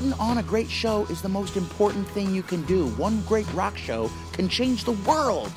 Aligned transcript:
Putting 0.00 0.18
on 0.18 0.38
a 0.38 0.42
great 0.42 0.70
show 0.70 1.04
is 1.10 1.20
the 1.20 1.28
most 1.28 1.58
important 1.58 2.08
thing 2.08 2.34
you 2.34 2.42
can 2.42 2.62
do. 2.62 2.86
One 2.92 3.20
great 3.24 3.46
rock 3.52 3.76
show 3.76 4.10
can 4.32 4.48
change 4.48 4.84
the 4.84 4.92
world. 4.92 5.52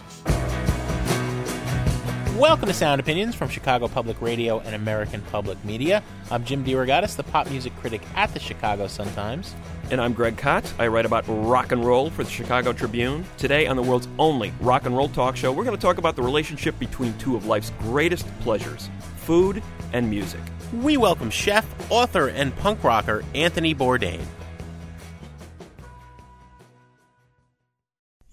Welcome 2.38 2.68
to 2.68 2.74
Sound 2.74 3.00
Opinions 3.00 3.36
from 3.36 3.48
Chicago 3.48 3.88
Public 3.88 4.22
Radio 4.22 4.60
and 4.60 4.76
American 4.76 5.22
Public 5.32 5.64
Media. 5.64 6.04
I'm 6.30 6.44
Jim 6.44 6.66
DeRogatis, 6.66 7.16
the 7.16 7.24
pop 7.24 7.50
music 7.50 7.74
critic 7.78 8.02
at 8.16 8.34
the 8.34 8.40
Chicago 8.42 8.88
Sun-Times. 8.88 9.56
And 9.92 10.02
I'm 10.02 10.12
Greg 10.12 10.36
Kot. 10.36 10.74
I 10.78 10.88
write 10.88 11.06
about 11.06 11.24
rock 11.26 11.72
and 11.72 11.86
roll 11.86 12.10
for 12.10 12.26
the 12.26 12.30
Chicago 12.30 12.74
Tribune. 12.74 13.24
Today, 13.38 13.68
on 13.68 13.78
the 13.78 13.84
world's 13.84 14.10
only 14.20 14.52
rock 14.60 14.86
and 14.86 14.98
roll 14.98 15.08
talk 15.08 15.38
show, 15.38 15.54
we're 15.54 15.64
going 15.64 15.78
to 15.78 15.82
talk 15.82 16.00
about 16.00 16.18
the 16.18 16.22
relationship 16.22 16.78
between 16.80 17.18
two 17.18 17.38
of 17.38 17.46
life's 17.46 17.72
greatest 17.80 18.28
pleasures 18.42 18.90
food 19.16 19.64
and 19.94 20.10
music. 20.10 20.42
We 20.82 20.98
welcome 20.98 21.30
chef, 21.30 21.66
author, 21.92 22.30
and 22.30 22.54
punk 22.58 22.84
rocker 22.84 23.24
Anthony 23.36 23.76
Bourdain. 23.76 24.20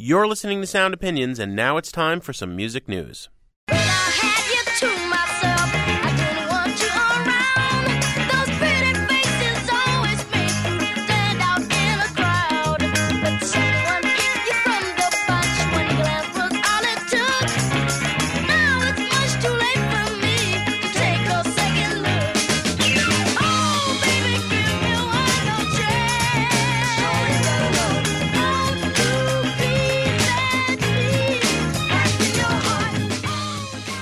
You're 0.02 0.26
listening 0.26 0.62
to 0.62 0.66
Sound 0.66 0.94
Opinions, 0.94 1.38
and 1.38 1.54
now 1.54 1.76
it's 1.76 1.92
time 1.92 2.22
for 2.22 2.32
some 2.32 2.56
music 2.56 2.88
news. 2.88 3.28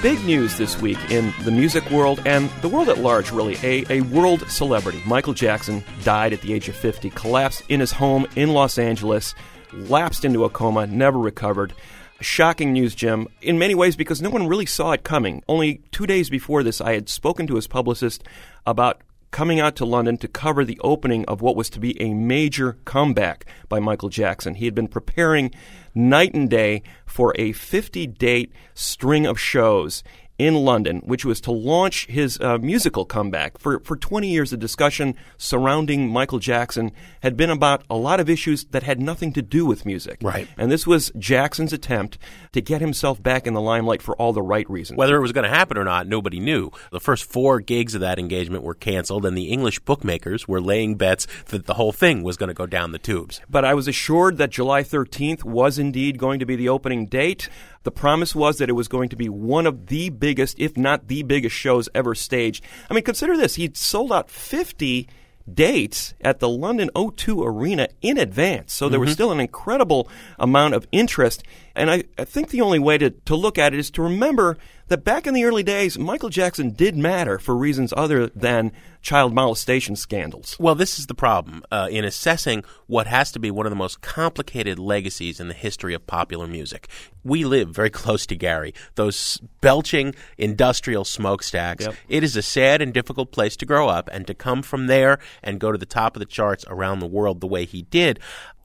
Big 0.00 0.24
news 0.24 0.56
this 0.56 0.80
week 0.80 1.10
in 1.10 1.34
the 1.42 1.50
music 1.50 1.90
world 1.90 2.22
and 2.24 2.48
the 2.62 2.68
world 2.68 2.88
at 2.88 2.98
large, 2.98 3.32
really. 3.32 3.56
A, 3.64 3.84
a 3.90 4.00
world 4.02 4.48
celebrity, 4.48 5.02
Michael 5.04 5.34
Jackson, 5.34 5.82
died 6.04 6.32
at 6.32 6.40
the 6.40 6.52
age 6.52 6.68
of 6.68 6.76
50, 6.76 7.10
collapsed 7.10 7.64
in 7.68 7.80
his 7.80 7.90
home 7.90 8.24
in 8.36 8.50
Los 8.50 8.78
Angeles, 8.78 9.34
lapsed 9.72 10.24
into 10.24 10.44
a 10.44 10.50
coma, 10.50 10.86
never 10.86 11.18
recovered. 11.18 11.72
Shocking 12.20 12.72
news, 12.72 12.94
Jim, 12.94 13.26
in 13.42 13.58
many 13.58 13.74
ways 13.74 13.96
because 13.96 14.22
no 14.22 14.30
one 14.30 14.46
really 14.46 14.66
saw 14.66 14.92
it 14.92 15.02
coming. 15.02 15.42
Only 15.48 15.82
two 15.90 16.06
days 16.06 16.30
before 16.30 16.62
this, 16.62 16.80
I 16.80 16.92
had 16.92 17.08
spoken 17.08 17.48
to 17.48 17.56
his 17.56 17.66
publicist 17.66 18.22
about 18.64 19.02
coming 19.30 19.58
out 19.58 19.76
to 19.76 19.84
London 19.84 20.16
to 20.18 20.28
cover 20.28 20.64
the 20.64 20.78
opening 20.82 21.24
of 21.26 21.42
what 21.42 21.56
was 21.56 21.68
to 21.70 21.80
be 21.80 22.00
a 22.00 22.14
major 22.14 22.78
comeback 22.84 23.46
by 23.68 23.80
Michael 23.80 24.08
Jackson. 24.08 24.54
He 24.54 24.64
had 24.64 24.74
been 24.74 24.88
preparing 24.88 25.52
night 25.98 26.32
and 26.32 26.48
day 26.48 26.82
for 27.04 27.34
a 27.36 27.52
50 27.52 28.06
date 28.06 28.52
string 28.74 29.26
of 29.26 29.38
shows 29.38 30.02
in 30.38 30.54
London, 30.54 30.98
which 31.04 31.24
was 31.24 31.40
to 31.42 31.50
launch 31.50 32.06
his 32.06 32.40
uh, 32.40 32.58
musical 32.58 33.04
comeback. 33.04 33.58
For, 33.58 33.80
for 33.80 33.96
20 33.96 34.28
years, 34.28 34.50
the 34.50 34.56
discussion 34.56 35.16
surrounding 35.36 36.08
Michael 36.08 36.38
Jackson 36.38 36.92
had 37.22 37.36
been 37.36 37.50
about 37.50 37.82
a 37.90 37.96
lot 37.96 38.20
of 38.20 38.30
issues 38.30 38.64
that 38.66 38.84
had 38.84 39.00
nothing 39.00 39.32
to 39.32 39.42
do 39.42 39.66
with 39.66 39.84
music. 39.84 40.18
Right. 40.22 40.48
And 40.56 40.70
this 40.70 40.86
was 40.86 41.10
Jackson's 41.18 41.72
attempt 41.72 42.18
to 42.52 42.60
get 42.60 42.80
himself 42.80 43.22
back 43.22 43.46
in 43.46 43.54
the 43.54 43.60
limelight 43.60 44.00
for 44.00 44.14
all 44.16 44.32
the 44.32 44.42
right 44.42 44.68
reasons. 44.70 44.96
Whether 44.96 45.16
it 45.16 45.22
was 45.22 45.32
going 45.32 45.44
to 45.44 45.50
happen 45.50 45.76
or 45.76 45.84
not, 45.84 46.06
nobody 46.06 46.38
knew. 46.38 46.70
The 46.92 47.00
first 47.00 47.24
four 47.24 47.60
gigs 47.60 47.94
of 47.94 48.00
that 48.02 48.18
engagement 48.18 48.62
were 48.62 48.74
canceled, 48.74 49.26
and 49.26 49.36
the 49.36 49.48
English 49.48 49.80
bookmakers 49.80 50.46
were 50.46 50.60
laying 50.60 50.94
bets 50.94 51.26
that 51.46 51.66
the 51.66 51.74
whole 51.74 51.92
thing 51.92 52.22
was 52.22 52.36
going 52.36 52.48
to 52.48 52.54
go 52.54 52.66
down 52.66 52.92
the 52.92 52.98
tubes. 52.98 53.40
but 53.50 53.64
I 53.64 53.74
was 53.74 53.88
assured 53.88 54.38
that 54.38 54.50
July 54.50 54.82
13th 54.82 55.44
was 55.44 55.78
indeed 55.78 56.18
going 56.18 56.38
to 56.38 56.46
be 56.46 56.56
the 56.56 56.68
opening 56.68 57.06
date. 57.06 57.48
The 57.82 57.90
promise 57.90 58.34
was 58.34 58.58
that 58.58 58.68
it 58.68 58.74
was 58.74 58.88
going 58.88 59.08
to 59.10 59.16
be 59.16 59.28
one 59.28 59.66
of 59.66 59.86
the 59.86 60.10
biggest, 60.10 60.58
if 60.58 60.76
not 60.76 61.08
the 61.08 61.22
biggest, 61.22 61.54
shows 61.54 61.88
ever 61.94 62.14
staged. 62.14 62.64
I 62.90 62.94
mean, 62.94 63.04
consider 63.04 63.36
this. 63.36 63.54
He'd 63.54 63.76
sold 63.76 64.12
out 64.12 64.30
50 64.30 65.08
dates 65.52 66.14
at 66.20 66.40
the 66.40 66.48
London 66.48 66.90
O2 66.94 67.44
Arena 67.44 67.88
in 68.02 68.18
advance. 68.18 68.72
So 68.72 68.88
there 68.88 69.00
was 69.00 69.08
mm-hmm. 69.08 69.14
still 69.14 69.32
an 69.32 69.40
incredible 69.40 70.08
amount 70.38 70.74
of 70.74 70.86
interest. 70.92 71.42
And 71.74 71.90
I, 71.90 72.04
I 72.18 72.24
think 72.24 72.50
the 72.50 72.60
only 72.60 72.78
way 72.78 72.98
to, 72.98 73.10
to 73.10 73.36
look 73.36 73.58
at 73.58 73.72
it 73.72 73.78
is 73.78 73.90
to 73.92 74.02
remember 74.02 74.58
that 74.88 75.04
back 75.04 75.26
in 75.26 75.34
the 75.34 75.44
early 75.44 75.62
days, 75.62 75.98
Michael 75.98 76.28
Jackson 76.28 76.70
did 76.70 76.96
matter 76.96 77.38
for 77.38 77.56
reasons 77.56 77.92
other 77.96 78.26
than 78.28 78.72
child 79.08 79.32
molestation 79.32 79.96
scandals. 79.96 80.54
Well, 80.60 80.74
this 80.74 80.98
is 80.98 81.06
the 81.06 81.14
problem 81.14 81.64
uh, 81.72 81.88
in 81.90 82.04
assessing 82.04 82.62
what 82.88 83.06
has 83.06 83.32
to 83.32 83.38
be 83.38 83.50
one 83.50 83.64
of 83.64 83.70
the 83.70 83.76
most 83.76 84.02
complicated 84.02 84.78
legacies 84.78 85.40
in 85.40 85.48
the 85.48 85.54
history 85.54 85.94
of 85.94 86.06
popular 86.06 86.46
music. 86.46 86.88
We 87.24 87.46
live 87.46 87.70
very 87.70 87.88
close 88.02 88.26
to 88.26 88.36
Gary, 88.36 88.74
those 88.96 89.40
belching 89.62 90.14
industrial 90.36 91.06
smokestacks. 91.06 91.86
Yep. 91.86 91.94
It 92.10 92.22
is 92.22 92.36
a 92.36 92.42
sad 92.42 92.82
and 92.82 92.92
difficult 92.92 93.32
place 93.32 93.56
to 93.56 93.64
grow 93.64 93.88
up, 93.88 94.10
and 94.12 94.26
to 94.26 94.34
come 94.34 94.60
from 94.60 94.88
there 94.88 95.20
and 95.42 95.58
go 95.58 95.72
to 95.72 95.78
the 95.78 95.86
top 95.86 96.14
of 96.14 96.20
the 96.20 96.26
charts 96.26 96.66
around 96.68 97.00
the 97.00 97.06
world 97.06 97.40
the 97.40 97.46
way 97.46 97.64
he 97.64 97.82
did. 97.84 98.20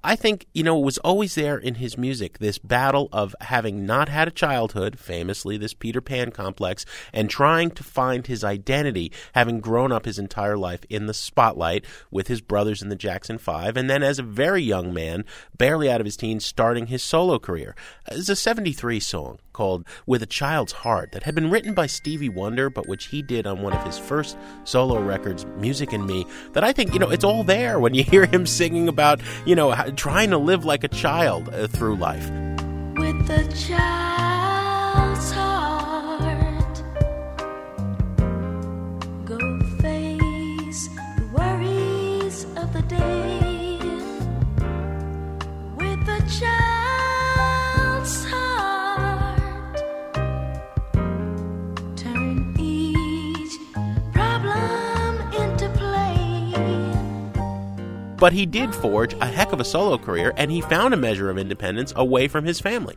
I 0.05 0.17
think, 0.17 0.47
you 0.53 0.63
know, 0.63 0.77
it 0.77 0.85
was 0.85 0.97
always 0.97 1.35
there 1.35 1.57
in 1.57 1.75
his 1.75 1.97
music, 1.97 2.39
this 2.39 2.57
battle 2.57 3.07
of 3.13 3.33
having 3.39 3.85
not 3.85 4.09
had 4.09 4.27
a 4.27 4.31
childhood, 4.31 4.99
famously 4.99 5.55
this 5.55 5.73
Peter 5.73 6.01
Pan 6.01 6.31
complex, 6.31 6.85
and 7.13 7.29
trying 7.29 7.71
to 7.71 7.83
find 7.83 8.27
his 8.27 8.43
identity, 8.43 9.13
having 9.33 9.61
grown 9.61 9.93
up 9.93 10.03
his 10.03 10.19
entire 10.19 10.57
life 10.57 10.83
in 10.89 11.05
the 11.05 11.13
spotlight 11.13 11.85
with 12.11 12.27
his 12.27 12.41
brothers 12.41 12.81
in 12.81 12.89
the 12.89 12.97
Jackson 12.97 13.37
Five, 13.37 13.77
and 13.77 13.89
then 13.89 14.03
as 14.03 14.19
a 14.19 14.23
very 14.23 14.61
young 14.61 14.93
man, 14.93 15.23
barely 15.57 15.89
out 15.89 16.01
of 16.01 16.05
his 16.05 16.17
teens, 16.17 16.45
starting 16.45 16.87
his 16.87 17.01
solo 17.01 17.39
career. 17.39 17.73
It's 18.11 18.27
a 18.27 18.35
73 18.35 18.99
song 18.99 19.39
called 19.53 19.87
With 20.05 20.21
a 20.21 20.25
Child's 20.25 20.73
Heart 20.73 21.13
that 21.13 21.23
had 21.23 21.35
been 21.35 21.49
written 21.49 21.73
by 21.73 21.85
Stevie 21.85 22.27
Wonder, 22.27 22.69
but 22.69 22.87
which 22.87 23.05
he 23.05 23.21
did 23.21 23.47
on 23.47 23.61
one 23.61 23.73
of 23.73 23.83
his 23.85 23.97
first 23.97 24.37
solo 24.65 24.99
records, 24.99 25.45
Music 25.57 25.93
and 25.93 26.05
Me, 26.05 26.25
that 26.53 26.63
I 26.63 26.73
think, 26.73 26.93
you 26.93 26.99
know, 26.99 27.09
it's 27.09 27.23
all 27.23 27.43
there 27.43 27.79
when 27.79 27.93
you 27.93 28.03
hear 28.13 28.25
him 28.25 28.45
singing 28.45 28.87
about, 28.89 29.21
you 29.45 29.55
know, 29.55 29.71
trying 29.93 30.29
to 30.31 30.37
live 30.37 30.65
like 30.65 30.83
a 30.83 30.87
child 30.87 31.49
uh, 31.49 31.67
through 31.67 31.95
life. 31.95 32.29
with 32.95 33.27
child's 33.67 35.31
heart. 35.31 36.83
Go 39.25 39.39
face 39.81 40.89
the 41.17 41.29
worries 41.33 42.45
of 42.55 42.71
the 42.73 42.81
day 42.83 43.79
with 45.77 46.07
a 46.07 46.19
child's 46.39 46.62
But 58.23 58.31
he 58.31 58.45
did 58.45 58.73
forge 58.73 59.15
a 59.15 59.25
heck 59.25 59.51
of 59.51 59.59
a 59.59 59.65
solo 59.65 59.97
career, 59.97 60.31
and 60.37 60.49
he 60.49 60.61
found 60.61 60.93
a 60.93 60.97
measure 60.97 61.29
of 61.29 61.37
independence 61.37 61.91
away 61.97 62.29
from 62.29 62.45
his 62.45 62.57
family. 62.57 62.95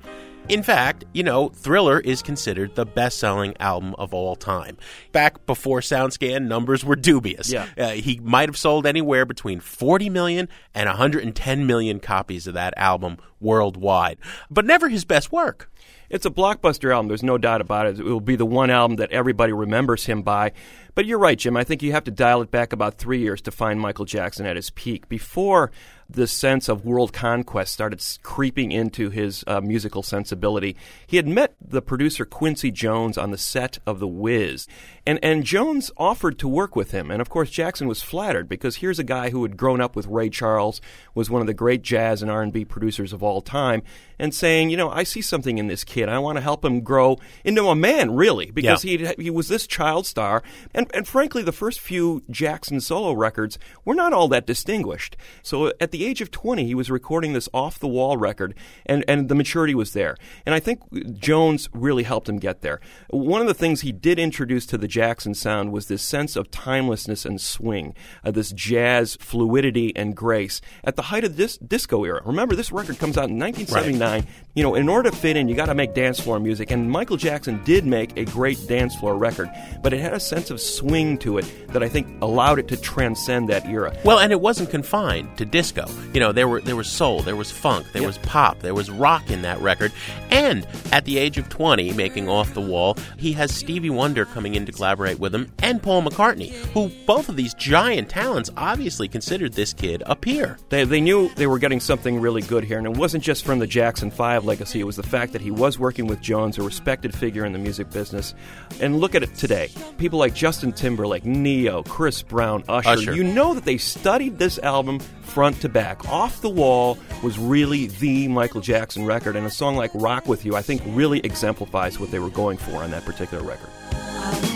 In 0.49 0.63
fact, 0.63 1.05
you 1.13 1.25
know, 1.25 1.49
Thriller 1.49 1.99
is 1.99 2.23
considered 2.23 2.77
the 2.77 2.87
best 2.87 3.19
selling 3.19 3.57
album 3.59 3.97
of 3.99 4.15
all 4.15 4.37
time. 4.37 4.77
Back 5.11 5.45
before 5.45 5.81
SoundScan, 5.81 6.47
numbers 6.47 6.85
were 6.85 6.95
dubious. 6.95 7.51
Yeah. 7.51 7.67
Uh, 7.77 7.91
he 7.91 8.21
might 8.23 8.49
have 8.49 8.57
sold 8.57 8.87
anywhere 8.87 9.27
between 9.27 9.59
40 9.59 10.11
million 10.11 10.49
and 10.73 10.87
110 10.87 11.67
million 11.67 11.99
copies 11.99 12.47
of 12.47 12.55
that 12.55 12.75
album 12.77 13.17
worldwide, 13.41 14.19
but 14.49 14.65
never 14.65 14.89
his 14.89 15.05
best 15.05 15.33
work. 15.33 15.69
It's 16.09 16.27
a 16.27 16.31
blockbuster 16.31 16.93
album. 16.93 17.09
There's 17.09 17.23
no 17.23 17.39
doubt 17.39 17.61
about 17.61 17.87
it. 17.87 17.99
It 17.99 18.05
will 18.05 18.21
be 18.21 18.37
the 18.37 18.47
one 18.47 18.71
album 18.71 18.97
that 18.97 19.11
everybody 19.11 19.53
remembers 19.53 20.07
him 20.07 20.23
by. 20.23 20.53
But 20.95 21.05
you're 21.05 21.19
right, 21.19 21.39
Jim. 21.39 21.57
I 21.57 21.65
think 21.65 21.83
you 21.83 21.93
have 21.93 22.05
to 22.05 22.11
dial 22.11 22.41
it 22.43 22.51
back 22.51 22.73
about 22.73 22.97
three 22.97 23.19
years 23.19 23.43
to 23.43 23.51
find 23.51 23.81
Michael 23.81 24.05
Jackson 24.05 24.47
at 24.47 24.57
his 24.57 24.71
peak. 24.71 25.09
Before 25.09 25.71
this 26.09 26.33
sense 26.33 26.69
of 26.69 26.85
world 26.85 27.13
conquest 27.13 27.73
started 27.73 28.03
creeping 28.23 28.73
into 28.73 29.11
his 29.11 29.45
uh, 29.47 29.61
musical 29.61 30.03
sensibility, 30.03 30.77
he 31.07 31.17
had 31.17 31.27
met 31.27 31.55
the 31.61 31.83
producer 31.83 32.25
Quincy 32.25 32.71
Jones 32.71 33.19
on 33.19 33.31
the 33.31 33.39
set 33.39 33.79
of 33.87 33.99
The 33.99 34.09
Wiz. 34.09 34.67
And, 35.07 35.21
and 35.23 35.45
Jones 35.45 35.91
offered 35.97 36.37
to 36.41 36.49
work 36.49 36.75
with 36.75 36.91
him. 36.91 37.11
And 37.13 37.21
of 37.21 37.29
course, 37.29 37.49
Jackson 37.51 37.87
was 37.87 38.03
flattered 38.03 38.49
because 38.49 38.77
here's 38.77 38.99
a 38.99 39.05
guy 39.05 39.31
who 39.31 39.43
had 39.45 39.57
grown 39.57 39.81
up 39.81 39.95
with 39.95 40.07
Ray 40.07 40.29
Charles, 40.29 40.81
was 41.15 41.31
one 41.31 41.41
of 41.41 41.47
the 41.47 41.55
great 41.55 41.83
jazz 41.83 42.23
and 42.23 42.31
R&B 42.31 42.65
producers 42.65 43.13
of 43.13 43.23
all 43.23 43.41
time, 43.41 43.83
and 44.19 44.35
saying, 44.35 44.71
you 44.71 44.77
know, 44.77 44.91
I 44.91 45.05
see 45.05 45.21
something 45.23 45.59
in 45.59 45.69
this 45.69 45.85
kid. 45.85 46.09
I 46.09 46.19
want 46.19 46.37
to 46.39 46.43
help 46.43 46.65
him 46.65 46.81
grow 46.81 47.19
into 47.45 47.69
a 47.69 47.77
man, 47.77 48.15
really, 48.17 48.51
because 48.51 48.85
Yeah. 48.85 49.13
he 49.17 49.25
he 49.25 49.31
was 49.31 49.49
this 49.49 49.67
child 49.67 50.07
star, 50.07 50.43
and 50.75 50.91
and 50.95 51.07
frankly, 51.07 51.43
the 51.43 51.53
first 51.53 51.79
few 51.81 52.23
Jackson 52.31 52.81
solo 52.81 53.13
records 53.13 53.59
were 53.85 53.95
not 53.95 54.13
all 54.13 54.27
that 54.29 54.47
distinguished. 54.47 55.17
So 55.43 55.73
at 55.81 55.91
the 55.91 56.05
age 56.05 56.21
of 56.21 56.31
twenty, 56.31 56.65
he 56.67 56.75
was 56.75 56.91
recording 56.91 57.33
this 57.35 57.49
off 57.55 57.79
the 57.79 57.87
wall 57.89 58.17
record, 58.17 58.55
and 58.87 59.05
and 59.07 59.29
the 59.29 59.35
maturity 59.35 59.75
was 59.75 59.93
there. 59.93 60.17
And 60.47 60.55
I 60.55 60.61
think 60.61 60.81
Jones 61.19 61.69
really 61.73 62.03
helped 62.05 62.29
him 62.29 62.39
get 62.39 62.63
there. 62.63 62.81
One 63.11 63.41
of 63.43 63.47
the 63.47 63.55
things 63.55 63.83
he 63.83 63.93
did 63.93 64.19
introduce 64.19 64.65
to 64.67 64.79
the 64.79 64.89
Jackson 64.97 65.35
sound 65.35 65.73
was 65.73 65.89
this 65.89 66.01
sense 66.03 66.37
of 66.37 66.51
timelessness 66.51 67.27
and 67.27 67.39
swing, 67.39 67.95
uh, 68.25 68.31
this 68.31 68.51
jazz 68.51 69.15
fluidity 69.21 69.95
and 69.95 70.17
grace 70.17 70.63
at 70.85 70.97
the 70.97 71.03
height 71.03 71.23
of 71.23 71.37
this 71.37 71.59
disco 71.59 72.03
era. 72.05 72.23
Remember, 72.25 72.55
this 72.57 72.73
record 72.73 72.99
comes 72.99 73.19
out 73.19 73.29
in 73.29 73.39
1979. 73.39 74.27
You 74.55 74.63
know, 74.63 74.75
in 74.75 74.89
order 74.89 75.11
to 75.11 75.15
fit 75.17 75.37
in, 75.37 75.49
you 75.49 75.55
got 75.55 75.67
to 75.67 75.75
make 75.75 75.93
dance 75.93 76.19
floor 76.19 76.41
music, 76.41 76.71
and 76.71 76.91
Michael 76.91 77.19
Jackson 77.19 77.63
did 77.65 77.85
make 77.85 78.17
a 78.17 78.25
great 78.25 78.59
dance 78.67 78.97
floor 78.97 79.15
record, 79.19 79.51
but 79.83 79.93
it 79.93 80.01
had 80.01 80.15
a 80.15 80.21
sense 80.21 80.51
of 80.51 80.63
swing 80.63 81.19
to 81.19 81.37
it 81.37 81.45
that 81.75 81.83
I 81.83 81.91
think 81.91 82.07
allowed 82.23 82.59
it 82.59 82.69
to 82.69 82.79
transcend 82.79 83.51
that 83.51 83.67
era. 83.67 83.95
Well, 84.03 84.19
and 84.19 84.33
it 84.33 84.41
wasn't 84.41 84.71
confined 84.71 85.37
to 85.37 85.45
disco. 85.45 85.85
You 86.15 86.21
know, 86.21 86.33
there 86.33 86.49
were 86.49 86.63
there 86.63 86.75
was 86.75 86.89
soul, 86.89 87.21
there 87.21 87.37
was 87.37 87.51
funk, 87.51 87.87
there 87.93 88.01
Yep. 88.01 88.07
was 88.09 88.19
pop, 88.19 88.61
there 88.61 88.73
was 88.75 88.89
rock 88.91 89.29
in 89.31 89.43
that 89.43 89.61
record. 89.61 89.93
And 90.31 90.67
at 90.91 91.05
the 91.05 91.19
age 91.19 91.37
of 91.37 91.51
20, 91.51 91.93
making 91.93 92.31
Off 92.31 92.55
the 92.55 92.63
Wall, 92.63 92.97
he 93.19 93.33
has 93.35 93.55
Stevie 93.55 93.91
Wonder 93.91 94.25
coming 94.25 94.55
in 94.55 94.65
to 94.65 94.73
collaborate 94.87 95.19
with 95.19 95.35
him 95.35 95.53
and 95.65 95.83
Paul 95.83 96.03
McCartney, 96.03 96.51
who 96.73 96.91
both 97.07 97.29
of 97.29 97.35
these 97.35 97.55
giant 97.55 98.09
talents 98.09 98.51
obviously 98.57 99.09
considered 99.09 99.53
this 99.53 99.73
kid 99.73 100.01
a 100.07 100.15
peer. 100.15 100.59
They, 100.69 100.85
they 100.85 101.01
knew 101.01 101.29
they 101.35 101.49
were 101.49 101.59
getting 101.59 101.81
something 101.81 102.21
really 102.21 102.43
good 102.43 102.63
here, 102.63 102.79
and 102.79 102.87
it 102.87 102.97
wasn't 102.97 103.25
just 103.25 103.45
from 103.45 103.59
the 103.59 103.67
Jackson 103.67 104.13
5 104.13 104.45
legacy, 104.45 104.79
it 104.79 104.85
was 104.85 104.95
the 104.95 105.03
fact 105.03 105.33
that 105.33 105.43
he 105.43 105.51
was 105.51 105.77
working 105.77 106.07
with 106.07 106.21
Jones, 106.21 106.57
a 106.59 106.63
respected 106.63 107.13
figure 107.13 107.45
in 107.45 107.53
the 107.53 107.59
music 107.59 107.91
business. 107.91 108.33
And 108.81 109.01
look 109.01 109.17
at 109.17 109.25
it 109.25 109.35
today. 109.35 109.71
People 109.99 110.21
like 110.21 110.35
Justin 110.35 110.73
Timberlake, 110.73 111.25
Ne-Yo, 111.25 111.83
Chris 111.83 112.23
Brown, 112.23 112.63
Usher, 112.69 112.91
Usher. 112.91 113.15
you 113.15 113.25
know 113.25 113.55
that 113.55 113.65
they 113.65 113.79
studied 113.79 114.39
this 114.39 114.59
album 114.61 115.01
front 115.01 115.61
to 115.63 115.69
back. 115.69 116.09
Off 116.09 116.41
the 116.43 116.49
Wall 116.49 116.97
was 117.25 117.41
really 117.41 117.89
the 117.89 118.29
Michael 118.29 118.61
Jackson 118.61 119.05
record, 119.05 119.35
and 119.35 119.47
a 119.47 119.51
song 119.51 119.75
like 119.75 119.91
Rock 119.95 120.29
With 120.29 120.45
You, 120.45 120.55
I 120.55 120.63
think, 120.63 120.81
really 120.87 121.19
exemplifies 121.21 121.99
what 121.99 122.13
they 122.13 122.21
were 122.21 122.31
going 122.31 122.57
for 122.57 122.85
on 122.85 122.93
that 122.93 123.05
particular 123.05 123.43
record. 123.43 124.56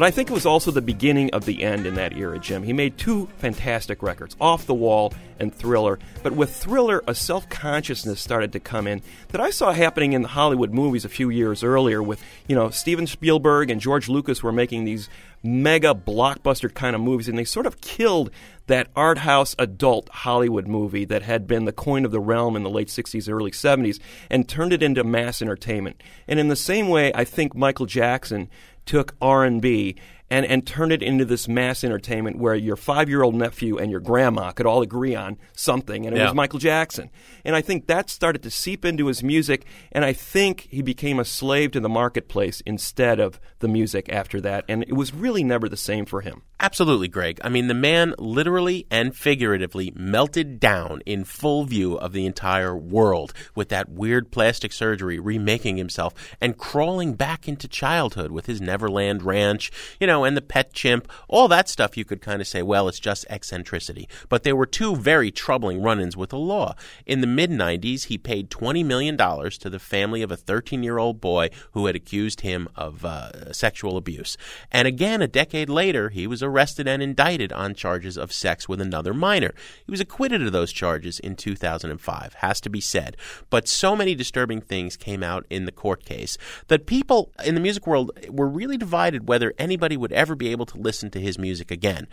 But 0.00 0.06
I 0.06 0.12
think 0.12 0.30
it 0.30 0.32
was 0.32 0.46
also 0.46 0.70
the 0.70 0.80
beginning 0.80 1.28
of 1.34 1.44
the 1.44 1.62
end 1.62 1.84
in 1.84 1.96
that 1.96 2.16
era, 2.16 2.38
Jim. 2.38 2.62
He 2.62 2.72
made 2.72 2.96
two 2.96 3.28
fantastic 3.36 4.02
records, 4.02 4.34
Off 4.40 4.64
the 4.64 4.72
Wall 4.72 5.12
and 5.38 5.54
Thriller. 5.54 5.98
But 6.22 6.32
with 6.32 6.56
Thriller, 6.56 7.04
a 7.06 7.14
self 7.14 7.50
consciousness 7.50 8.18
started 8.18 8.50
to 8.52 8.60
come 8.60 8.86
in 8.86 9.02
that 9.28 9.42
I 9.42 9.50
saw 9.50 9.72
happening 9.72 10.14
in 10.14 10.22
the 10.22 10.28
Hollywood 10.28 10.72
movies 10.72 11.04
a 11.04 11.10
few 11.10 11.28
years 11.28 11.62
earlier 11.62 12.02
with, 12.02 12.24
you 12.48 12.56
know, 12.56 12.70
Steven 12.70 13.06
Spielberg 13.06 13.68
and 13.68 13.78
George 13.78 14.08
Lucas 14.08 14.42
were 14.42 14.52
making 14.52 14.86
these 14.86 15.10
mega 15.42 15.94
blockbuster 15.94 16.72
kind 16.72 16.94
of 16.94 17.02
movies, 17.02 17.28
and 17.28 17.38
they 17.38 17.44
sort 17.44 17.66
of 17.66 17.80
killed 17.80 18.30
that 18.66 18.88
art 18.94 19.18
house 19.18 19.56
adult 19.58 20.08
Hollywood 20.10 20.66
movie 20.66 21.04
that 21.04 21.22
had 21.22 21.46
been 21.46 21.64
the 21.64 21.72
coin 21.72 22.04
of 22.04 22.10
the 22.10 22.20
realm 22.20 22.56
in 22.56 22.62
the 22.62 22.70
late 22.70 22.88
60s, 22.88 23.30
early 23.30 23.50
70s, 23.50 23.98
and 24.28 24.48
turned 24.48 24.72
it 24.72 24.82
into 24.82 25.02
mass 25.02 25.42
entertainment. 25.42 26.00
And 26.28 26.38
in 26.38 26.48
the 26.48 26.56
same 26.56 26.88
way, 26.88 27.12
I 27.14 27.24
think 27.24 27.54
Michael 27.54 27.86
Jackson 27.86 28.48
took 28.86 29.14
R&B 29.20 29.96
and, 30.30 30.46
and 30.46 30.66
turned 30.66 30.92
it 30.92 31.02
into 31.02 31.24
this 31.24 31.48
mass 31.48 31.82
entertainment 31.82 32.38
where 32.38 32.54
your 32.54 32.76
five-year-old 32.76 33.34
nephew 33.34 33.76
and 33.78 33.90
your 33.90 34.00
grandma 34.00 34.52
could 34.52 34.66
all 34.66 34.82
agree 34.82 35.14
on 35.14 35.36
something, 35.54 36.06
and 36.06 36.14
it 36.14 36.18
Yeah. 36.18 36.26
was 36.26 36.34
Michael 36.34 36.58
Jackson. 36.58 37.10
And 37.44 37.56
I 37.56 37.60
think 37.60 37.86
that 37.86 38.10
started 38.10 38.42
to 38.44 38.50
seep 38.50 38.84
into 38.84 39.06
his 39.06 39.22
music, 39.22 39.64
and 39.92 40.04
I 40.04 40.12
think 40.12 40.68
he 40.70 40.82
became 40.82 41.18
a 41.18 41.24
slave 41.24 41.72
to 41.72 41.80
the 41.80 41.88
marketplace 41.88 42.62
instead 42.66 43.18
of 43.18 43.40
the 43.58 43.68
music 43.68 44.08
after 44.10 44.40
that, 44.42 44.64
and 44.68 44.82
it 44.84 44.94
was 44.94 45.12
really 45.12 45.42
never 45.44 45.68
the 45.68 45.76
same 45.76 46.06
for 46.06 46.20
him. 46.20 46.42
Absolutely, 46.62 47.08
Greg. 47.08 47.40
I 47.42 47.48
mean, 47.48 47.68
the 47.68 47.74
man 47.74 48.14
literally 48.18 48.86
and 48.90 49.16
figuratively 49.16 49.92
melted 49.96 50.60
down 50.60 51.00
in 51.06 51.24
full 51.24 51.64
view 51.64 51.94
of 51.94 52.12
the 52.12 52.26
entire 52.26 52.76
world 52.76 53.32
with 53.54 53.70
that 53.70 53.88
weird 53.88 54.30
plastic 54.30 54.72
surgery, 54.72 55.18
remaking 55.18 55.78
himself 55.78 56.12
and 56.40 56.58
crawling 56.58 57.14
back 57.14 57.48
into 57.48 57.66
childhood 57.66 58.30
with 58.30 58.44
his 58.44 58.60
Neverland 58.60 59.22
Ranch, 59.22 59.70
you 59.98 60.06
know, 60.06 60.19
and 60.24 60.36
the 60.36 60.42
pet 60.42 60.72
chimp. 60.72 61.08
All 61.28 61.48
that 61.48 61.68
stuff 61.68 61.96
you 61.96 62.04
could 62.04 62.20
kind 62.20 62.40
of 62.40 62.48
say, 62.48 62.62
well, 62.62 62.88
it's 62.88 63.00
just 63.00 63.26
eccentricity. 63.28 64.08
But 64.28 64.42
there 64.42 64.56
were 64.56 64.66
two 64.66 64.96
very 64.96 65.30
troubling 65.30 65.82
run 65.82 66.00
ins 66.00 66.16
with 66.16 66.30
the 66.30 66.38
law. 66.38 66.74
In 67.06 67.20
the 67.20 67.26
mid 67.26 67.50
90s, 67.50 68.04
he 68.04 68.18
paid 68.18 68.50
$20 68.50 68.84
million 68.84 69.16
to 69.16 69.70
the 69.70 69.78
family 69.78 70.22
of 70.22 70.30
a 70.30 70.36
13 70.36 70.82
year 70.82 70.98
old 70.98 71.20
boy 71.20 71.50
who 71.72 71.86
had 71.86 71.96
accused 71.96 72.40
him 72.40 72.68
of 72.76 73.04
uh, 73.04 73.52
sexual 73.52 73.96
abuse. 73.96 74.36
And 74.70 74.86
again, 74.86 75.22
a 75.22 75.28
decade 75.28 75.68
later, 75.68 76.10
he 76.10 76.26
was 76.26 76.42
arrested 76.42 76.86
and 76.86 77.02
indicted 77.02 77.52
on 77.52 77.74
charges 77.74 78.16
of 78.16 78.32
sex 78.32 78.68
with 78.68 78.80
another 78.80 79.14
minor. 79.14 79.54
He 79.84 79.90
was 79.90 80.00
acquitted 80.00 80.42
of 80.42 80.52
those 80.52 80.72
charges 80.72 81.18
in 81.18 81.36
2005, 81.36 82.34
has 82.34 82.60
to 82.60 82.70
be 82.70 82.80
said. 82.80 83.16
But 83.48 83.68
so 83.68 83.96
many 83.96 84.14
disturbing 84.14 84.60
things 84.60 84.96
came 84.96 85.22
out 85.22 85.46
in 85.50 85.64
the 85.64 85.72
court 85.72 86.04
case 86.04 86.36
that 86.68 86.86
people 86.86 87.32
in 87.44 87.54
the 87.54 87.60
music 87.60 87.86
world 87.86 88.10
were 88.28 88.48
really 88.48 88.76
divided 88.76 89.28
whether 89.28 89.52
anybody 89.58 89.96
would 89.96 90.09
ever 90.12 90.34
be 90.34 90.48
able 90.48 90.66
to 90.66 90.78
listen 90.78 91.10
to 91.10 91.20
his 91.20 91.38
music 91.38 91.70
again. 91.70 92.08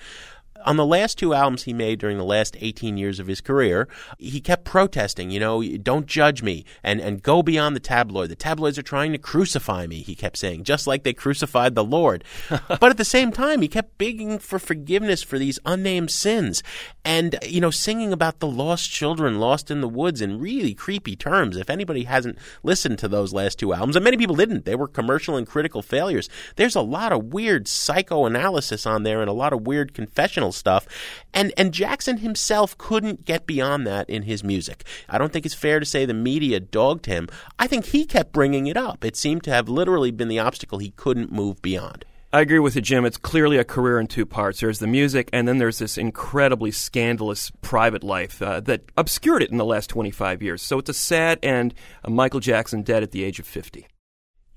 On 0.65 0.75
the 0.75 0.85
last 0.85 1.17
two 1.17 1.33
albums 1.33 1.63
he 1.63 1.73
made 1.73 1.99
during 1.99 2.17
the 2.17 2.23
last 2.23 2.57
18 2.59 2.97
years 2.97 3.19
of 3.19 3.27
his 3.27 3.41
career, 3.41 3.87
he 4.17 4.41
kept 4.41 4.65
protesting, 4.65 5.31
you 5.31 5.39
know, 5.39 5.63
don't 5.77 6.05
judge 6.05 6.41
me 6.41 6.65
and, 6.83 6.99
and 6.99 7.21
go 7.21 7.41
beyond 7.41 7.75
the 7.75 7.79
tabloid. 7.79 8.29
The 8.29 8.35
tabloids 8.35 8.77
are 8.77 8.83
trying 8.83 9.11
to 9.11 9.17
crucify 9.17 9.87
me, 9.87 10.01
he 10.01 10.15
kept 10.15 10.37
saying, 10.37 10.63
just 10.63 10.87
like 10.87 11.03
they 11.03 11.13
crucified 11.13 11.75
the 11.75 11.83
Lord. 11.83 12.23
but 12.67 12.83
at 12.83 12.97
the 12.97 13.05
same 13.05 13.31
time, 13.31 13.61
he 13.61 13.67
kept 13.67 13.97
begging 13.97 14.39
for 14.39 14.59
forgiveness 14.59 15.23
for 15.23 15.37
these 15.39 15.59
unnamed 15.65 16.11
sins 16.11 16.63
and, 17.05 17.37
you 17.45 17.61
know, 17.61 17.71
singing 17.71 18.11
about 18.11 18.39
the 18.39 18.47
lost 18.47 18.91
children 18.91 19.39
lost 19.39 19.71
in 19.71 19.81
the 19.81 19.87
woods 19.87 20.21
in 20.21 20.39
really 20.39 20.73
creepy 20.73 21.15
terms. 21.15 21.55
If 21.55 21.69
anybody 21.69 22.03
hasn't 22.03 22.37
listened 22.63 22.99
to 22.99 23.07
those 23.07 23.33
last 23.33 23.59
two 23.59 23.73
albums, 23.73 23.95
and 23.95 24.03
many 24.03 24.17
people 24.17 24.35
didn't, 24.35 24.65
they 24.65 24.75
were 24.75 24.87
commercial 24.87 25.37
and 25.37 25.47
critical 25.47 25.81
failures. 25.81 26.29
There's 26.55 26.75
a 26.75 26.81
lot 26.81 27.11
of 27.11 27.25
weird 27.25 27.67
psychoanalysis 27.67 28.85
on 28.85 29.03
there 29.03 29.21
and 29.21 29.29
a 29.29 29.33
lot 29.33 29.53
of 29.53 29.65
weird 29.65 29.93
confessional 29.93 30.46
stuff. 30.51 30.87
And 31.33 31.53
and 31.57 31.73
Jackson 31.73 32.17
himself 32.17 32.77
couldn't 32.77 33.25
get 33.25 33.45
beyond 33.45 33.85
that 33.87 34.09
in 34.09 34.23
his 34.23 34.43
music. 34.43 34.83
I 35.09 35.17
don't 35.17 35.31
think 35.31 35.45
it's 35.45 35.55
fair 35.55 35.79
to 35.79 35.85
say 35.85 36.05
the 36.05 36.13
media 36.13 36.59
dogged 36.59 37.05
him. 37.05 37.27
I 37.59 37.67
think 37.67 37.85
he 37.85 38.05
kept 38.05 38.31
bringing 38.31 38.67
it 38.67 38.77
up. 38.77 39.03
It 39.03 39.15
seemed 39.15 39.43
to 39.43 39.51
have 39.51 39.69
literally 39.69 40.11
been 40.11 40.27
the 40.27 40.39
obstacle 40.39 40.79
he 40.79 40.91
couldn't 40.91 41.31
move 41.31 41.61
beyond. 41.61 42.05
I 42.33 42.41
agree 42.41 42.59
with 42.59 42.75
you, 42.75 42.81
Jim. 42.81 43.05
It's 43.05 43.15
clearly 43.15 43.57
a 43.57 43.63
career 43.63 44.01
in 44.01 44.07
two 44.07 44.25
parts. 44.25 44.59
There's 44.59 44.79
the 44.79 44.87
music, 44.87 45.29
and 45.31 45.47
then 45.47 45.59
there's 45.59 45.79
this 45.79 45.97
incredibly 45.97 46.71
scandalous 46.71 47.51
private 47.61 48.03
life 48.03 48.41
uh, 48.41 48.59
that 48.61 48.83
obscured 48.97 49.43
it 49.43 49.49
in 49.49 49.57
the 49.57 49.65
last 49.65 49.89
25 49.89 50.43
years. 50.43 50.61
So 50.61 50.77
it's 50.77 50.89
a 50.89 50.93
sad 50.93 51.39
end 51.41 51.73
Michael 52.05 52.41
Jackson 52.41 52.81
dead 52.81 53.01
at 53.01 53.11
the 53.11 53.23
age 53.23 53.39
of 53.39 53.47
50. 53.47 53.87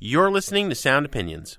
You're 0.00 0.32
listening 0.32 0.68
to 0.68 0.74
Sound 0.74 1.06
Opinions. 1.06 1.58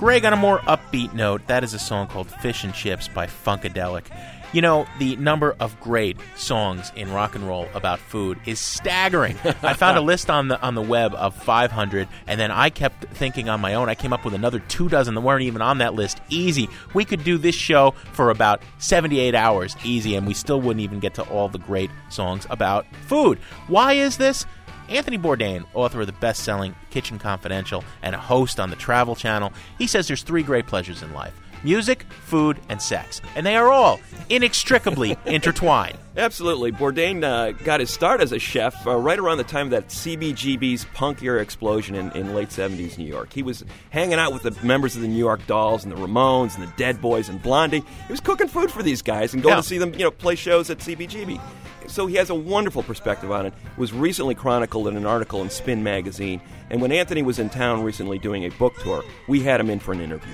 Greg, 0.00 0.24
on 0.24 0.32
a 0.32 0.36
more 0.36 0.60
upbeat 0.60 1.12
note, 1.12 1.46
that 1.46 1.62
is 1.62 1.74
a 1.74 1.78
song 1.78 2.06
called 2.06 2.30
Fish 2.30 2.64
and 2.64 2.72
Chips 2.72 3.06
by 3.06 3.26
Funkadelic. 3.26 4.06
You 4.54 4.62
know, 4.62 4.86
the 4.98 5.14
number 5.16 5.54
of 5.60 5.78
great 5.78 6.16
songs 6.36 6.90
in 6.96 7.12
rock 7.12 7.34
and 7.34 7.46
roll 7.46 7.68
about 7.74 7.98
food 7.98 8.38
is 8.46 8.58
staggering. 8.58 9.36
I 9.62 9.74
found 9.74 9.98
a 9.98 10.00
list 10.00 10.30
on 10.30 10.48
the 10.48 10.58
on 10.62 10.74
the 10.74 10.80
web 10.80 11.14
of 11.14 11.36
500, 11.36 12.08
and 12.26 12.40
then 12.40 12.50
I 12.50 12.70
kept 12.70 13.04
thinking 13.14 13.50
on 13.50 13.60
my 13.60 13.74
own. 13.74 13.90
I 13.90 13.94
came 13.94 14.14
up 14.14 14.24
with 14.24 14.32
another 14.32 14.60
two 14.60 14.88
dozen 14.88 15.14
that 15.16 15.20
weren't 15.20 15.42
even 15.42 15.60
on 15.60 15.76
that 15.78 15.92
list. 15.92 16.22
Easy. 16.30 16.70
We 16.94 17.04
could 17.04 17.22
do 17.22 17.36
this 17.36 17.54
show 17.54 17.90
for 18.14 18.30
about 18.30 18.62
78 18.78 19.34
hours, 19.34 19.76
easy, 19.84 20.14
and 20.14 20.26
we 20.26 20.32
still 20.32 20.62
wouldn't 20.62 20.82
even 20.82 20.98
get 20.98 21.12
to 21.16 21.22
all 21.24 21.50
the 21.50 21.58
great 21.58 21.90
songs 22.08 22.46
about 22.48 22.86
food. 23.06 23.38
Why 23.68 23.92
is 23.92 24.16
this? 24.16 24.46
Anthony 24.90 25.18
Bourdain, 25.18 25.64
author 25.72 26.00
of 26.00 26.08
the 26.08 26.12
best 26.12 26.42
selling 26.42 26.74
Kitchen 26.90 27.20
Confidential 27.20 27.84
and 28.02 28.12
a 28.12 28.18
host 28.18 28.58
on 28.58 28.70
the 28.70 28.76
Travel 28.76 29.14
Channel, 29.14 29.52
he 29.78 29.86
says 29.86 30.08
there's 30.08 30.24
three 30.24 30.42
great 30.42 30.66
pleasures 30.66 31.00
in 31.02 31.12
life 31.12 31.40
music, 31.62 32.04
food, 32.24 32.58
and 32.68 32.80
sex. 32.80 33.20
And 33.36 33.44
they 33.46 33.56
are 33.56 33.68
all 33.70 34.00
inextricably 34.28 35.16
intertwined. 35.26 35.98
Absolutely. 36.16 36.72
Bourdain 36.72 37.22
uh, 37.22 37.52
got 37.64 37.80
his 37.80 37.90
start 37.90 38.20
as 38.20 38.32
a 38.32 38.38
chef 38.38 38.86
uh, 38.86 38.96
right 38.96 39.18
around 39.18 39.38
the 39.38 39.44
time 39.44 39.66
of 39.66 39.70
that 39.70 39.88
CBGB's 39.88 40.84
punk 40.92 41.22
era 41.22 41.40
explosion 41.40 41.94
in, 41.94 42.10
in 42.12 42.34
late 42.34 42.48
70s 42.48 42.98
New 42.98 43.06
York. 43.06 43.32
He 43.32 43.42
was 43.42 43.64
hanging 43.90 44.14
out 44.18 44.32
with 44.32 44.42
the 44.42 44.66
members 44.66 44.96
of 44.96 45.02
the 45.02 45.08
New 45.08 45.18
York 45.18 45.46
Dolls 45.46 45.84
and 45.84 45.92
the 45.92 45.96
Ramones 45.96 46.56
and 46.58 46.66
the 46.66 46.72
Dead 46.76 47.00
Boys 47.00 47.28
and 47.28 47.40
Blondie. 47.40 47.80
He 48.06 48.12
was 48.12 48.20
cooking 48.20 48.48
food 48.48 48.70
for 48.70 48.82
these 48.82 49.02
guys 49.02 49.32
and 49.34 49.42
going 49.42 49.54
Yeah. 49.54 49.60
to 49.60 49.66
see 49.66 49.78
them, 49.78 49.92
you 49.94 50.00
know, 50.00 50.10
play 50.10 50.34
shows 50.34 50.68
at 50.68 50.78
CBGB. 50.78 51.40
So 51.86 52.06
he 52.06 52.16
has 52.16 52.30
a 52.30 52.34
wonderful 52.34 52.82
perspective 52.82 53.30
on 53.32 53.46
it. 53.46 53.54
It 53.72 53.78
was 53.78 53.92
recently 53.92 54.34
chronicled 54.34 54.88
in 54.88 54.96
an 54.96 55.06
article 55.06 55.42
in 55.42 55.50
Spin 55.50 55.82
magazine. 55.82 56.40
And 56.70 56.80
when 56.80 56.92
Anthony 56.92 57.22
was 57.22 57.38
in 57.38 57.50
town 57.50 57.82
recently 57.82 58.18
doing 58.18 58.44
a 58.44 58.48
book 58.50 58.74
tour, 58.82 59.02
we 59.26 59.40
had 59.40 59.58
him 59.60 59.70
in 59.70 59.80
for 59.80 59.92
an 59.92 60.00
interview. 60.00 60.32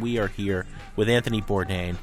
We 0.00 0.18
are 0.18 0.28
here 0.28 0.66
with 0.96 1.08
Anthony 1.08 1.40
Bourdain, 1.40 1.96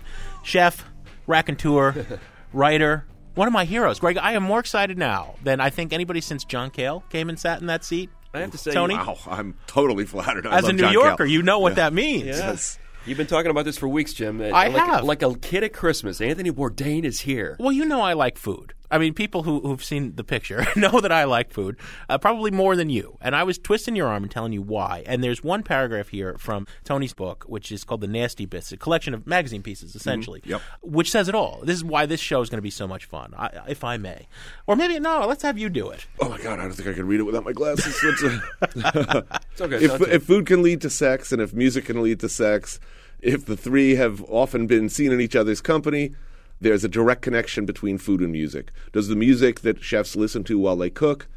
chef, 0.44 0.86
raconteur, 1.28 2.06
writer, 2.54 3.06
one 3.36 3.48
of 3.48 3.54
my 3.54 3.66
heroes. 3.66 4.00
Greg, 4.00 4.18
I 4.18 4.34
am 4.34 4.44
more 4.44 4.60
excited 4.60 4.98
now 4.98 5.36
than 5.44 5.60
I 5.60 5.70
think 5.70 5.94
anybody 5.94 6.22
since 6.22 6.44
John 6.46 6.70
Cale 6.70 7.04
came 7.10 7.30
and 7.30 7.40
sat 7.40 7.62
in 7.62 7.68
that 7.68 7.84
seat. 7.84 8.10
I 8.34 8.40
have 8.40 8.52
to 8.52 8.58
say, 8.58 8.72
Tony, 8.72 8.96
Wow, 8.96 9.18
I'm 9.28 9.56
totally 9.68 10.06
flattered. 10.06 10.48
I 10.48 10.58
as 10.60 10.68
a 10.68 10.72
New 10.74 10.80
John 10.84 10.94
Yorker, 10.94 11.18
Cale. 11.26 11.28
you 11.28 11.42
know 11.42 11.60
what 11.60 11.72
Yeah. 11.72 11.76
that 11.90 11.94
means. 11.94 12.28
Yes. 12.28 12.80
You've 13.06 13.18
been 13.18 13.28
talking 13.28 13.50
about 13.52 13.66
this 13.66 13.78
for 13.78 13.88
weeks, 13.88 14.14
Jim. 14.14 14.40
I 14.42 14.68
like, 14.68 14.72
have. 14.74 15.04
Like 15.04 15.22
a 15.24 15.36
kid 15.36 15.64
at 15.64 15.74
Christmas. 15.74 16.22
Anthony 16.22 16.52
Bourdain 16.52 17.04
is 17.04 17.22
here. 17.22 17.58
Well, 17.60 17.72
you 17.72 17.84
know 17.86 18.00
I 18.02 18.14
like 18.14 18.38
food. 18.38 18.74
I 18.92 18.98
mean, 18.98 19.14
people 19.14 19.44
who, 19.44 19.62
who've 19.62 19.84
seen 19.84 20.16
the 20.16 20.24
picture 20.24 20.66
know 20.76 21.00
that 21.00 21.12
I 21.12 21.24
like 21.24 21.52
food, 21.52 21.78
uh, 22.10 22.18
probably 22.18 22.52
more 22.52 22.76
than 22.76 22.90
you. 22.90 23.18
And 23.22 23.36
I 23.36 23.44
was 23.44 23.58
twisting 23.58 23.96
your 23.96 24.08
arm 24.08 24.24
and 24.24 24.32
telling 24.32 24.52
you 24.54 24.62
why. 24.62 25.04
And 25.06 25.24
there's 25.24 25.44
one 25.44 25.64
paragraph 25.64 26.10
here 26.10 26.36
from 26.38 26.68
Tony's 26.84 27.14
book, 27.14 27.46
which 27.48 27.72
is 27.72 27.84
called 27.84 28.02
The 28.02 28.08
Nasty 28.08 28.46
Bits, 28.46 28.72
a 28.72 28.78
collection 28.78 29.14
of 29.14 29.26
magazine 29.26 29.64
pieces, 29.64 29.96
essentially, 29.96 30.42
Yep. 30.46 30.62
which 30.82 31.10
says 31.10 31.30
it 31.30 31.36
all. 31.36 31.62
This 31.64 31.78
is 31.78 31.84
why 31.84 32.06
this 32.06 32.20
show 32.20 32.42
is 32.42 32.50
going 32.50 32.58
to 32.58 32.62
be 32.62 32.70
so 32.70 32.88
much 32.88 33.06
fun, 33.06 33.34
I, 33.38 33.62
if 33.70 33.84
I 33.84 33.98
may. 33.98 34.28
Or 34.68 34.76
maybe, 34.76 35.00
no, 35.00 35.26
let's 35.26 35.44
have 35.44 35.58
you 35.58 35.70
do 35.70 35.90
it. 35.90 36.06
Oh 36.20 36.28
my 36.30 36.38
god, 36.38 36.60
I 36.60 36.64
don't 36.64 36.74
think 36.74 36.90
I 36.90 36.94
can 36.94 37.08
read 37.08 37.22
it 37.22 37.24
without 37.24 37.46
my 37.46 37.54
glasses. 37.54 37.98
Let's, 38.04 38.24
uh, 38.24 39.22
It's 39.54 39.62
okay. 39.62 39.78
if, 39.84 40.02
if 40.02 40.24
food 40.24 40.46
can 40.46 40.62
lead 40.62 40.82
to 40.82 40.90
sex, 40.90 41.32
and 41.32 41.42
if 41.42 41.54
music 41.54 41.86
can 41.86 42.02
lead 42.02 42.20
to 42.20 42.30
sex, 42.30 42.80
if 43.22 43.46
the 43.46 43.56
three 43.56 43.96
have 43.96 44.24
often 44.30 44.68
been 44.68 44.90
seen 44.90 45.12
in 45.12 45.22
each 45.22 45.36
other's 45.36 45.62
company, 45.62 46.14
there's 46.62 46.84
a 46.84 46.90
direct 46.90 47.24
connection 47.24 47.66
between 47.66 47.98
food 47.98 48.22
and 48.22 48.32
music. 48.32 48.72
Does 48.94 49.08
the 49.08 49.16
music 49.16 49.62
that 49.62 49.84
chefs 49.84 50.16
listen 50.16 50.44
to 50.46 50.60
while 50.60 50.78
they 50.78 50.92
cook, 50.92 51.28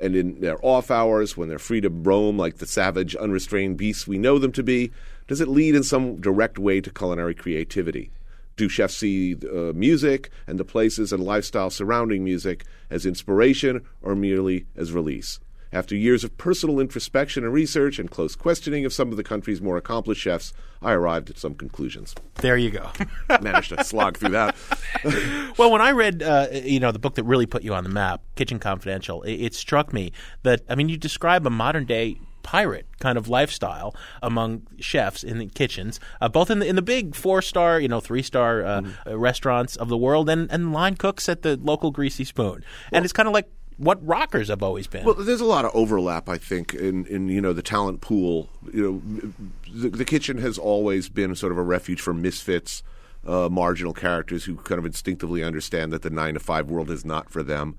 and 0.00 0.16
in 0.16 0.40
their 0.40 0.58
off 0.64 0.90
hours 0.90 1.36
when 1.36 1.48
they're 1.48 1.60
free 1.60 1.80
to 1.80 1.88
roam 1.88 2.36
like 2.36 2.58
the 2.58 2.66
savage, 2.66 3.14
unrestrained 3.14 3.76
beasts 3.76 4.08
we 4.08 4.18
know 4.18 4.38
them 4.38 4.52
to 4.52 4.62
be, 4.62 4.90
does 5.28 5.40
it 5.40 5.48
lead 5.48 5.76
in 5.76 5.84
some 5.84 6.20
direct 6.20 6.58
way 6.58 6.80
to 6.80 6.90
culinary 6.90 7.34
creativity? 7.34 8.10
Do 8.56 8.68
chefs 8.68 8.96
see 8.96 9.36
uh, 9.36 9.72
music 9.72 10.30
and 10.46 10.58
the 10.58 10.64
places 10.64 11.12
and 11.12 11.22
lifestyle 11.22 11.70
surrounding 11.70 12.24
music 12.24 12.64
as 12.90 13.06
inspiration 13.06 13.82
or 14.02 14.16
merely 14.16 14.66
as 14.76 14.92
release? 14.92 15.38
After 15.72 15.96
years 15.96 16.22
of 16.22 16.36
personal 16.36 16.80
introspection 16.80 17.44
and 17.44 17.52
research 17.52 17.98
and 17.98 18.10
close 18.10 18.36
questioning 18.36 18.84
of 18.84 18.92
some 18.92 19.10
of 19.10 19.16
the 19.16 19.24
country's 19.24 19.62
more 19.62 19.76
accomplished 19.76 20.20
chefs, 20.20 20.52
I 20.82 20.92
arrived 20.92 21.30
at 21.30 21.38
some 21.38 21.54
conclusions. 21.54 22.14
There 22.36 22.56
you 22.56 22.70
go. 22.70 22.90
Managed 23.40 23.70
to 23.70 23.82
slog 23.84 24.18
through 24.18 24.30
that. 24.30 24.56
Well, 25.58 25.70
when 25.70 25.82
I 25.82 25.90
read, 25.90 26.22
uh, 26.22 26.48
you 26.50 26.80
know, 26.80 26.92
the 26.92 26.98
book 26.98 27.16
that 27.16 27.24
really 27.24 27.44
put 27.44 27.62
you 27.62 27.74
on 27.74 27.84
the 27.84 27.90
map, 27.90 28.22
Kitchen 28.36 28.58
Confidential, 28.58 29.22
it, 29.22 29.34
it 29.34 29.54
struck 29.54 29.92
me 29.92 30.12
that 30.44 30.62
I 30.68 30.74
mean, 30.74 30.88
you 30.88 30.96
describe 30.96 31.46
a 31.46 31.50
modern 31.50 31.84
day 31.84 32.16
pirate 32.42 32.86
kind 33.00 33.18
of 33.18 33.28
lifestyle 33.28 33.94
among 34.22 34.66
chefs 34.80 35.22
in 35.22 35.38
the 35.38 35.46
kitchens, 35.46 36.00
uh, 36.20 36.28
both 36.28 36.50
in 36.50 36.58
the 36.60 36.66
in 36.66 36.76
the 36.76 36.82
big 36.82 37.14
four 37.14 37.42
star, 37.42 37.80
you 37.80 37.88
know, 37.88 38.00
three 38.00 38.22
star 38.22 38.64
uh, 38.64 38.82
uh, 39.06 39.18
restaurants 39.18 39.76
of 39.76 39.88
the 39.88 39.96
world, 39.96 40.28
and 40.28 40.50
and 40.50 40.72
line 40.72 40.96
cooks 40.96 41.28
at 41.28 41.42
the 41.42 41.56
local 41.56 41.90
Greasy 41.90 42.24
Spoon, 42.24 42.64
and 42.90 43.04
it's 43.04 43.12
kind 43.12 43.28
of 43.28 43.34
like 43.34 43.48
what 43.82 44.04
rockers 44.06 44.48
have 44.48 44.62
always 44.62 44.86
been. 44.86 45.04
Well, 45.04 45.14
there's 45.14 45.40
a 45.40 45.46
lot 45.46 45.64
of 45.64 45.72
overlap, 45.74 46.28
I 46.28 46.38
think, 46.38 46.72
in, 46.72 47.04
in 47.06 47.28
you 47.28 47.40
know 47.40 47.52
the 47.52 47.62
talent 47.62 48.00
pool. 48.00 48.48
You 48.72 48.82
know, 48.82 49.32
the, 49.74 49.90
the 49.90 50.04
kitchen 50.04 50.38
has 50.38 50.56
always 50.56 51.08
been 51.08 51.34
sort 51.34 51.52
of 51.52 51.58
a 51.58 51.62
refuge 51.62 52.00
for 52.00 52.14
misfits, 52.14 52.82
uh, 53.26 53.48
marginal 53.50 53.92
characters 53.92 54.44
who 54.44 54.56
kind 54.56 54.78
of 54.78 54.86
instinctively 54.86 55.42
understand 55.42 55.92
that 55.92 56.02
the 56.02 56.10
nine 56.10 56.34
to 56.34 56.40
five 56.40 56.70
world 56.70 56.90
is 56.90 57.04
not 57.04 57.30
for 57.30 57.42
them. 57.42 57.76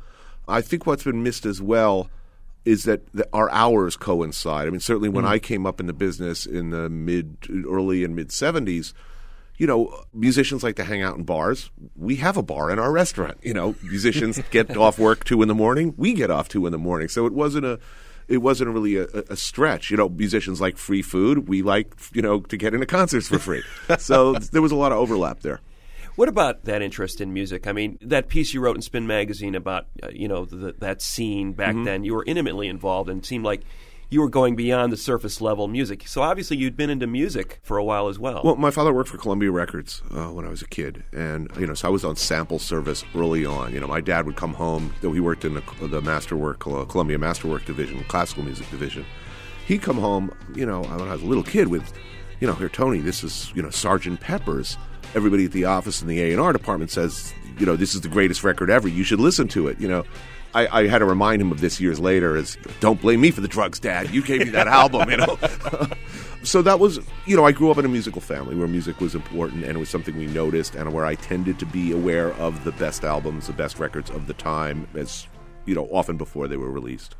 I 0.47 0.61
think 0.61 0.85
what's 0.85 1.05
been 1.05 1.23
missed 1.23 1.45
as 1.45 1.61
well 1.61 2.09
is 2.65 2.83
that 2.83 3.01
the, 3.13 3.27
our 3.31 3.49
hours 3.51 3.95
coincide. 3.95 4.67
I 4.67 4.71
mean, 4.71 4.81
certainly 4.81 5.09
when 5.09 5.25
I 5.25 5.39
came 5.39 5.65
up 5.65 5.79
in 5.79 5.87
the 5.87 5.93
business 5.93 6.45
in 6.45 6.71
the 6.71 6.89
mid, 6.89 7.37
early 7.65 8.03
and 8.03 8.15
mid 8.15 8.29
'70s 8.29 8.93
you 9.57 9.67
know, 9.67 10.03
musicians 10.13 10.63
like 10.63 10.75
to 10.77 10.83
hang 10.83 11.01
out 11.01 11.15
in 11.17 11.23
bars. 11.23 11.69
We 11.95 12.15
have 12.17 12.37
a 12.37 12.43
bar 12.43 12.71
in 12.71 12.79
our 12.79 12.91
restaurant. 12.91 13.37
You 13.43 13.53
know, 13.53 13.75
musicians 13.83 14.39
get 14.51 14.75
off 14.75 14.97
work 14.97 15.23
two 15.23 15.41
in 15.41 15.47
the 15.47 15.55
morning. 15.55 15.93
We 15.97 16.13
get 16.13 16.31
off 16.31 16.49
two 16.49 16.65
in 16.65 16.71
the 16.71 16.77
morning. 16.77 17.07
So 17.07 17.25
it 17.25 17.33
wasn't 17.33 17.65
a, 17.65 17.79
it 18.27 18.37
wasn't 18.37 18.71
really 18.71 18.95
a, 18.97 19.05
a 19.29 19.35
stretch. 19.35 19.91
You 19.91 19.97
know, 19.97 20.09
musicians 20.09 20.59
like 20.59 20.77
free 20.77 21.01
food. 21.01 21.47
We 21.47 21.61
like, 21.61 21.93
you 22.13 22.21
know, 22.21 22.39
to 22.41 22.57
get 22.57 22.73
into 22.73 22.85
concerts 22.87 23.27
for 23.27 23.37
free. 23.39 23.63
so 23.99 24.33
there 24.33 24.61
was 24.61 24.71
a 24.71 24.75
lot 24.75 24.91
of 24.91 24.97
overlap 24.97 25.41
there. 25.41 25.61
What 26.15 26.29
about 26.29 26.65
that 26.65 26.81
interest 26.83 27.21
in 27.21 27.33
music? 27.33 27.65
I 27.65 27.71
mean, 27.71 27.97
that 28.01 28.27
piece 28.27 28.53
you 28.53 28.61
wrote 28.61 28.75
in 28.75 28.83
Spin 28.83 29.07
magazine 29.07 29.55
about 29.55 29.87
uh, 30.03 30.09
you 30.13 30.27
know 30.27 30.45
the, 30.45 30.73
that 30.79 31.01
scene 31.01 31.53
back 31.53 31.73
Mm-hmm. 31.73 31.83
then. 31.85 32.03
You 32.03 32.13
were 32.13 32.23
intimately 32.25 32.67
involved, 32.67 33.09
and 33.09 33.25
seemed 33.25 33.45
like 33.45 33.61
you 34.13 34.21
were 34.21 34.29
going 34.29 34.55
beyond 34.55 34.93
the 34.93 34.97
surface 34.97 35.41
level 35.41 35.67
music. 35.67 36.07
So 36.07 36.21
obviously, 36.21 36.55
you'd 36.57 36.77
been 36.77 36.89
into 36.91 37.07
music 37.07 37.59
for 37.63 37.77
a 37.77 37.83
while 37.83 38.07
as 38.07 38.19
well. 38.19 38.41
Well, 38.43 38.55
my 38.55 38.69
father 38.69 38.93
worked 38.93 39.09
for 39.09 39.17
Columbia 39.17 39.51
Records 39.51 40.01
uh, 40.11 40.27
when 40.27 40.45
I 40.45 40.49
was 40.49 40.61
a 40.61 40.67
kid, 40.67 41.03
and 41.11 41.49
you 41.59 41.65
know, 41.65 41.73
so 41.73 41.87
I 41.87 41.91
was 41.91 42.05
on 42.05 42.15
sample 42.15 42.59
service 42.59 43.03
early 43.15 43.45
on. 43.45 43.73
You 43.73 43.79
know, 43.79 43.87
my 43.87 44.01
dad 44.01 44.25
would 44.25 44.35
come 44.35 44.53
home. 44.53 44.93
Though 45.01 45.11
he 45.11 45.19
worked 45.19 45.43
in 45.43 45.55
the, 45.55 45.87
the 45.87 46.01
Masterwork, 46.01 46.59
Columbia 46.59 47.17
Masterwork 47.17 47.65
division, 47.65 48.03
classical 48.05 48.43
music 48.43 48.69
division. 48.69 49.05
He'd 49.65 49.81
come 49.81 49.97
home. 49.97 50.31
You 50.55 50.65
know, 50.65 50.81
when 50.81 51.09
I 51.09 51.13
was 51.13 51.23
a 51.23 51.25
little 51.25 51.43
kid, 51.43 51.69
with, 51.69 51.91
you 52.39 52.47
know, 52.47 52.53
here, 52.53 52.69
Tony, 52.69 52.99
this 52.99 53.23
is 53.23 53.51
you 53.55 53.63
know 53.63 53.71
Sergeant 53.71 54.19
Pepper's. 54.19 54.77
Everybody 55.15 55.45
at 55.45 55.51
the 55.51 55.65
office 55.65 56.01
in 56.01 56.07
the 56.07 56.21
A 56.21 56.31
and 56.31 56.39
R 56.39 56.53
department 56.53 56.89
says, 56.89 57.33
you 57.59 57.67
know, 57.67 57.75
this 57.75 57.93
is 57.93 58.01
the 58.01 58.09
greatest 58.09 58.43
record 58.43 58.71
ever. 58.71 58.87
You 58.87 59.03
should 59.03 59.19
listen 59.19 59.47
to 59.49 59.67
it. 59.67 59.79
You 59.79 59.87
know. 59.87 60.05
I, 60.55 60.81
I 60.83 60.87
had 60.87 60.99
to 60.99 61.05
remind 61.05 61.41
him 61.41 61.51
of 61.51 61.61
this 61.61 61.79
years 61.79 61.99
later. 61.99 62.35
As 62.37 62.57
don't 62.79 63.01
blame 63.01 63.21
me 63.21 63.31
for 63.31 63.41
the 63.41 63.47
drugs, 63.47 63.79
Dad. 63.79 64.11
You 64.11 64.21
gave 64.21 64.39
me 64.39 64.49
that 64.51 64.67
album, 64.81 65.09
you 65.09 65.17
know. 65.17 65.37
so 66.43 66.61
that 66.61 66.79
was, 66.79 66.99
you 67.25 67.35
know, 67.35 67.45
I 67.45 67.51
grew 67.51 67.71
up 67.71 67.77
in 67.77 67.85
a 67.85 67.89
musical 67.89 68.21
family 68.21 68.55
where 68.55 68.67
music 68.67 68.99
was 68.99 69.15
important 69.15 69.63
and 69.63 69.75
it 69.75 69.79
was 69.79 69.89
something 69.89 70.17
we 70.17 70.27
noticed, 70.27 70.75
and 70.75 70.93
where 70.93 71.05
I 71.05 71.15
tended 71.15 71.59
to 71.59 71.65
be 71.65 71.91
aware 71.91 72.33
of 72.33 72.63
the 72.63 72.71
best 72.73 73.03
albums, 73.03 73.47
the 73.47 73.53
best 73.53 73.79
records 73.79 74.09
of 74.09 74.27
the 74.27 74.33
time, 74.33 74.87
as 74.95 75.27
you 75.65 75.73
know, 75.75 75.85
often 75.91 76.17
before 76.17 76.47
they 76.47 76.57
were 76.57 76.69
released. 76.71 77.15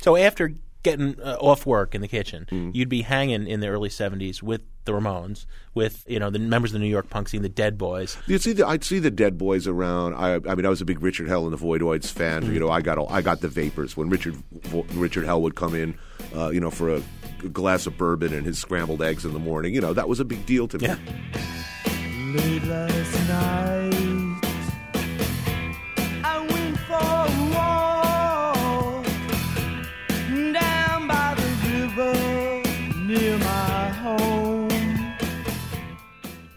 So 0.00 0.16
after 0.16 0.52
getting 0.82 1.18
uh, 1.20 1.36
off 1.40 1.66
work 1.66 1.94
in 1.94 2.02
the 2.02 2.08
kitchen, 2.08 2.46
Mm. 2.50 2.74
you'd 2.74 2.88
be 2.88 3.02
hanging 3.02 3.46
in 3.48 3.60
the 3.60 3.68
early 3.68 3.88
'70s 3.88 4.42
with 4.42 4.60
the 4.88 4.98
Ramones, 4.98 5.46
with 5.74 6.04
you 6.08 6.18
know 6.18 6.30
the 6.30 6.38
members 6.38 6.70
of 6.70 6.74
the 6.74 6.78
New 6.80 6.90
York 6.90 7.08
punk 7.10 7.28
scene, 7.28 7.42
the 7.42 7.48
Dead 7.48 7.78
Boys. 7.78 8.16
You'd 8.26 8.42
see 8.42 8.52
the, 8.52 8.66
I'd 8.66 8.82
see 8.82 8.98
the 8.98 9.10
Dead 9.10 9.38
Boys 9.38 9.66
around. 9.66 10.14
I, 10.14 10.34
I 10.34 10.54
mean, 10.54 10.66
I 10.66 10.68
was 10.68 10.80
a 10.80 10.84
big 10.84 11.02
Richard 11.02 11.28
Hell 11.28 11.44
and 11.44 11.52
the 11.52 11.64
Voidoids 11.64 12.10
fan. 12.10 12.52
You 12.52 12.58
know, 12.58 12.70
I 12.70 12.80
got 12.80 12.98
all, 12.98 13.08
I 13.10 13.22
got 13.22 13.40
the 13.40 13.48
Vapors 13.48 13.96
when 13.96 14.08
Richard 14.08 14.36
Richard 14.94 15.24
Hell 15.24 15.42
would 15.42 15.54
come 15.54 15.74
in, 15.74 15.96
uh, 16.34 16.48
you 16.50 16.60
know, 16.60 16.70
for 16.70 16.96
a 16.96 17.02
glass 17.52 17.86
of 17.86 17.96
bourbon 17.96 18.32
and 18.32 18.44
his 18.44 18.58
scrambled 18.58 19.02
eggs 19.02 19.24
in 19.24 19.32
the 19.32 19.38
morning. 19.38 19.74
You 19.74 19.80
know, 19.80 19.92
that 19.92 20.08
was 20.08 20.20
a 20.20 20.24
big 20.24 20.44
deal 20.46 20.66
to 20.68 20.78
me. 20.78 20.86
Yeah. 20.86 20.96
Late 22.34 22.64
last 22.64 23.28
night, 23.28 24.07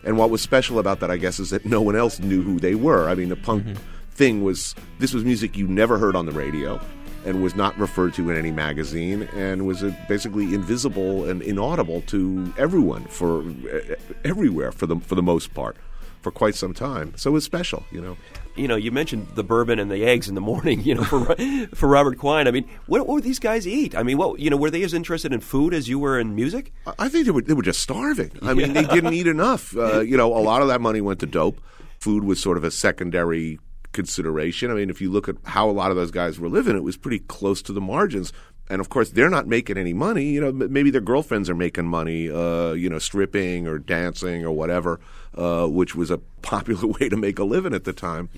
And 0.04 0.18
what 0.18 0.30
was 0.30 0.42
special 0.42 0.80
about 0.80 1.00
that, 1.02 1.12
I 1.12 1.18
guess, 1.18 1.40
is 1.40 1.50
that 1.52 1.66
no 1.66 1.82
one 1.82 1.96
else 1.96 2.20
knew 2.20 2.42
who 2.42 2.60
they 2.60 2.76
were. 2.76 3.10
I 3.10 3.16
mean, 3.16 3.30
the 3.30 3.36
punk 3.36 3.66
thing 4.12 4.44
was 4.44 4.76
this 5.00 5.14
was 5.14 5.24
music 5.24 5.56
you 5.58 5.68
never 5.68 5.98
heard 5.98 6.16
on 6.16 6.26
the 6.26 6.32
radio, 6.32 6.80
and 7.26 7.44
was 7.44 7.56
not 7.56 7.78
referred 7.78 8.14
to 8.16 8.30
in 8.30 8.38
any 8.38 8.52
magazine, 8.52 9.24
and 9.36 9.66
was 9.68 9.84
uh, 9.84 9.94
basically 10.08 10.54
invisible 10.56 11.30
and 11.30 11.42
inaudible 11.44 12.02
to 12.08 12.52
everyone 12.58 13.06
for 13.06 13.42
uh, 13.42 13.96
everywhere 14.26 14.72
for 14.72 14.88
the 14.88 14.96
for 14.98 15.16
the 15.16 15.24
most 15.24 15.54
part. 15.54 15.78
for 16.22 16.32
quite 16.32 16.54
some 16.54 16.74
time. 16.74 17.14
So 17.16 17.32
it 17.32 17.34
was 17.34 17.44
special, 17.44 17.84
you 17.92 18.00
know. 18.00 18.16
You 18.56 18.68
know, 18.68 18.76
you 18.76 18.92
mentioned 18.92 19.28
the 19.36 19.44
bourbon 19.44 19.80
and 19.80 19.90
the 19.90 20.04
eggs 20.06 20.28
in 20.28 20.36
the 20.36 20.42
morning. 20.42 20.82
You 20.82 20.96
know, 20.96 21.04
for 21.04 21.36
for 21.76 21.88
Robert 21.88 22.18
Quine. 22.18 22.48
I 22.48 22.52
mean, 22.52 22.68
what, 22.88 23.02
what 23.08 23.16
would 23.16 23.24
these 23.24 23.40
guys 23.40 23.68
eat? 23.68 23.96
I 23.96 24.04
mean, 24.04 24.18
what 24.18 24.40
you 24.40 24.50
know, 24.50 24.58
were 24.58 24.70
they 24.70 24.84
as 24.84 24.94
interested 24.94 25.32
in 25.34 25.40
food 25.40 25.74
as 25.74 25.88
you 25.88 26.00
were 26.00 26.20
in 26.20 26.36
music? 26.36 26.74
I- 26.98 27.10
think 27.10 27.26
they 27.26 27.32
were 27.32 27.42
they 27.42 27.54
were 27.54 27.64
just 27.64 27.82
starving. 27.82 28.32
I 28.42 28.54
mean, 28.54 28.74
they 28.74 28.86
didn't 28.86 29.14
eat 29.14 29.28
enough. 29.28 29.76
Uh, 29.82 30.02
you 30.02 30.16
know, 30.16 30.36
a 30.38 30.40
lot 30.40 30.62
of 30.62 30.68
that 30.68 30.80
money 30.80 31.02
went 31.02 31.20
to 31.22 31.26
dope. 31.26 31.60
Food 32.00 32.24
was 32.24 32.40
sort 32.40 32.56
of 32.58 32.64
a 32.64 32.70
secondary 32.72 33.58
consideration. 33.94 34.72
I 34.72 34.74
mean, 34.76 34.90
if 34.90 35.02
you 35.02 35.12
look 35.12 35.28
at 35.28 35.36
how 35.44 35.70
a 35.70 35.72
lot 35.72 35.92
of 35.92 35.98
those 35.98 36.12
guys 36.12 36.40
were 36.40 36.50
living, 36.50 36.76
it 36.76 36.84
was 36.84 36.98
pretty 36.98 37.20
close 37.20 37.62
to 37.64 37.74
the 37.74 37.82
margins. 37.82 38.32
And 38.72 38.80
of 38.80 38.88
course, 38.88 39.10
they're 39.10 39.30
not 39.30 39.48
making 39.48 39.78
any 39.78 39.92
money. 39.92 40.24
You 40.24 40.40
know, 40.40 40.52
maybe 40.54 40.92
their 40.92 41.02
girlfriends 41.02 41.50
are 41.50 41.56
making 41.56 41.88
money. 41.88 42.32
Uh, 42.32 42.72
you 42.72 42.90
know, 42.90 43.00
stripping 43.00 43.68
or 43.68 43.78
dancing 43.78 44.46
or 44.46 44.52
whatever, 44.52 45.02
uh, 45.36 45.68
which 45.68 45.94
was 45.94 46.10
a 46.10 46.18
popular 46.42 46.88
way 46.88 47.10
to 47.10 47.18
make 47.18 47.38
a 47.38 47.44
living 47.44 47.74
at 47.74 47.84
the 47.84 47.92
time. 47.92 48.30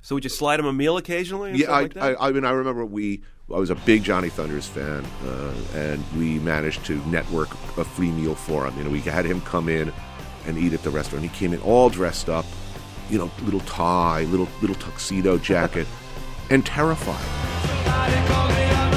So 0.00 0.14
would 0.14 0.24
you 0.24 0.30
slide 0.30 0.56
them 0.56 0.64
a 0.64 0.72
meal 0.72 0.96
occasionally? 0.96 1.52
Yeah, 1.52 1.70
I, 1.70 1.82
like? 1.82 1.96
I, 1.98 2.16
I 2.18 2.32
mean, 2.32 2.46
I 2.46 2.52
remember 2.52 2.86
we. 2.86 3.20
I 3.54 3.58
was 3.58 3.68
a 3.68 3.74
big 3.74 4.02
Johnny 4.02 4.30
Thunders 4.30 4.66
fan, 4.66 5.04
uh, 5.26 5.52
and 5.74 6.02
we 6.16 6.38
managed 6.38 6.86
to 6.86 6.96
network 7.08 7.52
a 7.76 7.84
free 7.84 8.10
meal 8.10 8.34
for 8.34 8.66
him. 8.66 8.78
You 8.78 8.84
know, 8.84 8.90
we 8.90 9.02
had 9.02 9.26
him 9.26 9.42
come 9.42 9.68
in 9.68 9.92
and 10.46 10.56
eat 10.56 10.72
at 10.72 10.82
the 10.82 10.88
restaurant. 10.88 11.24
He 11.24 11.28
came 11.28 11.52
in 11.52 11.60
all 11.60 11.90
dressed 11.90 12.30
up, 12.30 12.46
you 13.10 13.18
know, 13.18 13.30
little 13.42 13.60
tie, 13.60 14.22
little 14.24 14.48
little 14.62 14.76
tuxedo 14.76 15.36
jacket, 15.36 15.86
and 16.48 16.64
terrified. 16.64 18.93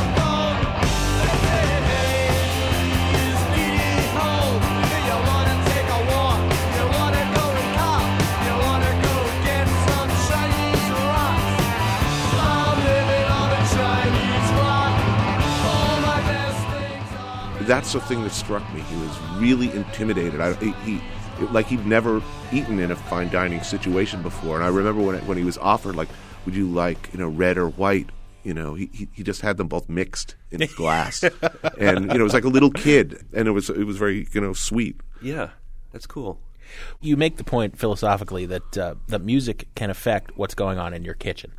That's 17.67 17.93
the 17.93 17.99
thing 17.99 18.23
that 18.23 18.31
struck 18.31 18.63
me. 18.73 18.81
He 18.81 18.95
was 18.95 19.19
really 19.37 19.71
intimidated. 19.71 20.39
I, 20.41 20.53
he, 20.55 20.71
he 20.83 21.01
like 21.51 21.67
he'd 21.67 21.85
never 21.85 22.21
eaten 22.51 22.79
in 22.79 22.91
a 22.91 22.95
fine 22.95 23.29
dining 23.29 23.61
situation 23.61 24.23
before. 24.23 24.55
And 24.55 24.63
I 24.63 24.69
remember 24.69 25.01
when 25.01 25.15
it, 25.15 25.23
when 25.25 25.37
he 25.37 25.43
was 25.43 25.57
offered, 25.57 25.95
like, 25.95 26.09
would 26.45 26.55
you 26.55 26.67
like 26.67 27.09
you 27.13 27.19
know 27.19 27.27
red 27.27 27.57
or 27.57 27.69
white? 27.69 28.09
You 28.43 28.53
know, 28.53 28.75
he, 28.75 28.89
he, 28.93 29.09
he 29.11 29.23
just 29.23 29.41
had 29.41 29.57
them 29.57 29.67
both 29.67 29.89
mixed 29.89 30.35
in 30.51 30.61
a 30.61 30.67
glass, 30.67 31.23
and 31.77 32.01
you 32.11 32.17
know 32.17 32.21
it 32.21 32.23
was 32.23 32.33
like 32.33 32.45
a 32.45 32.49
little 32.49 32.71
kid, 32.71 33.25
and 33.33 33.47
it 33.47 33.51
was 33.51 33.69
it 33.69 33.83
was 33.83 33.97
very 33.97 34.27
you 34.31 34.41
know 34.41 34.53
sweet. 34.53 35.01
yeah, 35.21 35.49
that's 35.91 36.07
cool. 36.07 36.39
You 37.01 37.17
make 37.17 37.37
the 37.37 37.43
point 37.43 37.77
philosophically 37.77 38.45
that 38.45 38.77
uh, 38.77 38.95
that 39.07 39.21
music 39.21 39.67
can 39.75 39.89
affect 39.89 40.37
what's 40.37 40.55
going 40.55 40.77
on 40.77 40.93
in 40.93 41.03
your 41.03 41.13
kitchen. 41.13 41.51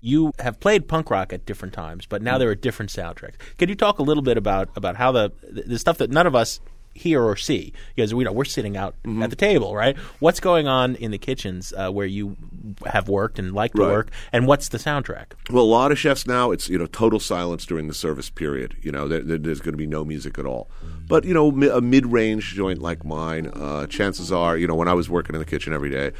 You 0.00 0.32
have 0.38 0.60
played 0.60 0.88
punk 0.88 1.10
rock 1.10 1.32
at 1.32 1.46
different 1.46 1.74
times, 1.74 2.06
but 2.06 2.22
now 2.22 2.38
there 2.38 2.48
are 2.48 2.54
different 2.54 2.90
soundtracks. 2.90 3.36
Can 3.58 3.68
you 3.68 3.74
talk 3.74 3.98
a 3.98 4.02
little 4.02 4.22
bit 4.22 4.36
about 4.36 4.68
about 4.76 4.96
how 4.96 5.12
the 5.12 5.32
the 5.50 5.78
stuff 5.78 5.98
that 5.98 6.10
none 6.10 6.26
of 6.26 6.34
us 6.34 6.60
hear 6.96 7.22
or 7.22 7.36
see 7.36 7.72
because 7.94 8.12
we 8.14 8.24
know 8.24 8.32
we're 8.32 8.44
sitting 8.44 8.76
out 8.76 8.94
at 9.22 9.30
the 9.30 9.36
table, 9.36 9.74
right? 9.74 9.96
What's 10.18 10.40
going 10.40 10.66
on 10.66 10.96
in 10.96 11.10
the 11.10 11.18
kitchens 11.18 11.72
uh, 11.76 11.90
where 11.90 12.06
you 12.06 12.36
have 12.86 13.08
worked 13.08 13.38
and 13.38 13.52
like 13.52 13.72
to 13.74 13.82
Right. 13.82 13.90
work, 13.92 14.10
and 14.32 14.46
what's 14.46 14.68
the 14.70 14.78
soundtrack? 14.78 15.26
Well, 15.50 15.62
a 15.62 15.64
lot 15.64 15.92
of 15.92 15.98
chefs 15.98 16.26
now, 16.26 16.50
it's 16.50 16.68
you 16.68 16.78
know 16.78 16.86
total 16.86 17.20
silence 17.20 17.64
during 17.66 17.88
the 17.88 17.94
service 17.94 18.30
period. 18.30 18.76
You 18.82 18.92
know, 18.92 19.06
there, 19.08 19.20
there- 19.20 19.38
there's 19.38 19.60
going 19.60 19.72
to 19.74 19.78
be 19.78 19.86
no 19.86 20.04
music 20.04 20.38
at 20.38 20.46
all. 20.46 20.68
But 21.08 21.24
you 21.24 21.34
know, 21.34 21.48
a 21.70 21.80
mid-range 21.80 22.54
joint 22.54 22.80
like 22.82 23.04
mine, 23.04 23.46
uh, 23.54 23.86
chances 23.86 24.32
are, 24.32 24.56
you 24.56 24.66
know, 24.66 24.74
when 24.74 24.88
I 24.88 24.94
was 24.94 25.08
working 25.08 25.34
in 25.34 25.38
the 25.38 25.44
kitchen 25.46 25.72
every 25.72 25.90
day, 25.90 26.10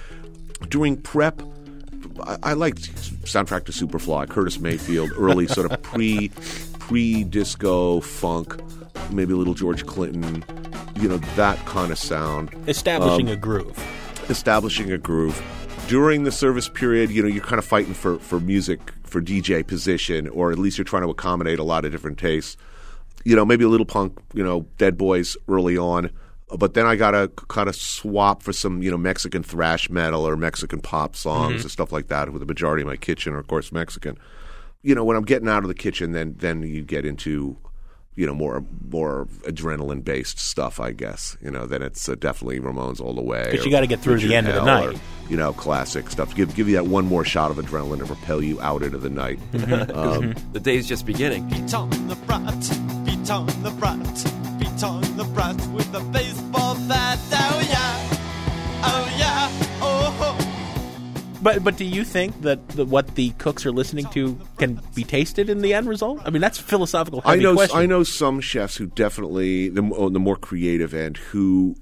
during 0.68 0.96
prep, 0.96 1.42
I, 2.22 2.36
I 2.42 2.52
liked 2.52 2.82
soundtrack 3.24 3.64
to 3.64 3.72
Superfly, 3.72 4.28
Curtis 4.28 4.60
Mayfield, 4.60 5.10
early 5.16 5.46
sort 5.48 5.70
of 5.72 5.82
pre 5.90 6.30
pre 6.78 7.24
disco 7.24 8.00
funk, 8.00 8.54
maybe 9.10 9.32
a 9.32 9.36
little 9.36 9.54
George 9.54 9.84
Clinton, 9.86 10.44
you 10.96 11.08
know, 11.08 11.18
that 11.36 11.58
kind 11.66 11.92
of 11.92 11.98
sound 11.98 12.54
Establishing 12.66 13.28
um, 13.28 13.34
a 13.34 13.36
groove. 13.36 14.30
establishing 14.30 14.90
a 14.92 14.98
groove. 14.98 15.42
During 15.88 16.24
the 16.24 16.32
service 16.32 16.68
period, 16.68 17.10
you 17.10 17.22
know, 17.22 17.28
you're 17.28 17.44
kind 17.44 17.58
of 17.58 17.64
fighting 17.64 17.94
for, 17.94 18.18
for 18.18 18.40
music, 18.40 18.80
for 19.04 19.20
DJ 19.20 19.64
position, 19.66 20.28
or 20.28 20.50
at 20.50 20.58
least 20.58 20.78
you're 20.78 20.84
trying 20.84 21.02
to 21.02 21.10
accommodate 21.10 21.58
a 21.58 21.62
lot 21.62 21.84
of 21.84 21.92
different 21.92 22.18
tastes. 22.18 22.56
You 23.24 23.36
know, 23.36 23.44
maybe 23.44 23.64
a 23.64 23.68
little 23.68 23.86
punk, 23.86 24.18
you 24.34 24.42
know, 24.42 24.66
Dead 24.78 24.96
Boys 24.96 25.36
early 25.48 25.76
on. 25.76 26.10
But 26.56 26.74
then 26.74 26.86
I 26.86 26.94
got 26.94 27.10
to 27.10 27.28
kind 27.48 27.68
of 27.68 27.74
swap 27.74 28.42
for 28.42 28.52
some, 28.52 28.82
you 28.82 28.90
know, 28.90 28.96
Mexican 28.96 29.42
thrash 29.42 29.90
metal 29.90 30.26
or 30.26 30.36
Mexican 30.36 30.80
pop 30.80 31.16
songs 31.16 31.54
mm-hmm. 31.54 31.62
and 31.62 31.70
stuff 31.70 31.92
like 31.92 32.06
that, 32.08 32.32
with 32.32 32.40
the 32.40 32.46
majority 32.46 32.82
of 32.82 32.88
my 32.88 32.96
kitchen 32.96 33.32
are, 33.32 33.38
of 33.38 33.48
course, 33.48 33.72
Mexican. 33.72 34.16
You 34.82 34.94
know, 34.94 35.04
when 35.04 35.16
I'm 35.16 35.24
getting 35.24 35.48
out 35.48 35.64
of 35.64 35.68
the 35.68 35.74
kitchen, 35.74 36.12
then 36.12 36.36
then 36.38 36.62
you 36.62 36.82
get 36.82 37.04
into 37.04 37.58
you 38.16 38.26
know 38.26 38.34
more 38.34 38.64
more 38.90 39.26
adrenaline 39.42 40.02
based 40.02 40.38
stuff 40.38 40.80
I 40.80 40.92
guess 40.92 41.36
you 41.42 41.50
know 41.50 41.66
then 41.66 41.82
it's 41.82 42.08
uh, 42.08 42.14
definitely 42.16 42.58
Ramones 42.60 43.00
all 43.00 43.14
the 43.14 43.22
way 43.22 43.50
'Cause 43.54 43.64
you 43.64 43.70
gotta 43.70 43.86
get 43.86 44.00
through 44.00 44.18
the 44.18 44.34
end 44.34 44.48
of 44.48 44.54
the 44.54 44.64
night. 44.64 44.94
or, 44.96 45.00
you 45.30 45.36
know 45.36 45.52
classic 45.52 46.10
stuff 46.10 46.34
give 46.34 46.54
give 46.54 46.68
you 46.68 46.74
that 46.76 46.86
one 46.86 47.04
more 47.06 47.24
shot 47.24 47.50
of 47.50 47.58
adrenaline 47.58 47.98
to 47.98 48.06
propel 48.06 48.42
you 48.42 48.60
out 48.60 48.82
into 48.82 48.98
the 48.98 49.10
night 49.10 49.38
Mm-hmm. 49.52 49.96
um, 49.96 50.34
The 50.52 50.60
day's 50.60 50.86
just 50.88 51.04
beginning. 51.06 51.48
Beat 51.48 51.72
on 51.74 51.90
the 52.08 52.14
brat, 52.26 52.44
beat 53.04 53.30
on 53.30 53.46
the 53.62 53.70
brat, 53.78 53.98
beat 54.58 54.82
on 54.82 55.00
the 55.16 55.24
brat 55.24 55.56
with 55.68 55.92
a 55.94 56.00
baseball 56.12 56.74
bat. 56.88 57.18
Oh 57.32 57.65
But 61.46 61.62
but 61.62 61.76
do 61.76 61.84
you 61.84 62.02
think 62.02 62.40
that 62.40 62.70
the, 62.70 62.84
what 62.84 63.14
the 63.14 63.30
cooks 63.38 63.64
are 63.66 63.70
listening 63.70 64.06
to 64.06 64.36
can 64.58 64.80
be 64.96 65.04
tasted 65.04 65.48
in 65.48 65.60
the 65.60 65.74
end 65.74 65.88
result? 65.88 66.20
I 66.24 66.30
mean, 66.30 66.42
that's 66.42 66.58
a 66.58 66.62
philosophical. 66.64 67.22
I 67.24 67.36
know 67.36 67.54
question. 67.54 67.78
I 67.78 67.86
know 67.86 68.02
some 68.02 68.40
chefs 68.40 68.74
who 68.74 68.88
definitely 68.88 69.68
the, 69.68 69.80
on 69.82 69.92
oh, 69.96 70.08
the 70.08 70.18
more 70.18 70.34
creative 70.34 70.92
end 70.92 71.18
who 71.18 71.76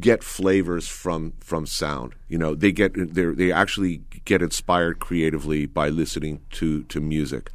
get 0.00 0.24
flavors 0.24 0.88
from 0.88 1.34
from 1.40 1.66
sound. 1.66 2.14
You 2.28 2.38
know, 2.38 2.54
they 2.54 2.72
get 2.72 2.94
they 2.94 3.26
they 3.26 3.52
actually 3.52 3.98
get 4.24 4.40
inspired 4.40 5.00
creatively 5.00 5.66
by 5.66 5.90
listening 5.90 6.40
to 6.52 6.84
to 6.84 6.98
music. 6.98 7.50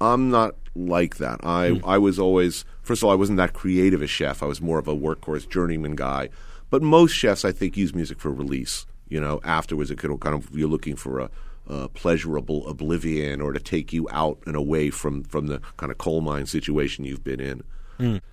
I'm 0.00 0.32
not 0.32 0.56
like 0.74 1.18
that. 1.18 1.44
I 1.44 1.74
hmm. 1.74 1.84
I 1.88 1.98
was 1.98 2.18
always 2.18 2.64
first 2.82 3.02
of 3.02 3.06
all 3.06 3.12
I 3.12 3.14
wasn't 3.14 3.36
that 3.36 3.52
creative 3.52 4.02
a 4.02 4.08
chef. 4.08 4.42
I 4.42 4.46
was 4.46 4.60
more 4.60 4.80
of 4.80 4.88
a 4.88 4.96
workhorse 4.96 5.48
journeyman 5.48 5.94
guy. 5.94 6.28
But 6.70 6.82
most 6.82 7.12
chefs 7.12 7.44
I 7.44 7.52
think 7.52 7.76
use 7.76 7.94
music 7.94 8.18
for 8.18 8.32
release. 8.32 8.84
You 9.12 9.20
know, 9.20 9.40
afterwards 9.44 9.90
it 9.90 9.98
could 9.98 10.18
kind 10.20 10.34
of 10.34 10.48
you're 10.56 10.68
looking 10.68 10.96
for 10.96 11.20
a 11.20 11.30
uh, 11.68 11.88
pleasurable 11.88 12.66
oblivion 12.68 13.40
or 13.40 13.52
to 13.52 13.60
take 13.60 13.92
you 13.92 14.08
out 14.10 14.38
and 14.46 14.56
away 14.56 14.90
from, 14.90 15.22
from 15.24 15.46
the 15.46 15.60
kind 15.76 15.92
of 15.92 15.98
coal 15.98 16.20
mine 16.20 16.46
situation 16.46 17.04
you've 17.04 17.24
been 17.24 17.40
in. 17.40 17.62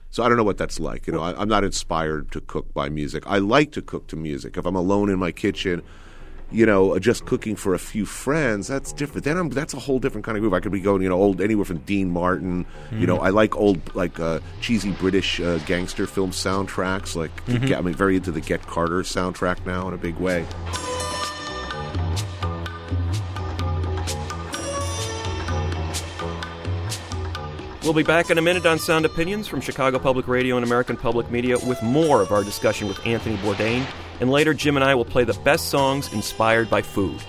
So 0.10 0.24
I 0.24 0.28
don't 0.28 0.38
know 0.38 0.44
what 0.44 0.58
that's 0.58 0.80
like. 0.80 1.06
You 1.06 1.14
know, 1.14 1.22
I, 1.22 1.40
I'm 1.40 1.48
not 1.48 1.64
inspired 1.64 2.32
to 2.32 2.42
cook 2.42 2.74
by 2.74 2.90
music. 2.90 3.24
I 3.28 3.38
like 3.38 3.72
to 3.74 3.82
cook 3.82 4.08
to 4.08 4.16
music. 4.16 4.58
If 4.58 4.66
I'm 4.66 4.76
alone 4.76 5.10
in 5.10 5.20
my 5.20 5.32
kitchen, 5.32 5.84
you 6.52 6.66
know, 6.66 6.98
just 7.00 7.26
cooking 7.26 7.56
for 7.56 7.74
a 7.74 7.80
few 7.80 8.06
friends, 8.06 8.68
that's 8.68 8.92
different. 8.92 9.24
Then 9.24 9.38
I'm 9.38 9.50
that's 9.50 9.74
a 9.74 9.80
whole 9.80 10.00
different 10.00 10.26
kind 10.26 10.38
of 10.38 10.42
groove. 10.42 10.54
I 10.54 10.60
could 10.60 10.72
be 10.72 10.80
going, 10.80 11.02
you 11.02 11.10
know, 11.10 11.22
old 11.22 11.42
anywhere 11.42 11.66
from 11.66 11.80
Dean 11.80 12.10
Martin. 12.10 12.66
You 12.92 13.06
know, 13.06 13.20
I 13.20 13.30
like 13.30 13.56
old 13.56 13.96
like 13.96 14.20
uh, 14.20 14.40
cheesy 14.62 14.92
British 14.92 15.40
uh, 15.40 15.60
gangster 15.60 16.08
film 16.08 16.32
soundtracks. 16.32 17.16
Like, 17.16 17.32
I'm 17.72 17.94
very 17.94 18.16
into 18.16 18.32
the 18.32 18.42
Get 18.42 18.66
Carter 18.66 19.02
soundtrack 19.02 19.66
now 19.66 19.88
in 19.88 19.94
a 19.94 19.98
big 19.98 20.16
way. 20.16 20.46
We'll 27.84 27.94
be 27.94 28.04
back 28.04 28.30
in 28.30 28.38
a 28.38 28.42
minute 28.42 28.66
on 28.66 28.78
Sound 28.78 29.06
Opinions 29.06 29.48
from 29.48 29.62
Chicago 29.62 29.98
Public 29.98 30.28
Radio 30.28 30.58
and 30.58 30.66
American 30.66 30.96
Public 30.98 31.32
Media 31.32 31.58
with 31.58 31.82
more 31.82 32.22
of 32.22 32.32
our 32.32 32.44
discussion 32.44 32.88
with 32.88 33.04
Anthony 33.06 33.38
Bourdain. 33.38 33.84
And 34.20 34.30
later, 34.30 34.54
Jim 34.54 34.76
and 34.76 34.84
I 34.84 34.96
will 34.96 35.06
play 35.06 35.24
the 35.24 35.34
best 35.34 35.70
songs 35.70 36.12
inspired 36.14 36.70
by 36.70 36.82
food. 36.82 37.20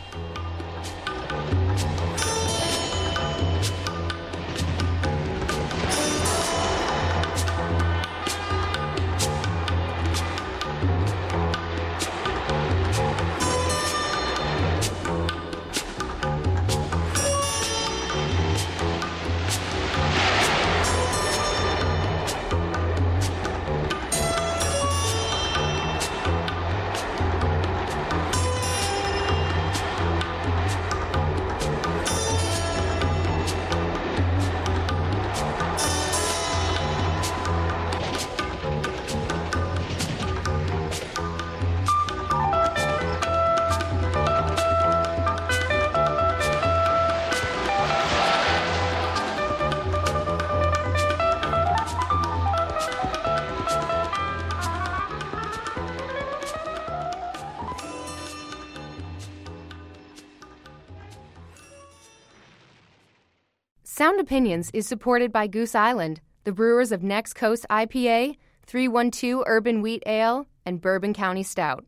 Opinions 64.41 64.71
is 64.73 64.87
supported 64.87 65.31
by 65.33 65.47
Goose 65.47 65.75
Island, 65.75 66.23
the 66.45 66.53
brewers 66.53 66.93
of 66.93 67.03
Next 67.03 67.35
Coast 67.35 67.67
IPA, 67.69 68.37
312 68.67 69.45
Urban 69.47 69.83
Wheat 69.83 70.03
Ale, 70.07 70.47
and 70.65 70.81
Bourbon 70.81 71.13
County 71.13 71.43
Stout. 71.43 71.85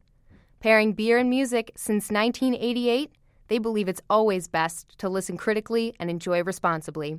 Pairing 0.60 0.92
beer 0.92 1.16
and 1.16 1.30
music 1.30 1.72
since 1.76 2.10
1988, 2.10 3.10
they 3.48 3.56
believe 3.56 3.88
it's 3.88 4.02
always 4.10 4.48
best 4.48 4.98
to 4.98 5.08
listen 5.08 5.38
critically 5.38 5.96
and 5.98 6.10
enjoy 6.10 6.42
responsibly. 6.42 7.18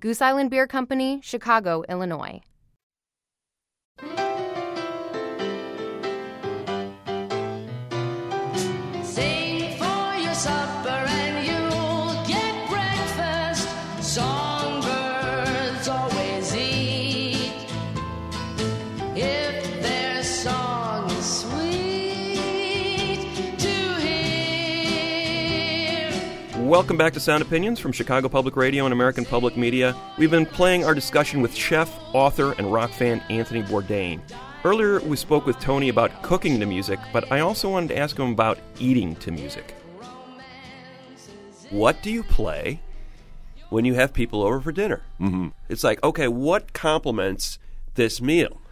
Goose 0.00 0.20
Island 0.20 0.50
Beer 0.50 0.66
Company, 0.66 1.20
Chicago, 1.22 1.84
Illinois. 1.88 2.40
Welcome 26.72 26.96
back 26.96 27.12
to 27.12 27.20
Sound 27.20 27.42
Opinions 27.42 27.78
from 27.78 27.92
Chicago 27.92 28.30
Public 28.30 28.56
Radio 28.56 28.86
and 28.86 28.94
American 28.94 29.26
Public 29.26 29.58
Media. 29.58 29.94
We've 30.16 30.30
been 30.30 30.46
playing 30.46 30.86
our 30.86 30.94
discussion 30.94 31.42
with 31.42 31.54
chef, 31.54 31.94
author, 32.14 32.52
and 32.52 32.72
rock 32.72 32.92
fan 32.92 33.22
Anthony 33.28 33.62
Bourdain. 33.62 34.22
Earlier, 34.64 34.98
we 35.00 35.18
spoke 35.18 35.44
with 35.44 35.60
Tony 35.60 35.90
about 35.90 36.22
cooking 36.22 36.58
to 36.60 36.64
music, 36.64 36.98
but 37.12 37.30
I 37.30 37.40
also 37.40 37.68
wanted 37.68 37.88
to 37.88 37.98
ask 37.98 38.18
him 38.18 38.32
about 38.32 38.58
eating 38.78 39.16
to 39.16 39.30
music. 39.30 39.74
What 41.68 42.02
do 42.02 42.10
you 42.10 42.22
play 42.22 42.80
when 43.68 43.84
you 43.84 43.92
have 43.92 44.14
people 44.14 44.42
over 44.42 44.58
for 44.58 44.72
dinner? 44.72 45.02
Mm-hmm. 45.20 45.48
It's 45.68 45.84
like, 45.84 46.02
okay, 46.02 46.26
what 46.26 46.72
complements 46.72 47.58
this 47.96 48.22
meal? 48.22 48.62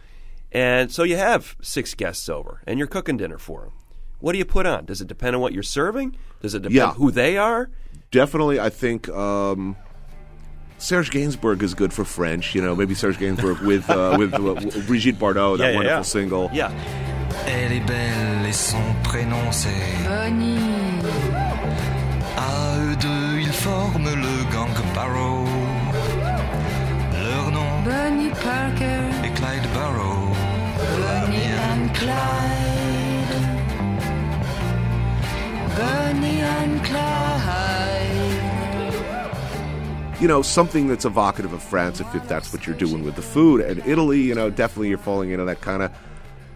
And 0.51 0.91
so 0.91 1.03
you 1.03 1.17
have 1.17 1.55
six 1.61 1.93
guests 1.93 2.27
over, 2.29 2.63
and 2.65 2.79
you're 2.79 2.87
cooking 2.87 3.17
dinner 3.17 3.37
for 3.37 3.61
them. 3.61 3.73
What 4.21 4.31
do 4.31 4.39
you 4.39 4.45
put 4.45 4.65
on? 4.65 4.85
Does 4.85 5.01
it 5.01 5.07
depend 5.07 5.35
on 5.35 5.41
what 5.43 5.53
you're 5.53 5.61
serving? 5.61 6.15
Does 6.41 6.55
it 6.55 6.63
depend 6.63 6.75
Yeah. 6.75 6.93
who 6.93 7.11
they 7.11 7.37
are? 7.37 7.69
Definitely, 8.11 8.59
I 8.59 8.69
think 8.69 9.07
um, 9.09 9.75
Serge 10.77 11.11
Gainsbourg 11.11 11.61
is 11.63 11.73
good 11.73 11.93
for 11.93 12.03
French. 12.03 12.53
You 12.53 12.61
know, 12.61 12.75
maybe 12.75 12.93
Serge 12.93 13.17
Gainsbourg 13.17 13.61
with 13.65 13.89
uh, 13.89 14.15
with 14.19 14.33
uh, 14.33 14.81
Brigitte 14.87 15.17
Bardot, 15.17 15.57
that 15.57 15.63
Yeah, 15.63 15.69
yeah, 15.71 15.75
wonderful 15.77 15.97
yeah. 15.97 16.01
single. 16.01 16.49
Yeah. 16.53 16.71
Elle 17.47 17.71
est 17.71 17.87
belle 17.87 18.45
et 18.45 18.51
son 18.53 18.77
prénom 19.03 19.51
c'est 19.51 19.69
Bonnie, 20.05 20.59
À 22.37 22.77
eux 22.77 22.95
deux 22.97 23.39
ils 23.39 23.53
forment 23.53 24.03
le 24.13 24.51
gang 24.53 24.69
Barrow 24.93 25.45
Leur 27.13 27.51
nom 27.51 27.81
Bonnie 27.85 28.29
Parker, 28.43 29.01
est 29.23 29.33
Clyde 29.33 29.67
Barrow 29.73 30.27
Bonnie 30.99 31.53
and 31.71 31.93
Clyde. 31.93 33.33
Bonnie 35.77 36.41
and 36.43 36.83
Clyde. 36.83 37.90
You 40.21 40.27
know, 40.27 40.43
something 40.43 40.87
that's 40.87 41.03
evocative 41.03 41.51
of 41.51 41.63
France 41.63 41.99
if, 41.99 42.13
if 42.13 42.27
that's 42.27 42.53
what 42.53 42.67
you're 42.67 42.77
doing 42.77 43.03
with 43.03 43.15
the 43.15 43.23
food. 43.23 43.61
And 43.61 43.79
Italy, 43.87 44.21
you 44.21 44.35
know, 44.35 44.51
definitely 44.51 44.89
you're 44.89 44.99
falling 44.99 45.31
into 45.31 45.45
that 45.45 45.61
kind 45.61 45.81
of, 45.81 45.91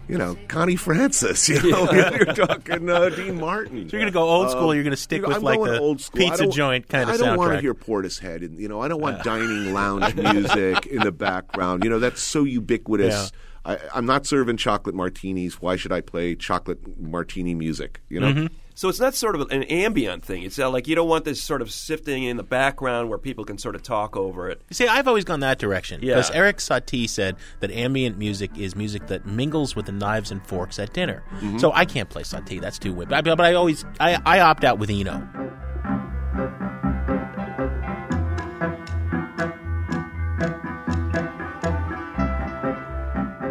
you 0.06 0.16
know, 0.16 0.36
Connie 0.46 0.76
Francis. 0.76 1.48
You 1.48 1.72
know, 1.72 1.90
you're 1.92 2.26
talking 2.26 2.88
uh, 2.88 3.08
Dean 3.08 3.40
Martin. 3.40 3.88
So 3.88 3.96
you're 3.96 4.02
gonna 4.02 4.12
go 4.12 4.22
old 4.22 4.52
school, 4.52 4.72
you're 4.72 4.84
gonna 4.84 4.96
stick 4.96 5.16
you 5.16 5.22
know, 5.22 5.28
with 5.28 5.38
I'm 5.38 5.42
like 5.42 5.60
the 5.60 5.80
old 5.80 6.00
school. 6.00 6.20
Pizza 6.20 6.46
joint 6.46 6.88
kind 6.88 7.10
of 7.10 7.14
I 7.14 7.18
don't 7.18 7.36
want 7.36 7.54
to 7.54 7.60
hear 7.60 7.74
Portishead, 7.74 8.44
and 8.44 8.56
you 8.60 8.68
know, 8.68 8.80
I 8.80 8.86
don't 8.86 9.00
want 9.00 9.24
dining 9.24 9.74
lounge 9.74 10.14
music 10.14 10.86
in 10.86 11.00
the 11.00 11.10
background. 11.10 11.82
You 11.82 11.90
know, 11.90 11.98
that's 11.98 12.22
so 12.22 12.44
ubiquitous. 12.44 13.32
I, 13.64 13.78
I'm 13.92 14.06
not 14.06 14.26
serving 14.26 14.58
chocolate 14.58 14.94
martinis. 14.94 15.60
Why 15.60 15.74
should 15.74 15.90
I 15.90 16.02
play 16.02 16.36
chocolate 16.36 17.00
martini 17.00 17.56
music? 17.56 18.00
You 18.08 18.20
know. 18.20 18.32
Mm-hmm. 18.32 18.46
So 18.78 18.90
it's 18.90 19.00
not 19.00 19.14
sort 19.14 19.34
of 19.36 19.50
an 19.50 19.62
ambient 19.62 20.22
thing. 20.22 20.42
It's 20.42 20.58
uh, 20.58 20.68
like 20.68 20.86
you 20.86 20.94
don't 20.94 21.08
want 21.08 21.24
this 21.24 21.42
sort 21.42 21.62
of 21.62 21.70
sifting 21.72 22.24
in 22.24 22.36
the 22.36 22.42
background 22.42 23.08
where 23.08 23.16
people 23.16 23.42
can 23.46 23.56
sort 23.56 23.74
of 23.74 23.82
talk 23.82 24.18
over 24.18 24.50
it. 24.50 24.60
You 24.68 24.74
see, 24.74 24.86
I've 24.86 25.08
always 25.08 25.24
gone 25.24 25.40
that 25.40 25.58
direction 25.58 26.00
Yeah. 26.02 26.16
because 26.16 26.30
Eric 26.32 26.58
Satie 26.58 27.08
said 27.08 27.36
that 27.60 27.70
ambient 27.70 28.18
music 28.18 28.50
is 28.58 28.76
music 28.76 29.06
that 29.06 29.24
mingles 29.24 29.74
with 29.74 29.86
the 29.86 29.92
knives 29.92 30.30
and 30.30 30.46
forks 30.46 30.78
at 30.78 30.92
dinner. 30.92 31.22
Mm-hmm. 31.36 31.56
So 31.56 31.72
I 31.72 31.86
can't 31.86 32.10
play 32.10 32.22
Satie; 32.22 32.60
that's 32.60 32.78
too 32.78 32.92
weird. 32.92 33.08
But, 33.08 33.26
I- 33.26 33.34
but 33.34 33.40
I 33.46 33.54
always 33.54 33.86
I, 33.98 34.20
I 34.26 34.40
opt 34.40 34.62
out 34.62 34.78
with 34.78 34.90
Eno. 34.90 35.26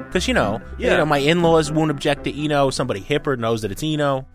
Because 0.07 0.27
you 0.29 0.33
know, 0.33 0.61
Yeah. 0.77 0.91
you 0.91 0.97
know, 0.97 1.05
my 1.05 1.17
in-laws 1.17 1.71
won't 1.71 1.91
object 1.91 2.23
to 2.23 2.33
Eno. 2.43 2.69
Somebody 2.69 3.01
hipper 3.01 3.37
knows 3.37 3.63
that 3.63 3.71
it's 3.71 3.83
Eno. 3.83 4.25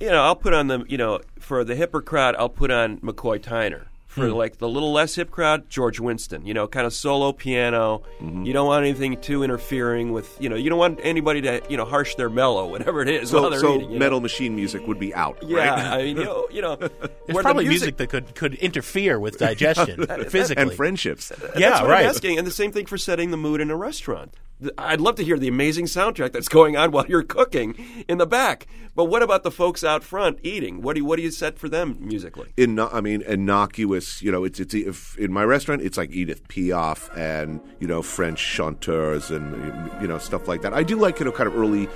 You 0.00 0.08
know, 0.08 0.22
I'll 0.22 0.36
put 0.36 0.54
on 0.54 0.68
the 0.68 0.84
you 0.88 0.98
know 0.98 1.20
for 1.38 1.64
the 1.64 1.74
hipper 1.74 2.04
crowd, 2.04 2.34
I'll 2.38 2.48
put 2.48 2.70
on 2.70 2.98
McCoy 2.98 3.38
Tyner. 3.40 3.86
For 4.16 4.28
hmm. 4.28 4.34
like 4.34 4.56
the 4.56 4.66
little 4.66 4.92
less 4.92 5.14
hip 5.14 5.30
crowd, 5.30 5.68
George 5.68 6.00
Winston. 6.00 6.46
You 6.46 6.54
know, 6.54 6.66
kind 6.66 6.86
of 6.86 6.94
solo 6.94 7.32
piano. 7.32 8.02
Mm-hmm. 8.18 8.44
You 8.44 8.54
don't 8.54 8.66
want 8.66 8.86
anything 8.86 9.20
too 9.20 9.42
interfering 9.42 10.10
with. 10.10 10.34
You 10.40 10.48
know, 10.48 10.56
you 10.56 10.70
don't 10.70 10.78
want 10.78 11.00
anybody 11.02 11.42
to 11.42 11.62
you 11.68 11.76
know 11.76 11.84
harsh 11.84 12.14
their 12.14 12.30
mellow, 12.30 12.66
whatever 12.70 13.02
it 13.02 13.08
is. 13.08 13.30
while 13.30 13.42
So, 13.44 13.50
they're 13.50 13.60
so 13.60 13.74
eating, 13.74 13.90
you 13.90 13.98
know? 13.98 14.04
metal 14.06 14.20
machine 14.20 14.56
music 14.56 14.86
would 14.86 14.98
be 14.98 15.14
out. 15.14 15.36
Yeah, 15.42 15.58
right? 15.58 15.78
I 15.78 15.98
mean, 16.04 16.16
you 16.16 16.24
know, 16.24 16.48
you 16.50 16.62
know 16.62 16.76
There's 16.76 17.42
probably 17.42 17.64
the 17.64 17.70
music, 17.70 17.98
that 17.98 18.08
could 18.08 18.34
could 18.34 18.54
interfere 18.54 19.20
with 19.20 19.36
digestion 19.36 20.06
physically. 20.30 20.62
and 20.62 20.72
friendships. 20.72 21.30
Yeah, 21.54 21.68
That's 21.68 21.80
what 21.82 21.90
right. 21.90 22.04
I'm 22.04 22.10
asking, 22.10 22.38
and 22.38 22.46
the 22.46 22.50
same 22.50 22.72
thing 22.72 22.86
for 22.86 22.96
setting 22.96 23.30
the 23.32 23.36
mood 23.36 23.60
in 23.60 23.70
a 23.70 23.76
restaurant. 23.76 24.34
I'd 24.78 25.02
love 25.02 25.16
to 25.16 25.24
hear 25.24 25.38
the 25.38 25.48
amazing 25.48 25.84
soundtrack 25.84 26.32
that's 26.32 26.48
going 26.48 26.76
on 26.76 26.90
while 26.90 27.04
you're 27.06 27.22
cooking 27.22 27.74
in 28.08 28.16
the 28.16 28.26
back. 28.26 28.66
But 28.94 29.04
what 29.04 29.22
about 29.22 29.42
the 29.42 29.50
folks 29.50 29.84
out 29.84 30.02
front 30.02 30.38
eating? 30.42 30.80
What 30.80 30.94
do 30.94 31.00
you, 31.00 31.04
what 31.04 31.16
do 31.16 31.22
you 31.22 31.30
set 31.30 31.58
for 31.58 31.68
them 31.68 31.98
musically? 32.00 32.48
Inno- 32.56 32.88
I 32.90 33.02
mean, 33.02 33.20
innocuous. 33.20 34.05
You 34.20 34.32
know, 34.32 34.44
it's 34.44 34.60
it's 34.60 34.74
if 34.74 35.16
in 35.18 35.32
my 35.32 35.44
restaurant, 35.44 35.82
it's 35.82 35.96
like 35.96 36.10
Edith 36.10 36.46
Piaf 36.48 37.14
and 37.16 37.60
you 37.80 37.86
know 37.86 38.02
French 38.02 38.38
chanteurs 38.38 39.30
and 39.30 39.54
you 40.00 40.08
know 40.08 40.18
stuff 40.18 40.48
like 40.48 40.62
that. 40.62 40.72
I 40.72 40.82
do 40.82 40.96
like 40.96 41.18
you 41.18 41.24
know 41.24 41.32
kind 41.32 41.48
of 41.48 41.56
early 41.56 41.88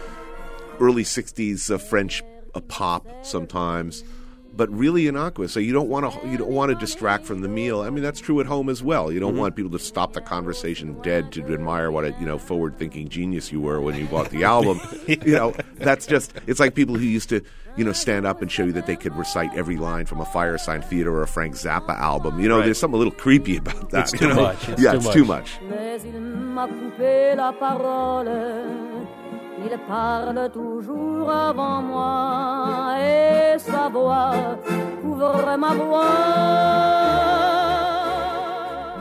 early 0.81 1.05
'60s 1.05 1.71
uh, 1.71 1.79
French 1.79 2.23
uh, 2.55 2.61
pop 2.61 3.07
sometimes, 3.23 4.05
but 4.61 4.69
really 4.77 5.07
innocuous. 5.07 5.55
So 5.55 5.59
you 5.59 5.73
don't 5.73 5.89
want 5.89 6.13
to 6.13 6.29
you 6.29 6.37
don't 6.37 6.51
want 6.51 6.69
to 6.69 6.75
distract 6.75 7.25
from 7.25 7.41
the 7.41 7.49
meal. 7.49 7.81
I 7.81 7.89
mean, 7.89 8.03
that's 8.03 8.21
true 8.21 8.41
at 8.41 8.47
home 8.47 8.69
as 8.69 8.83
well. 8.83 9.11
You 9.11 9.19
don't 9.19 9.31
mm-hmm. 9.33 9.41
want 9.41 9.57
people 9.57 9.71
to 9.71 9.79
stop 9.79 10.13
the 10.13 10.21
conversation 10.21 11.01
dead 11.01 11.33
to 11.33 11.55
admire 11.55 11.91
what 11.91 12.05
a 12.05 12.11
you 12.21 12.27
know 12.27 12.37
forward 12.37 12.77
thinking 12.77 13.09
genius 13.09 13.51
you 13.51 13.59
were 13.59 13.81
when 13.81 13.97
you 13.97 14.05
bought 14.05 14.29
the 14.29 14.45
album. 14.45 14.79
You 15.07 15.33
know, 15.33 15.55
that's 15.77 16.07
just 16.07 16.35
it's 16.47 16.61
like 16.61 16.75
people 16.75 16.95
who 16.95 17.07
used 17.07 17.31
to 17.31 17.41
you 17.77 17.85
know 17.85 17.93
stand 17.93 18.27
up 18.27 18.43
and 18.43 18.53
show 18.53 18.65
you 18.65 18.73
that 18.73 18.87
they 18.87 18.97
could 18.97 19.17
recite 19.17 19.51
every 19.55 19.79
line 19.79 20.05
from 20.05 20.21
a 20.21 20.27
Firesign 20.27 20.85
Theater 20.85 21.11
or 21.11 21.23
a 21.23 21.27
Frank 21.27 21.55
Zappa 21.55 21.99
album. 21.99 22.39
You 22.39 22.49
know, 22.49 22.59
Right. 22.59 22.67
there's 22.67 22.79
something 22.79 22.97
a 22.97 22.99
little 22.99 23.15
creepy 23.15 23.57
about 23.57 23.89
that. 23.91 24.03
It's 24.03 24.13
you 24.13 24.19
too 24.19 24.29
know? 24.29 24.43
much. 24.43 24.69
It's 24.69 24.83
yeah, 24.83 24.91
too 24.93 24.97
it's 24.99 25.07
much. 25.07 25.15
too 25.15 25.25
much. 25.25 25.59
Il 29.63 29.79
parle 29.87 30.51
toujours 30.51 31.31
avant 31.31 31.83
moi 31.83 32.95
et 32.99 33.59
sa 33.59 33.89
voix 33.89 34.33
couvre 35.03 35.57
ma 35.59 35.75
voix. 35.75 36.81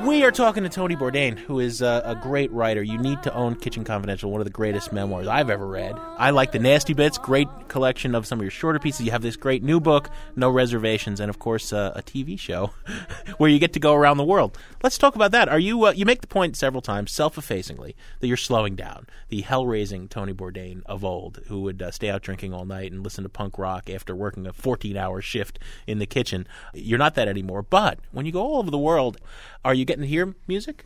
We 0.10 0.24
are 0.24 0.32
talking 0.32 0.64
to 0.64 0.70
Tony 0.70 0.96
Bourdain, 0.96 1.38
who 1.38 1.60
is 1.60 1.84
uh, 1.84 2.02
a 2.04 2.16
great 2.16 2.52
writer. 2.52 2.82
You 2.82 2.98
need 2.98 3.22
to 3.22 3.34
own 3.36 3.54
Kitchen 3.54 3.84
Confidential, 3.84 4.32
one 4.32 4.42
of 4.42 4.46
the 4.46 4.52
greatest 4.52 4.92
memoirs 4.92 5.28
I've 5.28 5.52
ever 5.52 5.68
read. 5.68 5.96
I 6.18 6.32
like 6.32 6.52
the 6.52 6.58
Nasty 6.58 6.96
Bits, 6.96 7.20
great 7.20 7.48
collection 7.68 8.16
of 8.16 8.26
some 8.26 8.40
of 8.40 8.44
your 8.44 8.50
shorter 8.50 8.80
pieces. 8.80 9.06
You 9.06 9.12
have 9.12 9.22
this 9.22 9.36
great 9.36 9.62
new 9.62 9.80
book, 9.80 10.10
No 10.36 10.50
Reservations, 10.50 11.20
and 11.20 11.30
of 11.30 11.38
course 11.38 11.72
uh, 11.72 11.94
a 11.96 12.02
TV 12.02 12.40
show 12.40 12.72
where 13.38 13.52
you 13.52 13.60
get 13.60 13.74
to 13.74 13.80
go 13.80 13.94
around 13.94 14.18
the 14.18 14.24
world. 14.24 14.58
Let's 14.82 14.98
talk 14.98 15.14
about 15.14 15.30
that. 15.32 15.48
Are 15.48 15.60
you? 15.60 15.86
Uh, 15.86 15.92
you 15.92 16.08
make 16.08 16.22
the 16.22 16.28
point 16.28 16.58
several 16.58 16.82
times, 16.82 17.12
self-effacingly, 17.12 17.96
that 18.20 18.28
you're 18.28 18.36
slowing 18.36 18.76
down. 18.76 19.06
The 19.28 19.42
hell-raising 19.42 20.08
Tony 20.08 20.34
Bourdain 20.34 20.82
of 20.88 21.06
old, 21.06 21.42
who 21.50 21.62
would 21.62 21.84
uh, 21.84 21.92
stay 21.92 22.10
out 22.10 22.24
drinking 22.24 22.52
all 22.52 22.66
night 22.66 22.92
and 22.92 23.04
listen 23.04 23.24
to 23.26 23.30
punk 23.30 23.60
rock 23.60 23.92
after 23.92 24.16
working 24.16 24.48
a 24.48 24.54
14-hour 24.54 25.22
shift 25.22 25.60
in 25.86 26.00
the 26.00 26.08
kitchen. 26.08 26.48
You're 26.74 26.98
not 26.98 27.14
that 27.14 27.28
anymore. 27.28 27.62
But 27.62 28.00
when 28.12 28.26
you 28.26 28.32
go 28.32 28.42
all 28.42 28.58
over 28.58 28.72
the 28.72 28.80
world, 28.80 29.20
are 29.64 29.74
you 29.74 29.86
getting 29.86 30.04
to 30.04 30.08
hear 30.08 30.36
music? 30.48 30.86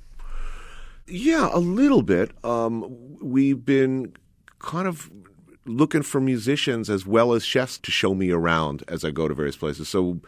Yeah, 1.07 1.49
a 1.51 1.59
little 1.59 2.01
bit. 2.01 2.31
Um, 2.43 3.17
we've 3.21 3.63
been 3.63 4.13
kind 4.59 4.87
of 4.87 5.11
looking 5.65 6.01
for 6.01 6.19
musicians 6.19 6.89
as 6.89 7.05
well 7.05 7.33
as 7.33 7.45
chefs 7.45 7.77
to 7.79 7.91
show 7.91 8.13
me 8.13 8.31
around 8.31 8.83
as 8.87 9.03
I 9.03 9.11
go 9.11 9.27
to 9.27 9.33
various 9.33 9.57
places. 9.57 9.89
So, 9.89 10.21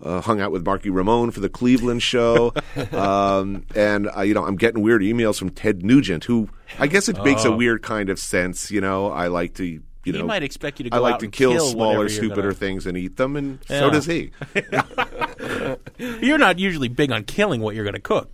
uh, 0.00 0.20
hung 0.20 0.40
out 0.40 0.50
with 0.50 0.64
Marky 0.64 0.90
Ramone 0.90 1.30
for 1.30 1.40
the 1.40 1.48
Cleveland 1.48 2.02
show, 2.02 2.52
um, 2.92 3.64
and 3.74 4.10
uh, 4.16 4.22
you 4.22 4.34
know 4.34 4.44
I'm 4.44 4.56
getting 4.56 4.82
weird 4.82 5.02
emails 5.02 5.38
from 5.38 5.50
Ted 5.50 5.84
Nugent, 5.84 6.24
who 6.24 6.48
I 6.78 6.88
guess 6.88 7.08
it 7.08 7.22
makes 7.22 7.44
a 7.44 7.52
weird 7.52 7.82
kind 7.82 8.10
of 8.10 8.18
sense. 8.18 8.70
You 8.70 8.80
know, 8.80 9.12
I 9.12 9.28
like 9.28 9.54
to 9.54 9.80
you 10.04 10.12
know, 10.12 10.18
He 10.20 10.24
might 10.24 10.42
expect 10.42 10.80
you 10.80 10.88
to 10.90 10.94
I 10.94 10.98
go 10.98 11.02
like 11.02 11.14
out 11.14 11.20
to 11.20 11.26
and 11.26 11.32
kill, 11.32 11.52
kill 11.52 11.66
smaller, 11.68 12.08
stupider 12.08 12.42
gonna- 12.42 12.54
things 12.54 12.86
and 12.86 12.96
eat 12.96 13.16
them, 13.16 13.36
and 13.36 13.58
Yeah. 13.68 13.80
so 13.80 13.90
does 13.90 14.06
he. 14.06 14.30
You're 16.20 16.38
not 16.38 16.58
usually 16.58 16.88
big 16.88 17.10
on 17.12 17.24
killing 17.24 17.60
what 17.60 17.74
you're 17.74 17.84
going 17.84 17.94
to 17.94 18.00
cook. 18.00 18.30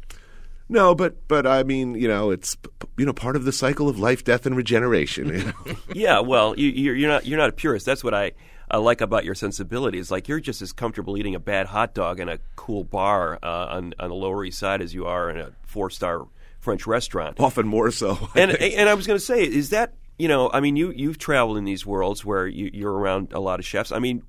No, 0.70 0.94
but 0.94 1.26
but 1.28 1.46
I 1.46 1.62
mean, 1.62 1.94
you 1.94 2.08
know, 2.08 2.30
it's 2.30 2.56
you 2.98 3.06
know 3.06 3.12
part 3.14 3.36
of 3.36 3.44
the 3.44 3.52
cycle 3.52 3.88
of 3.88 3.98
life, 3.98 4.22
death, 4.22 4.44
and 4.44 4.54
regeneration. 4.56 5.28
You 5.28 5.44
know? 5.44 5.52
Yeah, 5.94 6.20
well, 6.20 6.54
you, 6.58 6.68
you're, 6.68 6.94
you're 6.94 7.08
not 7.08 7.24
you're 7.26 7.38
not 7.38 7.48
a 7.48 7.52
purist. 7.52 7.86
That's 7.86 8.04
what 8.04 8.12
I, 8.12 8.32
I 8.70 8.76
like 8.76 9.00
about 9.00 9.24
your 9.24 9.34
sensibilities. 9.34 10.10
Like 10.10 10.28
you're 10.28 10.40
just 10.40 10.60
as 10.60 10.72
comfortable 10.72 11.16
eating 11.16 11.34
a 11.34 11.38
bad 11.40 11.68
hot 11.68 11.94
dog 11.94 12.20
in 12.20 12.28
a 12.28 12.38
cool 12.56 12.84
bar 12.84 13.38
uh, 13.42 13.46
on 13.46 13.94
on 13.98 14.10
the 14.10 14.14
Lower 14.14 14.44
East 14.44 14.58
Side 14.58 14.82
as 14.82 14.92
you 14.92 15.06
are 15.06 15.30
in 15.30 15.38
a 15.38 15.52
four 15.64 15.88
star 15.88 16.26
French 16.60 16.86
restaurant. 16.86 17.40
Often 17.40 17.66
more 17.66 17.90
so. 17.90 18.28
I 18.34 18.40
and 18.40 18.52
think. 18.52 18.76
and 18.76 18.90
I 18.90 18.94
was 18.94 19.06
going 19.06 19.18
to 19.18 19.24
say, 19.24 19.42
is 19.44 19.70
that 19.70 19.94
you 20.18 20.28
know, 20.28 20.50
I 20.52 20.60
mean, 20.60 20.76
you 20.76 20.90
you've 20.90 21.18
traveled 21.18 21.56
in 21.56 21.64
these 21.64 21.86
worlds 21.86 22.24
where 22.24 22.46
you, 22.46 22.70
you're 22.72 22.92
around 22.92 23.32
a 23.32 23.40
lot 23.40 23.60
of 23.60 23.66
chefs. 23.66 23.92
I 23.92 24.00
mean, 24.00 24.22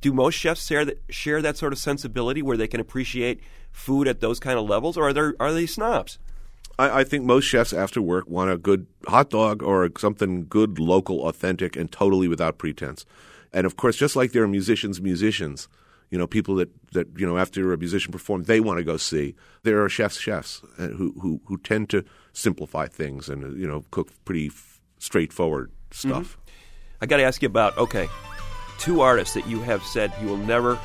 do 0.00 0.12
most 0.12 0.34
chefs 0.34 0.66
share 0.66 0.84
that 0.84 1.02
share 1.08 1.40
that 1.40 1.56
sort 1.56 1.72
of 1.72 1.78
sensibility 1.78 2.42
where 2.42 2.56
they 2.56 2.68
can 2.68 2.80
appreciate 2.80 3.40
food 3.70 4.08
at 4.08 4.20
those 4.20 4.40
kind 4.40 4.58
of 4.58 4.68
levels, 4.68 4.96
or 4.96 5.08
are 5.08 5.12
there 5.12 5.34
are 5.38 5.52
they 5.52 5.66
snobs? 5.66 6.18
I, 6.78 7.00
I 7.00 7.04
think 7.04 7.24
most 7.24 7.44
chefs 7.44 7.72
after 7.72 8.02
work 8.02 8.26
want 8.28 8.50
a 8.50 8.58
good 8.58 8.86
hot 9.06 9.30
dog 9.30 9.62
or 9.62 9.88
something 9.96 10.46
good, 10.48 10.78
local, 10.78 11.26
authentic, 11.28 11.76
and 11.76 11.90
totally 11.90 12.28
without 12.28 12.58
pretense. 12.58 13.06
And 13.52 13.66
of 13.66 13.76
course, 13.76 13.96
just 13.96 14.16
like 14.16 14.32
there 14.32 14.42
are 14.42 14.48
musicians, 14.48 15.00
musicians, 15.00 15.68
you 16.10 16.18
know, 16.18 16.26
people 16.26 16.56
that, 16.56 16.70
that 16.92 17.08
you 17.16 17.26
know 17.26 17.38
after 17.38 17.72
a 17.72 17.78
musician 17.78 18.12
performs, 18.12 18.46
they 18.46 18.60
want 18.60 18.78
to 18.78 18.84
go 18.84 18.96
see. 18.96 19.34
There 19.62 19.82
are 19.82 19.88
chefs, 19.88 20.18
chefs 20.18 20.62
uh, 20.78 20.88
who 20.88 21.14
who 21.20 21.40
who 21.46 21.58
tend 21.58 21.88
to 21.90 22.04
simplify 22.32 22.86
things 22.86 23.28
and 23.28 23.44
uh, 23.44 23.48
you 23.48 23.66
know 23.66 23.84
cook 23.90 24.10
pretty 24.24 24.50
straightforward 24.98 25.70
stuff. 25.90 26.36
I 27.00 27.06
got 27.06 27.18
to 27.18 27.22
ask 27.24 27.42
you 27.42 27.46
about 27.46 27.76
okay, 27.78 28.08
two 28.78 29.00
artists 29.00 29.34
that 29.34 29.46
you 29.46 29.60
have 29.60 29.82
said 29.82 30.12
you 30.20 30.28
will 30.28 30.36
never 30.36 30.78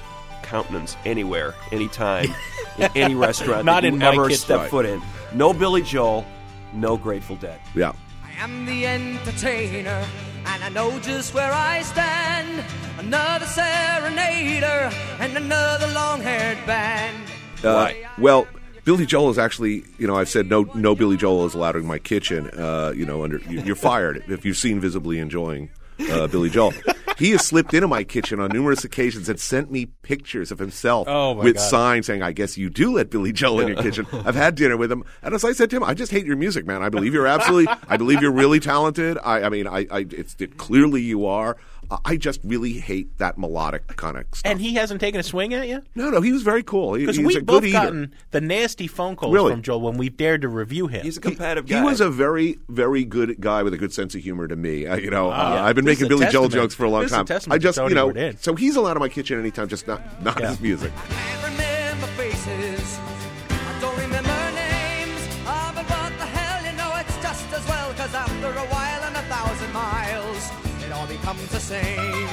countenance 0.43 0.97
anywhere, 1.05 1.53
anytime, 1.71 2.27
in 2.77 2.89
any 2.95 3.15
restaurant 3.15 3.65
Not 3.65 3.81
that 3.83 3.87
you 3.87 3.93
in 3.93 3.99
my 3.99 4.13
ever 4.13 4.27
kitchen. 4.27 4.41
step 4.41 4.69
foot 4.69 4.85
in. 4.85 5.01
No 5.33 5.53
Billy 5.53 5.81
Joel, 5.81 6.25
no 6.73 6.97
Grateful 6.97 7.35
Dead. 7.37 7.59
Yeah. 7.75 7.93
I 8.23 8.43
am 8.43 8.65
the 8.65 8.85
entertainer, 8.85 10.05
and 10.45 10.63
I 10.63 10.69
know 10.69 10.99
just 10.99 11.33
where 11.33 11.51
I 11.53 11.81
stand. 11.83 12.63
Another 12.97 13.45
serenader 13.45 14.91
and 15.19 15.37
another 15.37 15.87
long-haired 15.93 16.57
band. 16.65 17.17
Uh, 17.63 17.91
well, 18.17 18.47
Billy 18.83 19.05
Joel 19.05 19.29
is 19.29 19.37
actually, 19.37 19.83
you 19.99 20.07
know, 20.07 20.15
I've 20.15 20.29
said 20.29 20.49
no, 20.49 20.63
no 20.73 20.95
Billy 20.95 21.17
Joel 21.17 21.45
is 21.45 21.53
allowed 21.53 21.75
in 21.75 21.85
my 21.85 21.99
kitchen. 21.99 22.49
Uh, 22.49 22.91
you 22.95 23.05
know, 23.05 23.23
under 23.23 23.37
you- 23.49 23.61
you're 23.61 23.75
fired 23.75 24.23
if 24.27 24.43
you've 24.45 24.57
seen 24.57 24.79
visibly 24.79 25.19
enjoying 25.19 25.69
uh, 26.09 26.27
Billy 26.27 26.49
Joel. 26.49 26.73
He 27.19 27.31
has 27.31 27.45
slipped 27.45 27.75
into 27.75 27.87
my 27.87 28.03
kitchen 28.03 28.39
on 28.39 28.49
numerous 28.49 28.83
occasions 28.83 29.29
and 29.29 29.39
sent 29.39 29.71
me 29.71 29.85
pictures 30.01 30.51
of 30.51 30.57
himself 30.57 31.07
Oh, 31.07 31.33
with 31.33 31.57
God. 31.57 31.61
signs 31.61 32.07
saying, 32.07 32.23
"I 32.23 32.31
guess 32.31 32.57
you 32.57 32.71
do 32.71 32.93
let 32.93 33.11
Billy 33.11 33.31
Joel 33.31 33.59
in 33.59 33.67
your 33.67 33.77
kitchen." 33.83 34.07
I've 34.11 34.33
had 34.33 34.55
dinner 34.55 34.75
with 34.75 34.91
him, 34.91 35.03
and 35.21 35.35
as 35.35 35.43
I 35.43 35.51
said 35.51 35.69
to 35.69 35.75
him, 35.77 35.83
I 35.83 35.93
just 35.93 36.11
hate 36.11 36.25
your 36.25 36.35
music, 36.37 36.65
man. 36.65 36.81
I 36.81 36.89
believe 36.89 37.13
you're 37.13 37.27
absolutely, 37.27 37.71
I 37.87 37.97
believe 37.97 38.23
you're 38.23 38.31
really 38.31 38.59
talented. 38.59 39.19
I, 39.23 39.43
I 39.43 39.49
mean, 39.49 39.67
I, 39.67 39.85
I 39.91 40.07
it's 40.09 40.35
it, 40.39 40.57
clearly 40.57 41.01
you 41.03 41.27
are. 41.27 41.57
I- 41.91 41.97
I 42.05 42.15
just 42.17 42.39
really 42.43 42.73
hate 42.73 43.17
that 43.19 43.37
melodic 43.37 43.85
kind 43.97 44.17
of 44.17 44.25
stuff. 44.33 44.49
And 44.49 44.59
he 44.61 44.73
hasn't 44.75 44.99
taken 45.01 45.19
a 45.19 45.23
swing 45.23 45.53
at 45.53 45.67
you? 45.67 45.81
no, 45.93 46.09
no, 46.09 46.21
he 46.21 46.31
was 46.31 46.41
very 46.41 46.63
cool. 46.63 46.93
He, 46.95 47.01
Because 47.03 47.17
he's 47.17 47.25
we've 47.27 47.37
a 47.37 47.39
good 47.41 47.45
both 47.45 47.63
eater. 47.65 47.73
gotten 47.73 48.15
the 48.31 48.41
nasty 48.41 48.87
phone 48.87 49.15
calls 49.15 49.33
Really? 49.33 49.51
from 49.51 49.61
Joel 49.61 49.81
when 49.81 49.97
we've 49.97 50.15
dared 50.15 50.41
to 50.41 50.47
review 50.47 50.87
him. 50.87 51.03
He's 51.03 51.17
a 51.17 51.21
competitive 51.21 51.65
He 51.67 51.75
guy. 51.75 51.83
was 51.83 51.99
a 52.01 52.09
very, 52.09 52.57
very 52.69 53.03
good 53.03 53.39
guy 53.41 53.61
with 53.63 53.73
a 53.73 53.77
good 53.77 53.93
sense 53.93 54.15
of 54.15 54.21
humor 54.21 54.47
to 54.47 54.55
me. 54.55 54.87
Uh, 54.87 54.95
you 54.95 55.09
know, 55.11 55.29
uh, 55.29 55.35
yeah. 55.55 55.65
I've 55.65 55.75
been 55.75 55.85
This 55.85 55.99
making 55.99 56.05
a 56.13 56.17
Billy 56.17 56.31
Joel 56.31 56.47
jokes 56.49 56.73
for 56.73 56.85
a 56.85 56.89
long 56.89 57.01
This 57.01 57.11
is 57.11 57.13
a 57.13 57.17
time. 57.17 57.25
testament 57.25 57.55
I 57.55 57.57
to 57.59 57.63
just, 57.63 57.77
Tony 57.77 57.89
you 57.89 58.13
know, 58.13 58.31
so 58.39 58.55
he's 58.55 58.75
allowed 58.75 58.97
in 58.97 58.99
my 58.99 59.09
kitchen 59.09 59.39
anytime, 59.39 59.67
just 59.67 59.85
not 59.87 60.01
not 60.23 60.39
Yeah. 60.39 60.49
his 60.49 60.59
music. 60.61 60.91
Becomes 71.33 71.51
the 71.51 71.59
same. 71.59 72.27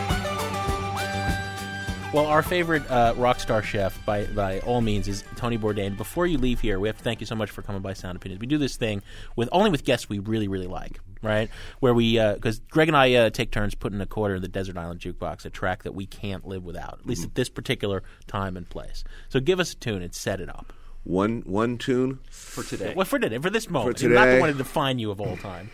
Well, 2.12 2.24
our 2.24 2.42
favorite 2.42 2.90
uh, 2.90 3.12
rock 3.16 3.38
star 3.38 3.62
chef, 3.62 4.04
by 4.06 4.24
by 4.26 4.60
all 4.60 4.80
means, 4.80 5.08
is 5.08 5.24
Tony 5.36 5.58
Bourdain. 5.58 5.96
Before 5.96 6.26
you 6.26 6.38
leave 6.38 6.58
here, 6.58 6.80
we 6.80 6.88
have 6.88 6.96
to 6.96 7.04
thank 7.04 7.20
you 7.20 7.26
so 7.26 7.34
much 7.34 7.50
for 7.50 7.60
coming 7.60 7.82
by 7.82 7.92
Sound 7.92 8.16
Opinions. 8.16 8.40
We 8.40 8.46
do 8.46 8.56
this 8.56 8.76
thing 8.76 9.02
with 9.36 9.48
only 9.52 9.70
with 9.70 9.84
guests 9.84 10.08
we 10.08 10.18
really 10.18 10.48
really 10.48 10.66
like, 10.66 11.00
right? 11.22 11.50
Where 11.80 11.92
we 11.92 12.18
because 12.18 12.60
Greg 12.70 12.88
and 12.88 12.96
I 12.96 13.12
uh, 13.14 13.30
take 13.30 13.50
turns 13.50 13.74
putting 13.74 14.00
a 14.00 14.06
quarter 14.06 14.36
in 14.36 14.42
the 14.42 14.48
Desert 14.48 14.78
Island 14.78 15.00
Jukebox, 15.00 15.44
a 15.44 15.50
track 15.50 15.82
that 15.82 15.94
we 15.94 16.06
can't 16.06 16.46
live 16.46 16.64
without, 16.64 16.98
at 17.00 17.06
least 17.06 17.24
at 17.24 17.34
this 17.34 17.50
particular 17.50 18.02
time 18.26 18.56
and 18.56 18.68
place. 18.68 19.04
So 19.28 19.38
give 19.38 19.60
us 19.60 19.74
a 19.74 19.76
tune 19.76 20.02
and 20.02 20.14
set 20.14 20.40
it 20.40 20.48
up. 20.48 20.72
One 21.04 21.42
one 21.42 21.76
tune. 21.76 22.20
for 22.30 22.64
today. 22.64 22.94
Well, 22.96 23.04
for 23.06 23.18
today, 23.18 23.36
for 23.38 23.50
this 23.50 23.68
moment, 23.68 24.00
For 24.00 24.08
not 24.08 24.26
the 24.26 24.40
one 24.40 24.50
to 24.50 24.56
define 24.56 24.98
you 24.98 25.10
of 25.10 25.20
all 25.20 25.36
time. 25.36 25.70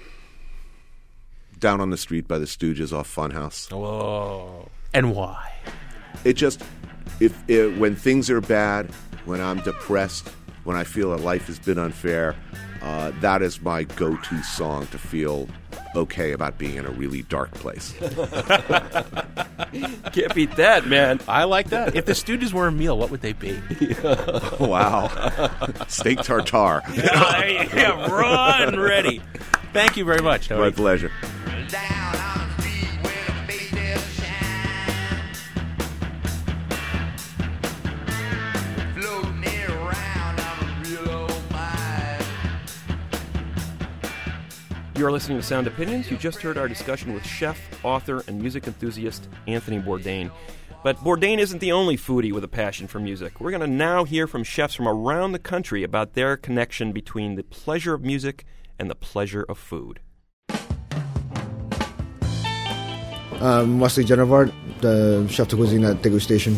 Down 1.64 1.80
on 1.80 1.88
the 1.88 1.96
Street 1.96 2.28
by 2.28 2.36
the 2.36 2.44
Stooges 2.44 2.92
off 2.92 3.08
Funhouse. 3.16 3.72
Oh, 3.72 4.68
and 4.92 5.14
why? 5.14 5.50
It 6.22 6.34
just, 6.34 6.62
if 7.20 7.42
it, 7.48 7.78
when 7.78 7.96
things 7.96 8.28
are 8.28 8.42
bad, 8.42 8.90
when 9.24 9.40
I'm 9.40 9.60
depressed, 9.60 10.28
when 10.64 10.76
I 10.76 10.84
feel 10.84 11.12
that 11.12 11.22
life 11.22 11.46
has 11.46 11.58
been 11.58 11.78
unfair, 11.78 12.36
uh, 12.82 13.12
that 13.22 13.40
is 13.40 13.62
my 13.62 13.84
go-to 13.84 14.42
song 14.42 14.86
to 14.88 14.98
feel 14.98 15.48
okay 15.96 16.32
about 16.32 16.58
being 16.58 16.76
in 16.76 16.84
a 16.84 16.90
really 16.90 17.22
dark 17.22 17.50
place. 17.52 17.94
Can't 20.12 20.34
beat 20.34 20.54
that, 20.56 20.86
man. 20.86 21.18
I 21.26 21.44
like 21.44 21.70
that. 21.70 21.96
if 21.96 22.04
the 22.04 22.12
Stooges 22.12 22.52
were 22.52 22.66
a 22.66 22.72
meal, 22.72 22.98
what 22.98 23.10
would 23.10 23.22
they 23.22 23.32
be? 23.32 23.58
wow, 24.60 25.08
steak 25.88 26.18
tartare. 26.18 26.82
yeah, 26.94 28.06
run 28.10 28.78
ready. 28.78 29.22
Thank 29.72 29.96
you 29.96 30.04
very 30.04 30.20
much, 30.20 30.48
Tony. 30.48 30.60
My 30.60 30.70
pleasure. 30.70 31.10
You're 45.04 45.12
listening 45.12 45.36
to 45.36 45.44
Sound 45.44 45.66
Opinions. 45.66 46.10
You 46.10 46.16
just 46.16 46.40
heard 46.40 46.56
our 46.56 46.66
discussion 46.66 47.12
with 47.12 47.26
chef, 47.26 47.60
author, 47.84 48.24
and 48.26 48.40
music 48.40 48.66
enthusiast 48.66 49.28
Anthony 49.46 49.78
Bourdain. 49.78 50.30
But 50.82 50.96
Bourdain 50.96 51.36
isn't 51.36 51.58
the 51.58 51.72
only 51.72 51.98
foodie 51.98 52.32
with 52.32 52.42
a 52.42 52.48
passion 52.48 52.86
for 52.86 53.00
music. 53.00 53.38
We're 53.38 53.50
going 53.50 53.60
to 53.60 53.66
now 53.66 54.04
hear 54.04 54.26
from 54.26 54.44
chefs 54.44 54.72
from 54.72 54.88
around 54.88 55.32
the 55.32 55.38
country 55.38 55.82
about 55.82 56.14
their 56.14 56.38
connection 56.38 56.92
between 56.92 57.34
the 57.34 57.42
pleasure 57.42 57.92
of 57.92 58.00
music 58.02 58.46
and 58.78 58.88
the 58.88 58.94
pleasure 58.94 59.44
of 59.46 59.58
food. 59.58 60.00
Um, 63.42 63.80
Wesley 63.80 64.06
Genovart, 64.06 64.54
the 64.80 65.28
chef 65.28 65.48
de 65.48 65.56
cuisine 65.56 65.84
at 65.84 65.96
Degustation. 65.96 66.56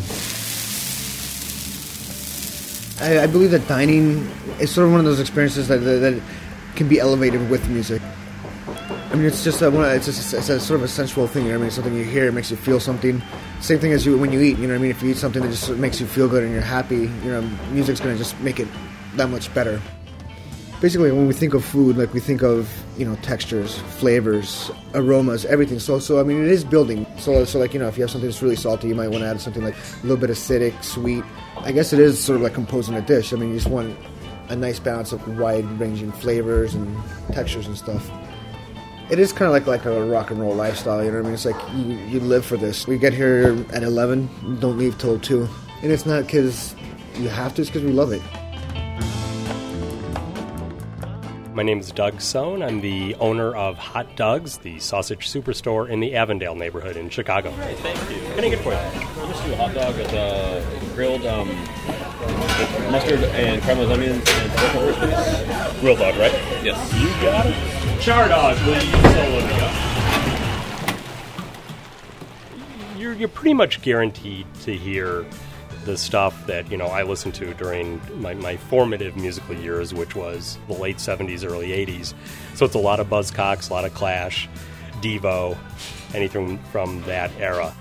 I, 3.03 3.25
I 3.25 3.27
believe 3.27 3.51
that 3.51 3.67
dining 3.67 4.19
is 4.61 4.73
sort 4.73 4.87
of 4.87 4.93
one 4.93 5.01
of 5.01 5.07
those 5.07 5.19
experiences 5.19 5.67
that, 5.67 5.79
that, 5.79 5.99
that 5.99 6.23
can 6.77 6.87
be 6.87 7.01
elevated 7.01 7.51
with 7.51 7.69
music. 7.69 8.01
I 9.11 9.15
mean, 9.15 9.27
it's 9.27 9.45
just 9.45 9.63
a. 9.63 9.69
It's, 9.95 10.07
just, 10.07 10.35
it's 10.35 10.49
a 10.49 10.59
sort 10.59 10.81
of 10.81 10.85
a 10.85 10.89
sensual 10.89 11.29
thing. 11.29 11.45
You 11.45 11.51
know 11.51 11.55
I 11.57 11.59
mean, 11.59 11.67
it's 11.69 11.77
something 11.77 11.95
you 11.95 12.05
hear, 12.05 12.27
it 12.27 12.33
makes 12.33 12.51
you 12.51 12.57
feel 12.57 12.81
something. 12.81 13.23
Same 13.61 13.79
thing 13.79 13.93
as 13.93 14.05
you 14.05 14.19
when 14.19 14.33
you 14.33 14.41
eat. 14.41 14.59
You 14.59 14.67
know 14.67 14.75
I 14.75 14.79
mean? 14.79 14.91
If 14.91 15.03
you 15.03 15.11
eat 15.11 15.17
something 15.17 15.43
that 15.43 15.49
just 15.49 15.71
makes 15.71 16.01
you 16.01 16.07
feel 16.07 16.29
good 16.29 16.43
and 16.43 16.53
you're 16.53 16.61
happy, 16.61 17.03
you 17.25 17.31
know, 17.31 17.41
music's 17.71 18.01
gonna 18.01 18.17
just 18.17 18.39
make 18.41 18.59
it 18.59 18.69
that 19.15 19.31
much 19.31 19.53
better. 19.55 19.81
Basically, 20.81 21.11
when 21.11 21.27
we 21.27 21.33
think 21.33 21.55
of 21.55 21.65
food, 21.65 21.97
like 21.97 22.13
we 22.13 22.21
think 22.21 22.43
of 22.43 22.71
you 22.99 23.07
know 23.07 23.15
textures, 23.23 23.79
flavors, 23.79 24.71
aromas, 24.95 25.45
everything. 25.47 25.79
So, 25.79 26.01
so 26.01 26.21
I 26.21 26.25
mean, 26.25 26.45
it 26.45 26.51
is 26.51 26.65
building. 26.65 27.07
So, 27.19 27.45
so 27.45 27.61
like 27.61 27.75
you 27.75 27.81
know, 27.81 27.87
if 27.87 27.97
you 27.97 28.03
have 28.03 28.11
something 28.11 28.29
that's 28.29 28.43
really 28.43 28.57
salty, 28.57 28.89
you 28.89 28.95
might 28.97 29.09
want 29.09 29.23
to 29.23 29.29
add 29.29 29.41
something 29.41 29.63
like 29.63 29.77
a 29.77 30.03
little 30.03 30.17
bit 30.17 30.31
acidic, 30.31 30.83
sweet. 30.83 31.25
I 31.59 31.71
guess 31.71 31.93
it 31.93 32.01
is 32.01 32.23
sort 32.23 32.37
of 32.37 32.43
like 32.43 32.55
composing 32.55 32.97
a 32.97 33.03
dish. 33.03 33.33
I 33.33 33.37
mean, 33.37 33.51
you 33.51 33.55
just 33.55 33.71
want 33.71 33.97
a 34.49 34.57
nice 34.57 34.79
balance 34.79 35.13
of 35.13 35.39
wide-ranging 35.39 36.13
flavors 36.13 36.75
and 36.75 36.97
textures 37.33 37.67
and 37.67 37.77
stuff. 37.77 38.11
It 39.09 39.21
is 39.21 39.33
kind 39.33 39.47
of 39.47 39.53
like 39.53 39.67
like 39.69 39.85
a 39.85 40.05
rock 40.05 40.33
and 40.33 40.41
roll 40.41 40.55
lifestyle. 40.55 41.05
You 41.05 41.13
know 41.13 41.19
what 41.19 41.21
I 41.21 41.25
mean? 41.27 41.35
It's 41.35 41.45
like 41.45 41.75
you, 41.75 41.95
you 42.09 42.21
live 42.21 42.45
for 42.45 42.57
this. 42.57 42.89
We 42.89 42.99
get 42.99 43.13
here 43.13 43.65
at 43.73 43.85
eleven, 43.85 44.29
don't 44.59 44.77
leave 44.77 44.99
till 44.99 45.21
two, 45.21 45.49
and 45.83 45.93
it's 45.93 46.07
not 46.07 46.27
because 46.27 46.75
you 47.15 47.29
have 47.29 47.55
to. 47.55 47.63
It's 47.63 47.71
because 47.71 47.85
we 47.85 47.93
love 47.93 48.11
it. 48.11 48.23
My 51.55 51.63
name 51.63 51.79
is 51.79 51.93
Doug 51.93 52.21
Sohn. 52.21 52.63
I'm 52.65 52.81
the 52.81 53.15
owner 53.15 53.55
of 53.55 53.79
Hot 53.79 54.15
Doug's, 54.17 54.59
the 54.59 54.79
sausage 54.79 55.29
superstore 55.33 55.89
in 55.89 56.01
the 56.01 56.15
Avondale 56.17 56.55
neighborhood 56.55 56.97
in 56.97 57.09
Chicago. 57.09 57.51
Great, 57.53 57.79
thank 57.79 57.97
you. 58.11 58.17
What 58.27 58.35
can 58.35 58.45
I 58.45 58.49
get 58.51 58.59
for 58.59 58.73
you? 58.73 58.77
I'll 58.77 59.29
just 59.29 59.45
do 59.45 59.53
a 59.53 59.57
hot 59.57 59.73
dog 59.73 59.97
with 59.97 60.13
uh, 60.13 60.61
grilled 60.95 61.25
um, 61.25 61.49
mustard 62.91 63.21
and 63.21 63.63
caramelized 63.63 63.93
onions 63.93 64.29
and 64.29 64.53
purple 64.53 64.93
horse 64.93 65.83
Real 65.83 65.97
dog, 65.97 66.17
right? 66.17 66.33
Yes. 66.63 66.93
You 66.93 67.09
got 67.25 67.47
it. 67.47 67.76
Char 68.01 68.29
dog, 68.29 68.57
please. 68.59 68.91
So 68.91 68.99
what 68.99 69.41
do 69.41 69.47
we 69.47 69.61
got? 69.61 69.97
you're 73.07 73.15
you're 73.15 73.29
pretty 73.29 73.55
much 73.55 73.83
guaranteed 73.83 74.47
to 74.63 74.77
hear 74.77 75.25
the 75.85 75.97
stuff 75.97 76.47
that 76.47 76.71
you 76.71 76.77
know 76.77 76.87
I 76.87 77.05
listened 77.05 77.35
to 77.37 77.55
during 77.55 78.01
my, 78.21 78.35
my 78.35 78.57
formative 78.57 79.17
musical 79.17 79.55
years, 79.55 79.95
which 79.95 80.17
was 80.17 80.59
the 80.67 80.75
late 80.75 80.97
'70s, 80.97 81.49
early 81.49 81.69
'80s. 81.69 82.15
So 82.55 82.65
it's 82.65 82.75
a 82.75 82.81
lot 82.81 83.01
of 83.01 83.09
Buzzcocks, 83.09 83.71
a 83.71 83.73
lot 83.73 83.85
of 83.85 83.95
Clash, 83.95 84.49
Devo, 85.01 85.57
anything 86.15 86.59
from 86.73 87.03
that 87.03 87.31
era. 87.39 87.75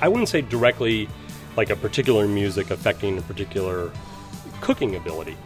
I 0.00 0.08
wouldn't 0.08 0.28
say 0.28 0.40
directly 0.40 1.08
like 1.56 1.70
a 1.70 1.76
particular 1.76 2.26
music 2.26 2.70
affecting 2.70 3.18
a 3.18 3.22
particular 3.22 3.92
cooking 4.60 4.96
ability, 4.96 5.36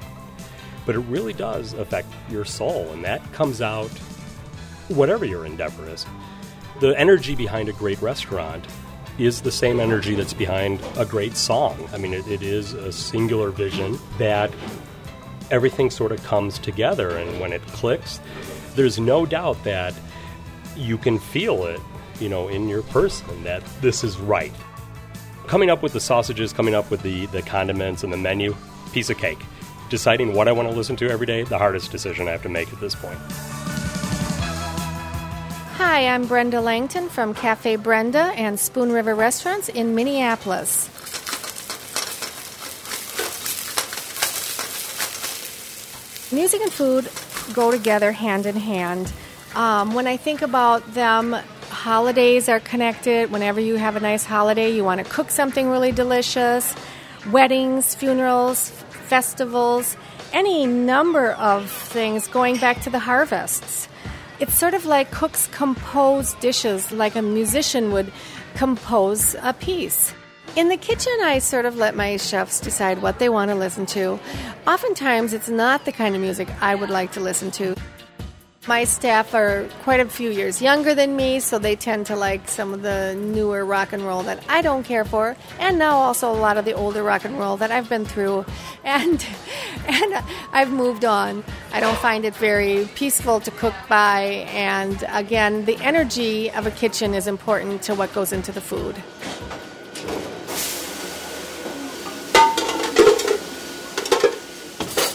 but 0.86 0.94
it 0.94 1.00
really 1.00 1.32
does 1.32 1.74
affect 1.74 2.08
your 2.30 2.44
soul, 2.44 2.88
and 2.92 3.04
that 3.04 3.20
comes 3.32 3.60
out 3.60 3.90
whatever 4.88 5.24
your 5.24 5.44
endeavor 5.44 5.88
is. 5.88 6.06
The 6.80 6.98
energy 6.98 7.34
behind 7.34 7.68
a 7.68 7.72
great 7.72 8.00
restaurant 8.00 8.64
is 9.18 9.42
the 9.42 9.50
same 9.50 9.80
energy 9.80 10.14
that's 10.14 10.34
behind 10.34 10.80
a 10.96 11.04
great 11.04 11.36
song. 11.36 11.88
I 11.92 11.98
mean, 11.98 12.14
it, 12.14 12.26
it 12.28 12.42
is 12.42 12.72
a 12.74 12.92
singular 12.92 13.50
vision 13.50 13.98
that 14.18 14.52
everything 15.50 15.90
sort 15.90 16.12
of 16.12 16.22
comes 16.22 16.58
together, 16.58 17.16
and 17.16 17.40
when 17.40 17.52
it 17.52 17.62
clicks, 17.68 18.20
there's 18.74 18.98
no 18.98 19.26
doubt 19.26 19.62
that 19.64 19.94
you 20.76 20.98
can 20.98 21.18
feel 21.18 21.66
it, 21.66 21.80
you 22.20 22.28
know, 22.28 22.48
in 22.48 22.68
your 22.68 22.82
person 22.82 23.42
that 23.44 23.64
this 23.80 24.04
is 24.04 24.18
right. 24.18 24.52
Coming 25.46 25.70
up 25.70 25.82
with 25.82 25.92
the 25.92 26.00
sausages, 26.00 26.52
coming 26.52 26.74
up 26.74 26.90
with 26.90 27.02
the, 27.02 27.26
the 27.26 27.40
condiments 27.42 28.04
and 28.04 28.12
the 28.12 28.16
menu, 28.16 28.54
piece 28.92 29.10
of 29.10 29.16
cake. 29.16 29.38
Deciding 29.88 30.34
what 30.34 30.48
I 30.48 30.52
want 30.52 30.68
to 30.68 30.74
listen 30.74 30.96
to 30.96 31.08
every 31.08 31.26
day, 31.26 31.44
the 31.44 31.58
hardest 31.58 31.92
decision 31.92 32.26
I 32.26 32.32
have 32.32 32.42
to 32.42 32.48
make 32.48 32.72
at 32.72 32.80
this 32.80 32.96
point. 32.96 33.18
Hi, 35.76 36.08
I'm 36.08 36.26
Brenda 36.26 36.60
Langton 36.60 37.08
from 37.08 37.34
Cafe 37.34 37.76
Brenda 37.76 38.32
and 38.34 38.58
Spoon 38.58 38.90
River 38.90 39.14
Restaurants 39.14 39.68
in 39.68 39.94
Minneapolis. 39.94 40.88
Music 46.32 46.60
and 46.60 46.72
food 46.72 47.08
go 47.54 47.70
together 47.70 48.10
hand 48.10 48.46
in 48.46 48.56
hand. 48.56 49.12
Um, 49.54 49.94
when 49.94 50.08
I 50.08 50.16
think 50.16 50.42
about 50.42 50.94
them, 50.94 51.36
holidays 51.70 52.48
are 52.48 52.58
connected. 52.58 53.30
Whenever 53.30 53.60
you 53.60 53.76
have 53.76 53.94
a 53.94 54.00
nice 54.00 54.24
holiday, 54.24 54.70
you 54.72 54.82
want 54.82 55.04
to 55.04 55.10
cook 55.10 55.30
something 55.30 55.68
really 55.70 55.92
delicious. 55.92 56.74
Weddings, 57.30 57.94
funerals, 57.94 58.70
festivals, 59.06 59.96
any 60.32 60.66
number 60.66 61.32
of 61.32 61.70
things 61.70 62.28
going 62.28 62.58
back 62.58 62.80
to 62.82 62.90
the 62.90 62.98
harvests. 62.98 63.88
It's 64.38 64.54
sort 64.58 64.74
of 64.74 64.84
like 64.84 65.10
cooks 65.10 65.48
compose 65.52 66.34
dishes 66.34 66.92
like 66.92 67.16
a 67.16 67.22
musician 67.22 67.92
would 67.92 68.12
compose 68.54 69.34
a 69.42 69.52
piece. 69.54 70.12
In 70.56 70.68
the 70.68 70.76
kitchen, 70.76 71.12
I 71.22 71.38
sort 71.38 71.66
of 71.66 71.76
let 71.76 71.94
my 71.94 72.16
chefs 72.16 72.60
decide 72.60 73.02
what 73.02 73.18
they 73.18 73.28
want 73.28 73.50
to 73.50 73.54
listen 73.54 73.86
to. 73.86 74.18
Oftentimes, 74.66 75.32
it's 75.32 75.48
not 75.48 75.84
the 75.84 75.92
kind 75.92 76.14
of 76.14 76.20
music 76.20 76.48
I 76.62 76.74
would 76.74 76.90
like 76.90 77.12
to 77.12 77.20
listen 77.20 77.50
to. 77.52 77.76
My 78.68 78.82
staff 78.82 79.32
are 79.32 79.68
quite 79.84 80.00
a 80.00 80.06
few 80.06 80.28
years 80.28 80.60
younger 80.60 80.92
than 80.92 81.14
me, 81.14 81.38
so 81.38 81.56
they 81.56 81.76
tend 81.76 82.06
to 82.06 82.16
like 82.16 82.48
some 82.48 82.74
of 82.74 82.82
the 82.82 83.14
newer 83.14 83.64
rock 83.64 83.92
and 83.92 84.02
roll 84.02 84.24
that 84.24 84.42
I 84.48 84.60
don't 84.60 84.82
care 84.82 85.04
for, 85.04 85.36
and 85.60 85.78
now 85.78 85.98
also 85.98 86.32
a 86.32 86.34
lot 86.34 86.58
of 86.58 86.64
the 86.64 86.72
older 86.72 87.04
rock 87.04 87.24
and 87.24 87.38
roll 87.38 87.56
that 87.58 87.70
I've 87.70 87.88
been 87.88 88.04
through, 88.04 88.44
and 88.84 89.24
and 89.86 90.24
I've 90.52 90.72
moved 90.72 91.04
on. 91.04 91.44
I 91.72 91.78
don't 91.78 91.98
find 91.98 92.24
it 92.24 92.34
very 92.34 92.88
peaceful 92.96 93.38
to 93.38 93.52
cook 93.52 93.74
by, 93.88 94.46
and 94.50 95.04
again, 95.10 95.64
the 95.64 95.76
energy 95.76 96.50
of 96.50 96.66
a 96.66 96.72
kitchen 96.72 97.14
is 97.14 97.28
important 97.28 97.82
to 97.82 97.94
what 97.94 98.12
goes 98.12 98.32
into 98.32 98.50
the 98.50 98.60
food. 98.60 98.96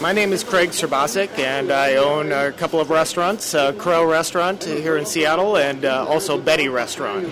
My 0.02 0.12
name 0.12 0.32
is 0.32 0.42
Craig 0.42 0.70
Serbousek, 0.70 1.38
and 1.38 1.70
I 1.70 1.94
own 1.94 2.32
a 2.32 2.50
couple 2.50 2.80
of 2.80 2.90
restaurants 2.90 3.54
uh, 3.54 3.70
Crow 3.74 4.04
Restaurant 4.04 4.64
here 4.64 4.96
in 4.96 5.06
Seattle, 5.06 5.56
and 5.56 5.84
uh, 5.84 6.04
also 6.08 6.36
Betty 6.36 6.68
Restaurant. 6.68 7.28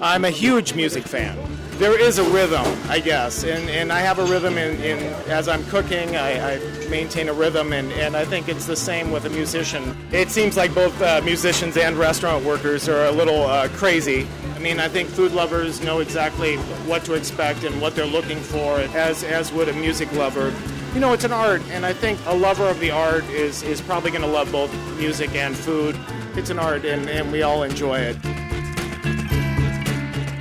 I'm 0.00 0.24
a 0.24 0.30
huge 0.30 0.72
music 0.72 1.04
fan. 1.04 1.38
There 1.72 2.00
is 2.00 2.16
a 2.16 2.24
rhythm, 2.30 2.64
I 2.88 3.00
guess, 3.00 3.44
and, 3.44 3.68
and 3.68 3.92
I 3.92 4.00
have 4.00 4.18
a 4.18 4.24
rhythm 4.24 4.56
in, 4.56 4.80
in 4.80 4.98
as 5.28 5.48
I'm 5.48 5.62
cooking. 5.66 6.16
I, 6.16 6.54
I 6.54 6.88
maintain 6.88 7.28
a 7.28 7.34
rhythm, 7.34 7.74
and, 7.74 7.92
and 7.92 8.16
I 8.16 8.24
think 8.24 8.48
it's 8.48 8.64
the 8.64 8.74
same 8.74 9.10
with 9.10 9.26
a 9.26 9.30
musician. 9.30 9.94
It 10.10 10.30
seems 10.30 10.56
like 10.56 10.74
both 10.74 10.98
uh, 11.02 11.20
musicians 11.22 11.76
and 11.76 11.94
restaurant 11.98 12.42
workers 12.42 12.88
are 12.88 13.04
a 13.04 13.12
little 13.12 13.44
uh, 13.44 13.68
crazy. 13.74 14.26
I 14.56 14.60
mean, 14.60 14.80
I 14.80 14.88
think 14.88 15.10
food 15.10 15.32
lovers 15.32 15.82
know 15.82 15.98
exactly 15.98 16.56
what 16.86 17.04
to 17.04 17.12
expect 17.12 17.64
and 17.64 17.78
what 17.82 17.94
they're 17.94 18.06
looking 18.06 18.38
for, 18.38 18.78
as, 18.78 19.24
as 19.24 19.52
would 19.52 19.68
a 19.68 19.74
music 19.74 20.10
lover 20.14 20.54
you 20.94 21.00
know, 21.00 21.12
it's 21.12 21.24
an 21.24 21.32
art, 21.32 21.62
and 21.70 21.84
I 21.84 21.92
think 21.92 22.18
a 22.26 22.34
lover 22.34 22.66
of 22.66 22.80
the 22.80 22.90
art 22.90 23.24
is, 23.24 23.62
is 23.62 23.80
probably 23.80 24.10
going 24.10 24.22
to 24.22 24.28
love 24.28 24.50
both 24.50 24.72
music 24.96 25.34
and 25.34 25.56
food. 25.56 25.98
It's 26.34 26.50
an 26.50 26.58
art, 26.58 26.84
and, 26.84 27.08
and 27.08 27.30
we 27.30 27.42
all 27.42 27.62
enjoy 27.62 27.98
it. 27.98 28.16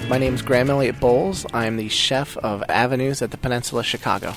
My 0.09 0.17
name 0.17 0.33
is 0.33 0.41
Graham 0.41 0.69
Elliott 0.69 1.01
Bowles. 1.01 1.45
I 1.53 1.65
am 1.65 1.75
the 1.75 1.89
chef 1.89 2.37
of 2.37 2.63
Avenues 2.69 3.21
at 3.21 3.31
the 3.31 3.37
Peninsula 3.37 3.83
Chicago. 3.83 4.29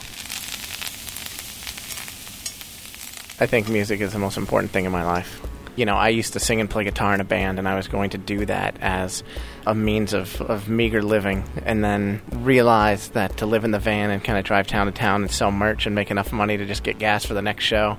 I 3.43 3.47
think 3.47 3.69
music 3.69 4.01
is 4.01 4.13
the 4.13 4.19
most 4.19 4.37
important 4.37 4.73
thing 4.73 4.85
in 4.85 4.93
my 4.93 5.05
life. 5.05 5.41
You 5.77 5.87
know, 5.87 5.95
I 5.95 6.09
used 6.09 6.33
to 6.33 6.41
sing 6.41 6.61
and 6.61 6.69
play 6.69 6.83
guitar 6.85 7.15
in 7.15 7.21
a 7.21 7.25
band, 7.25 7.59
and 7.61 7.69
I 7.69 7.77
was 7.77 7.87
going 7.87 8.11
to 8.11 8.19
do 8.19 8.45
that 8.47 8.77
as 8.81 9.23
a 9.67 9.75
means 9.75 10.13
of, 10.13 10.41
of 10.43 10.69
meager 10.69 11.03
living, 11.03 11.45
and 11.65 11.85
then 11.85 12.23
realized 12.33 13.15
that 13.15 13.37
to 13.39 13.47
live 13.47 13.65
in 13.65 13.71
the 13.71 13.79
van 13.79 14.11
and 14.11 14.23
kind 14.23 14.39
of 14.39 14.45
drive 14.45 14.67
town 14.67 14.87
to 14.87 14.93
town 14.93 15.23
and 15.23 15.31
sell 15.31 15.51
merch 15.51 15.87
and 15.87 15.95
make 15.95 16.11
enough 16.11 16.33
money 16.33 16.57
to 16.57 16.67
just 16.67 16.83
get 16.83 16.99
gas 16.99 17.25
for 17.25 17.35
the 17.35 17.43
next 17.43 17.65
show 17.65 17.99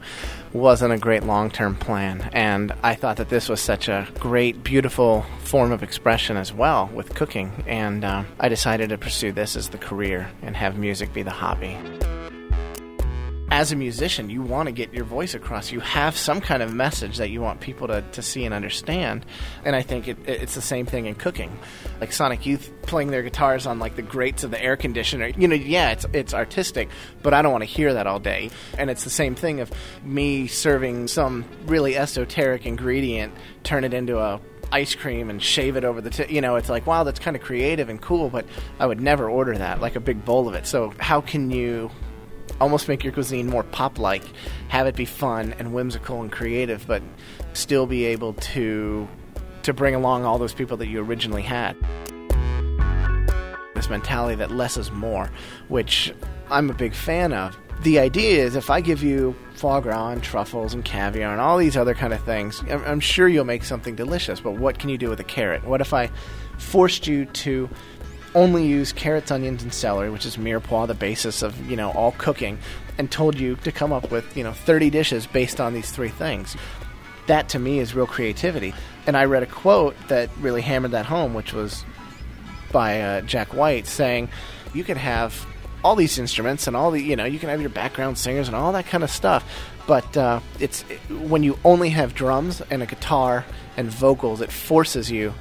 wasn't 0.53 0.93
a 0.93 0.97
great 0.97 1.23
long 1.23 1.49
term 1.49 1.75
plan. 1.75 2.29
And 2.33 2.73
I 2.83 2.95
thought 2.95 3.17
that 3.17 3.29
this 3.29 3.47
was 3.47 3.61
such 3.61 3.87
a 3.87 4.07
great, 4.19 4.63
beautiful 4.63 5.25
form 5.39 5.71
of 5.71 5.83
expression 5.83 6.37
as 6.37 6.53
well 6.53 6.89
with 6.93 7.15
cooking, 7.15 7.63
and 7.67 8.03
uh, 8.03 8.23
I 8.39 8.49
decided 8.49 8.89
to 8.89 8.97
pursue 8.97 9.31
this 9.31 9.55
as 9.55 9.69
the 9.69 9.77
career 9.77 10.29
and 10.41 10.55
have 10.55 10.77
music 10.77 11.13
be 11.13 11.23
the 11.23 11.31
hobby 11.31 11.77
as 13.51 13.73
a 13.73 13.75
musician, 13.75 14.29
you 14.29 14.41
want 14.41 14.67
to 14.67 14.71
get 14.71 14.93
your 14.93 15.03
voice 15.03 15.33
across. 15.33 15.73
You 15.73 15.81
have 15.81 16.15
some 16.15 16.39
kind 16.39 16.63
of 16.63 16.73
message 16.73 17.17
that 17.17 17.29
you 17.29 17.41
want 17.41 17.59
people 17.59 17.87
to, 17.87 18.01
to 18.01 18.21
see 18.21 18.45
and 18.45 18.53
understand. 18.53 19.25
And 19.65 19.75
I 19.75 19.81
think 19.81 20.07
it, 20.07 20.17
it's 20.25 20.55
the 20.55 20.61
same 20.61 20.85
thing 20.85 21.05
in 21.05 21.15
cooking. 21.15 21.59
Like 21.99 22.13
Sonic 22.13 22.45
Youth 22.45 22.71
playing 22.83 23.11
their 23.11 23.23
guitars 23.23 23.67
on 23.67 23.77
like 23.77 23.97
the 23.97 24.03
grates 24.03 24.45
of 24.45 24.51
the 24.51 24.63
air 24.63 24.77
conditioner. 24.77 25.27
You 25.27 25.49
know, 25.49 25.55
yeah, 25.55 25.91
it's 25.91 26.05
it's 26.13 26.33
artistic, 26.33 26.87
but 27.21 27.33
I 27.33 27.41
don't 27.41 27.51
want 27.51 27.63
to 27.63 27.69
hear 27.69 27.93
that 27.93 28.07
all 28.07 28.19
day. 28.19 28.51
And 28.77 28.89
it's 28.89 29.03
the 29.03 29.09
same 29.09 29.35
thing 29.35 29.59
of 29.59 29.69
me 30.01 30.47
serving 30.47 31.09
some 31.09 31.43
really 31.65 31.97
esoteric 31.97 32.65
ingredient, 32.65 33.33
turn 33.63 33.83
it 33.83 33.93
into 33.93 34.17
a 34.17 34.39
ice 34.71 34.95
cream 34.95 35.29
and 35.29 35.43
shave 35.43 35.75
it 35.75 35.83
over 35.83 35.99
the 35.99 36.09
t- 36.09 36.33
you 36.33 36.39
know 36.39 36.55
it's 36.55 36.69
like 36.69 36.87
wow 36.87 37.03
that's 37.03 37.19
kind 37.19 37.35
of 37.35 37.41
creative 37.41 37.89
and 37.89 38.01
cool 38.01 38.29
but 38.29 38.45
i 38.79 38.85
would 38.85 39.01
never 39.01 39.29
order 39.29 39.57
that 39.57 39.81
like 39.81 39.97
a 39.97 39.99
big 39.99 40.23
bowl 40.23 40.47
of 40.47 40.53
it 40.53 40.65
so 40.65 40.93
how 40.97 41.19
can 41.19 41.51
you 41.51 41.91
almost 42.59 42.87
make 42.87 43.03
your 43.03 43.13
cuisine 43.13 43.47
more 43.47 43.63
pop 43.63 43.99
like, 43.99 44.23
have 44.69 44.87
it 44.87 44.95
be 44.95 45.05
fun 45.05 45.53
and 45.59 45.73
whimsical 45.73 46.21
and 46.21 46.31
creative, 46.31 46.85
but 46.87 47.01
still 47.53 47.85
be 47.85 48.05
able 48.05 48.33
to 48.33 49.07
to 49.63 49.73
bring 49.73 49.93
along 49.93 50.25
all 50.25 50.39
those 50.39 50.53
people 50.53 50.75
that 50.77 50.87
you 50.87 50.99
originally 51.03 51.43
had. 51.43 51.75
This 53.75 53.89
mentality 53.89 54.35
that 54.35 54.51
less 54.51 54.75
is 54.75 54.91
more, 54.91 55.29
which 55.67 56.13
I'm 56.49 56.69
a 56.69 56.73
big 56.73 56.93
fan 56.93 57.31
of. 57.33 57.55
The 57.83 57.99
idea 57.99 58.43
is 58.43 58.55
if 58.55 58.69
I 58.69 58.81
give 58.81 59.01
you 59.01 59.35
foie 59.55 59.79
gras 59.79 60.09
and 60.09 60.23
truffles 60.23 60.73
and 60.73 60.85
caviar 60.85 61.31
and 61.31 61.41
all 61.41 61.57
these 61.57 61.77
other 61.77 61.93
kind 61.93 62.13
of 62.13 62.23
things, 62.23 62.63
I'm, 62.69 62.83
I'm 62.85 62.99
sure 62.99 63.27
you'll 63.27 63.45
make 63.45 63.63
something 63.63 63.95
delicious, 63.95 64.39
but 64.39 64.51
what 64.51 64.77
can 64.77 64.89
you 64.89 64.97
do 64.97 65.09
with 65.09 65.19
a 65.19 65.23
carrot? 65.23 65.63
What 65.63 65.81
if 65.81 65.93
I 65.93 66.09
forced 66.57 67.07
you 67.07 67.25
to 67.25 67.69
only 68.33 68.65
use 68.65 68.93
carrots, 68.93 69.31
onions, 69.31 69.63
and 69.63 69.73
celery, 69.73 70.09
which 70.09 70.25
is 70.25 70.37
mirepoix, 70.37 70.87
the 70.87 70.93
basis 70.93 71.41
of 71.41 71.69
you 71.69 71.75
know 71.75 71.91
all 71.91 72.13
cooking, 72.13 72.57
and 72.97 73.11
told 73.11 73.39
you 73.39 73.55
to 73.57 73.71
come 73.71 73.91
up 73.91 74.11
with 74.11 74.35
you 74.35 74.43
know 74.43 74.53
30 74.53 74.89
dishes 74.89 75.27
based 75.27 75.59
on 75.59 75.73
these 75.73 75.91
three 75.91 76.09
things. 76.09 76.55
That 77.27 77.49
to 77.49 77.59
me 77.59 77.79
is 77.79 77.93
real 77.93 78.07
creativity. 78.07 78.73
And 79.07 79.17
I 79.17 79.25
read 79.25 79.43
a 79.43 79.47
quote 79.47 79.95
that 80.07 80.29
really 80.39 80.61
hammered 80.61 80.91
that 80.91 81.05
home, 81.05 81.33
which 81.33 81.53
was 81.53 81.83
by 82.71 83.01
uh, 83.01 83.21
Jack 83.21 83.53
White 83.53 83.87
saying, 83.87 84.29
"You 84.73 84.83
could 84.83 84.97
have 84.97 85.45
all 85.83 85.95
these 85.95 86.19
instruments 86.19 86.67
and 86.67 86.77
all 86.77 86.91
the 86.91 87.01
you 87.01 87.15
know 87.15 87.25
you 87.25 87.39
can 87.39 87.49
have 87.49 87.61
your 87.61 87.69
background 87.69 88.17
singers 88.17 88.47
and 88.47 88.55
all 88.55 88.71
that 88.71 88.85
kind 88.85 89.03
of 89.03 89.09
stuff, 89.09 89.43
but 89.87 90.15
uh, 90.15 90.39
it's 90.59 90.83
when 91.09 91.43
you 91.43 91.57
only 91.65 91.89
have 91.89 92.13
drums 92.13 92.61
and 92.69 92.81
a 92.81 92.85
guitar 92.85 93.45
and 93.75 93.89
vocals, 93.89 94.41
it 94.41 94.51
forces 94.51 95.11
you." 95.11 95.33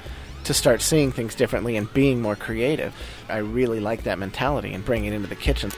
To 0.43 0.53
start 0.53 0.81
seeing 0.81 1.11
things 1.11 1.35
differently 1.35 1.77
and 1.77 1.91
being 1.93 2.21
more 2.21 2.35
creative. 2.35 2.93
I 3.29 3.37
really 3.37 3.79
like 3.79 4.03
that 4.03 4.19
mentality 4.19 4.73
and 4.73 4.83
bring 4.83 5.05
it 5.05 5.13
into 5.13 5.27
the 5.27 5.35
kitchen. 5.35 5.71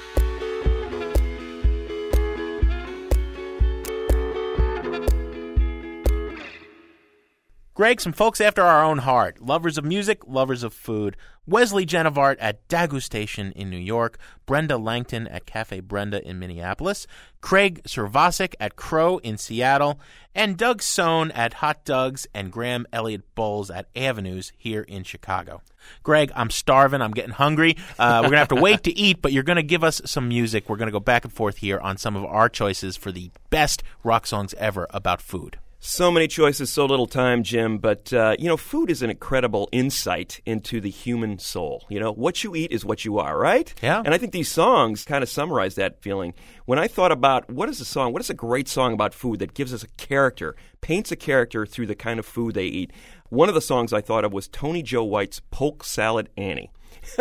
Greg, 7.75 7.99
some 7.99 8.13
folks 8.13 8.39
after 8.39 8.61
our 8.61 8.83
own 8.83 8.99
heart, 8.99 9.41
lovers 9.41 9.79
of 9.79 9.83
music, 9.83 10.27
lovers 10.27 10.61
of 10.61 10.75
food. 10.75 11.17
Wesley 11.47 11.87
Genovart 11.87 12.37
at 12.39 12.67
Degustation 12.67 13.51
in 13.53 13.71
New 13.71 13.79
York, 13.79 14.19
Brenda 14.45 14.77
Langton 14.77 15.27
at 15.27 15.47
Cafe 15.47 15.79
Brenda 15.79 16.23
in 16.23 16.37
Minneapolis, 16.37 17.07
Craig 17.41 17.81
Serbousek 17.85 18.53
at 18.59 18.75
Crow 18.75 19.17
in 19.17 19.39
Seattle, 19.39 19.99
and 20.35 20.55
Doug 20.55 20.83
Sohn 20.83 21.31
at 21.31 21.55
Hot 21.55 21.83
Doug's 21.83 22.27
and 22.31 22.51
Graham 22.51 22.85
Elliott 22.93 23.23
Bowles 23.33 23.71
at 23.71 23.87
Avenues 23.95 24.51
here 24.55 24.83
in 24.83 25.03
Chicago. 25.03 25.63
Greg, 26.03 26.31
I'm 26.35 26.51
starving. 26.51 27.01
I'm 27.01 27.11
getting 27.11 27.31
hungry. 27.31 27.75
Uh, 27.97 28.19
we're 28.19 28.29
going 28.29 28.33
to 28.33 28.37
have 28.37 28.47
to 28.49 28.55
wait 28.55 28.83
to 28.83 28.95
eat, 28.95 29.19
but 29.19 29.31
you're 29.31 29.41
going 29.41 29.55
to 29.55 29.63
give 29.63 29.83
us 29.83 29.99
some 30.05 30.27
music. 30.27 30.69
We're 30.69 30.77
going 30.77 30.89
to 30.89 30.93
go 30.93 30.99
back 30.99 31.25
and 31.25 31.33
forth 31.33 31.57
here 31.57 31.79
on 31.79 31.97
some 31.97 32.15
of 32.15 32.23
our 32.23 32.49
choices 32.49 32.97
for 32.97 33.11
the 33.11 33.31
best 33.49 33.81
rock 34.03 34.27
songs 34.27 34.53
ever 34.59 34.85
about 34.91 35.23
food. 35.23 35.57
So 35.85 36.09
many 36.09 36.29
choices, 36.29 36.69
so 36.69 36.85
little 36.85 37.07
time, 37.07 37.43
Jim. 37.43 37.77
But, 37.77 38.13
uh, 38.13 38.37
you 38.39 38.47
know, 38.47 38.55
food 38.55 38.89
is 38.89 39.01
an 39.01 39.09
incredible 39.09 39.67
insight 39.73 40.39
into 40.45 40.79
the 40.79 40.89
human 40.89 41.39
soul. 41.39 41.83
You 41.89 41.99
know, 41.99 42.13
what 42.13 42.41
you 42.41 42.55
eat 42.55 42.71
is 42.71 42.85
what 42.85 43.03
you 43.03 43.19
are, 43.19 43.37
right? 43.37 43.71
Yeah. 43.83 44.01
And 44.05 44.13
I 44.13 44.17
think 44.17 44.31
these 44.31 44.49
songs 44.49 45.03
kind 45.03 45.21
of 45.21 45.29
summarize 45.29 45.75
that 45.75 46.01
feeling. 46.01 46.35
When 46.63 46.79
I 46.79 46.87
thought 46.87 47.11
about 47.11 47.49
what 47.49 47.67
is 47.67 47.81
a 47.81 47.85
song, 47.85 48.13
what 48.13 48.21
is 48.21 48.29
a 48.29 48.33
great 48.33 48.69
song 48.69 48.93
about 48.93 49.13
food 49.13 49.39
that 49.39 49.55
gives 49.55 49.73
us 49.73 49.83
a 49.83 49.89
character, 49.97 50.55
paints 50.79 51.11
a 51.11 51.17
character 51.17 51.65
through 51.65 51.87
the 51.87 51.95
kind 51.95 52.17
of 52.17 52.25
food 52.25 52.55
they 52.55 52.67
eat, 52.67 52.91
one 53.27 53.49
of 53.49 53.55
the 53.55 53.59
songs 53.59 53.91
I 53.91 53.99
thought 53.99 54.23
of 54.23 54.31
was 54.31 54.47
Tony 54.47 54.83
Joe 54.83 55.03
White's 55.03 55.41
Polk 55.51 55.83
Salad 55.83 56.29
Annie. 56.37 56.71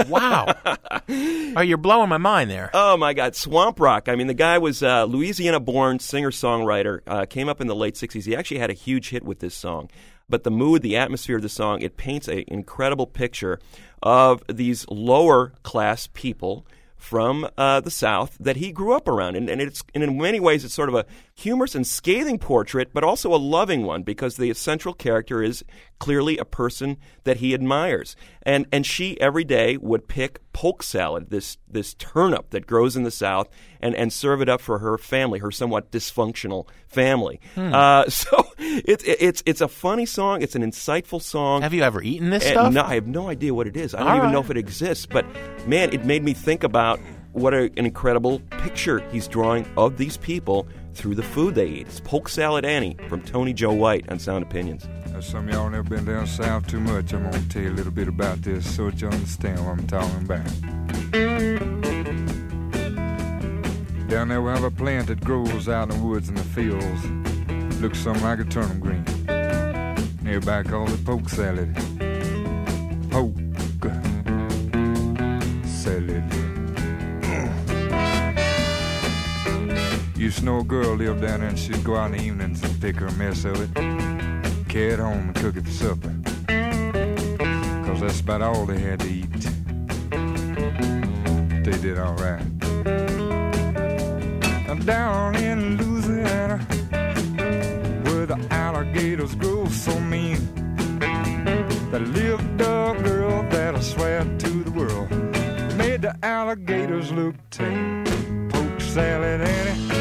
Wow. 0.09 0.55
oh, 1.09 1.61
you're 1.61 1.77
blowing 1.77 2.09
my 2.09 2.19
mind 2.19 2.51
there. 2.51 2.71
Oh 2.75 2.97
my 2.97 3.13
God, 3.15 3.37
Swamp 3.37 3.81
Rock. 3.81 4.09
I 4.09 4.17
mean, 4.17 4.27
the 4.27 4.35
guy 4.35 4.59
was 4.59 4.83
uh, 4.83 5.05
Louisiana-born 5.05 5.99
singer-songwriter. 5.99 7.01
Uh, 7.07 7.27
came 7.27 7.49
up 7.49 7.61
in 7.61 7.67
the 7.67 7.75
late 7.75 7.95
'60s. 7.95 8.25
He 8.25 8.37
actually 8.37 8.59
had 8.59 8.71
a 8.71 8.75
huge 8.75 9.11
hit 9.11 9.25
with 9.25 9.41
this 9.41 9.55
song. 9.55 9.91
But 10.29 10.45
the 10.45 10.51
mood, 10.51 10.83
the 10.83 10.97
atmosphere 10.97 11.37
of 11.37 11.43
the 11.43 11.49
song, 11.49 11.83
it 11.83 11.97
paints 11.97 12.29
an 12.29 12.45
incredible 12.49 13.07
picture 13.07 13.59
of 14.03 14.43
these 14.49 14.87
lower 14.89 15.53
class 15.63 16.09
people 16.13 16.67
from 17.03 17.49
uh, 17.59 17.81
the 17.81 17.91
South 17.91 18.37
that 18.39 18.57
he 18.57 18.71
grew 18.71 18.93
up 18.93 19.09
around, 19.09 19.35
and, 19.35 19.51
and 19.51 19.61
it's 19.61 19.83
and 19.93 20.05
in 20.05 20.17
many 20.17 20.39
ways 20.39 20.65
it's 20.65 20.73
sort 20.73 20.89
of 20.89 20.95
a 20.95 21.05
humorous 21.35 21.75
and 21.75 21.85
scathing 21.85 22.39
portrait, 22.39 22.91
but 22.95 23.03
also 23.03 23.35
a 23.35 23.37
loving 23.37 23.83
one 23.83 24.05
because 24.05 24.37
the 24.37 24.55
central 24.55 24.95
character 24.95 25.43
is 25.43 25.65
clearly 26.03 26.37
a 26.37 26.45
person 26.45 26.97
that 27.23 27.37
he 27.37 27.55
admires, 27.55 28.17
and 28.43 28.67
and 28.73 28.85
she 28.85 29.21
every 29.21 29.45
day 29.45 29.77
would 29.77 30.09
pick 30.09 30.41
polk 30.53 30.83
salad, 30.83 31.31
this 31.31 31.59
this 31.71 31.95
turnip 31.95 32.51
that 32.51 32.67
grows 32.67 32.97
in 32.97 33.05
the 33.05 33.11
South, 33.13 33.49
and 33.81 33.95
and 33.95 34.13
serve 34.13 34.43
it 34.43 34.49
up 34.49 34.61
for 34.61 34.81
her 34.81 34.99
family, 34.99 35.39
her 35.39 35.53
somewhat 35.53 35.93
dysfunctional 35.93 36.67
family. 36.89 37.39
Hmm. 37.55 37.73
Uh, 37.73 38.05
so 38.09 38.45
it's 38.59 39.05
it's 39.07 39.45
it's 39.47 39.61
a 39.61 39.69
funny 39.69 40.05
song, 40.05 40.43
it's 40.43 40.57
an 40.57 40.63
insightful 40.63 41.23
song. 41.23 41.63
Have 41.63 41.73
you 41.73 41.85
ever 41.85 42.03
eaten 42.03 42.31
this 42.31 42.47
And 42.47 42.55
stuff? 42.55 42.73
No, 42.73 42.83
I 42.83 42.95
have 42.95 43.07
no 43.07 43.29
idea 43.29 43.55
what 43.55 43.69
it 43.69 43.77
is. 43.77 43.95
I 43.95 44.01
don't 44.01 44.09
All 44.09 44.17
even 44.17 44.33
know 44.33 44.41
if 44.41 44.51
it 44.51 44.57
exists. 44.57 45.07
But 45.07 45.25
man, 45.69 45.93
it 45.93 46.05
made 46.05 46.25
me 46.25 46.35
think 46.35 46.65
about 46.65 46.99
what 47.31 47.55
a, 47.55 47.71
an 47.77 47.87
incredible 47.87 48.41
picture 48.51 49.09
he's 49.13 49.29
drawing 49.29 49.73
of 49.77 49.99
these 49.99 50.17
people 50.17 50.67
through 50.95 51.15
the 51.15 51.23
food 51.23 51.55
they 51.55 51.67
eat. 51.67 51.87
It's 51.87 52.01
Polk 52.01 52.29
Salad 52.29 52.65
Annie 52.65 52.97
from 53.09 53.23
Tony 53.23 53.53
Joe 53.53 53.73
White 53.73 54.11
on 54.11 54.19
Sound 54.19 54.43
Opinions. 54.43 54.87
Now, 55.13 55.21
some 55.21 55.49
of 55.49 55.55
y'all 55.55 55.71
never 55.71 55.89
been 55.89 56.05
down 56.05 56.27
south 56.27 56.67
too 56.67 56.81
much. 56.81 57.13
I'm 57.13 57.23
gonna 57.25 57.43
tell 57.49 57.63
you 57.63 57.71
a 57.71 57.73
little 57.73 57.93
bit 57.93 58.09
about 58.09 58.43
this 58.43 58.75
so 58.75 58.91
that 58.91 59.01
you 59.01 59.09
understand 59.09 59.65
what 59.65 59.79
I'm 59.79 59.87
talking 59.87 60.23
about. 60.23 60.47
Down 64.09 64.29
there 64.29 64.43
we 64.43 64.51
have 64.51 64.65
a 64.65 64.71
plant 64.71 65.09
that 65.09 65.21
grows 65.25 65.69
out 65.69 65.91
in 65.91 65.99
the 65.99 66.05
woods 66.07 66.29
and 66.29 66.37
the 66.37 66.45
fields. 66.45 67.81
Looks 67.81 67.99
something 67.99 68.23
like 68.23 68.39
a 68.41 68.45
turnip 68.45 68.79
green. 68.79 69.05
Everybody 70.27 70.69
calls 70.69 70.93
it 70.93 71.05
poke 71.05 71.29
salad. 71.29 71.75
Poke 73.11 73.35
Used 80.23 80.39
to 80.39 80.45
know 80.45 80.61
a 80.61 80.63
girl 80.63 80.95
lived 80.95 81.23
down 81.23 81.41
there 81.41 81.49
and 81.49 81.59
she'd 81.59 81.83
go 81.83 81.97
out 81.97 82.13
in 82.13 82.19
the 82.19 82.23
evenings 82.23 82.63
and 82.63 82.81
pick 82.81 82.95
her 82.95 83.09
a 83.09 83.13
mess 83.15 83.45
of 83.45 83.61
it, 83.61 83.75
carry 84.69 84.93
it 84.93 85.01
home 85.01 85.19
and 85.19 85.35
cook 85.35 85.57
it 85.57 85.65
for 85.65 85.71
supper. 85.73 86.15
Cause 87.85 88.01
that's 88.01 88.21
about 88.21 88.41
all 88.41 88.65
they 88.65 88.79
had 88.79 89.01
to 89.01 89.09
eat. 89.09 89.33
They 91.65 91.77
did 91.83 91.99
alright. 91.99 92.47
Now 94.69 94.75
down 94.85 95.35
in 95.35 95.77
Louisiana, 95.79 96.59
where 98.05 98.27
the 98.27 98.39
alligators 98.53 99.35
grow 99.35 99.67
so 99.67 99.99
mean, 99.99 100.39
there 101.91 101.99
lived 101.99 102.61
a 102.61 102.97
girl 103.03 103.43
that 103.51 103.75
I 103.75 103.81
swear 103.81 104.23
to 104.23 104.51
the 104.63 104.71
world 104.71 105.11
made 105.77 106.03
the 106.03 106.17
alligators 106.23 107.11
look 107.11 107.35
tame. 107.51 108.05
Poke 108.53 108.81
salad 108.81 109.41
Annie. 109.41 109.92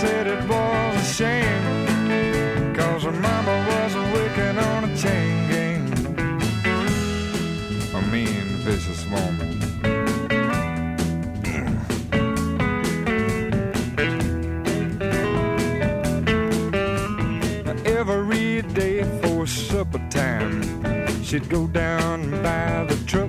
Said 0.00 0.26
it 0.26 0.46
was 0.46 0.94
a 1.00 1.14
shame. 1.14 2.74
Cause 2.74 3.04
her 3.04 3.12
mama 3.12 3.54
wasn't 3.70 4.12
working 4.12 4.58
on 4.58 4.84
a 4.84 4.96
chain 5.02 5.34
gang. 5.50 5.84
A 7.94 8.02
mean, 8.12 8.46
vicious 8.66 9.06
woman. 9.06 9.52
Every 17.86 18.60
day 18.74 19.02
for 19.22 19.46
supper 19.46 20.02
time, 20.10 20.60
she'd 21.22 21.48
go 21.48 21.66
down 21.68 22.30
by 22.42 22.84
the 22.84 22.96
truck 23.06 23.25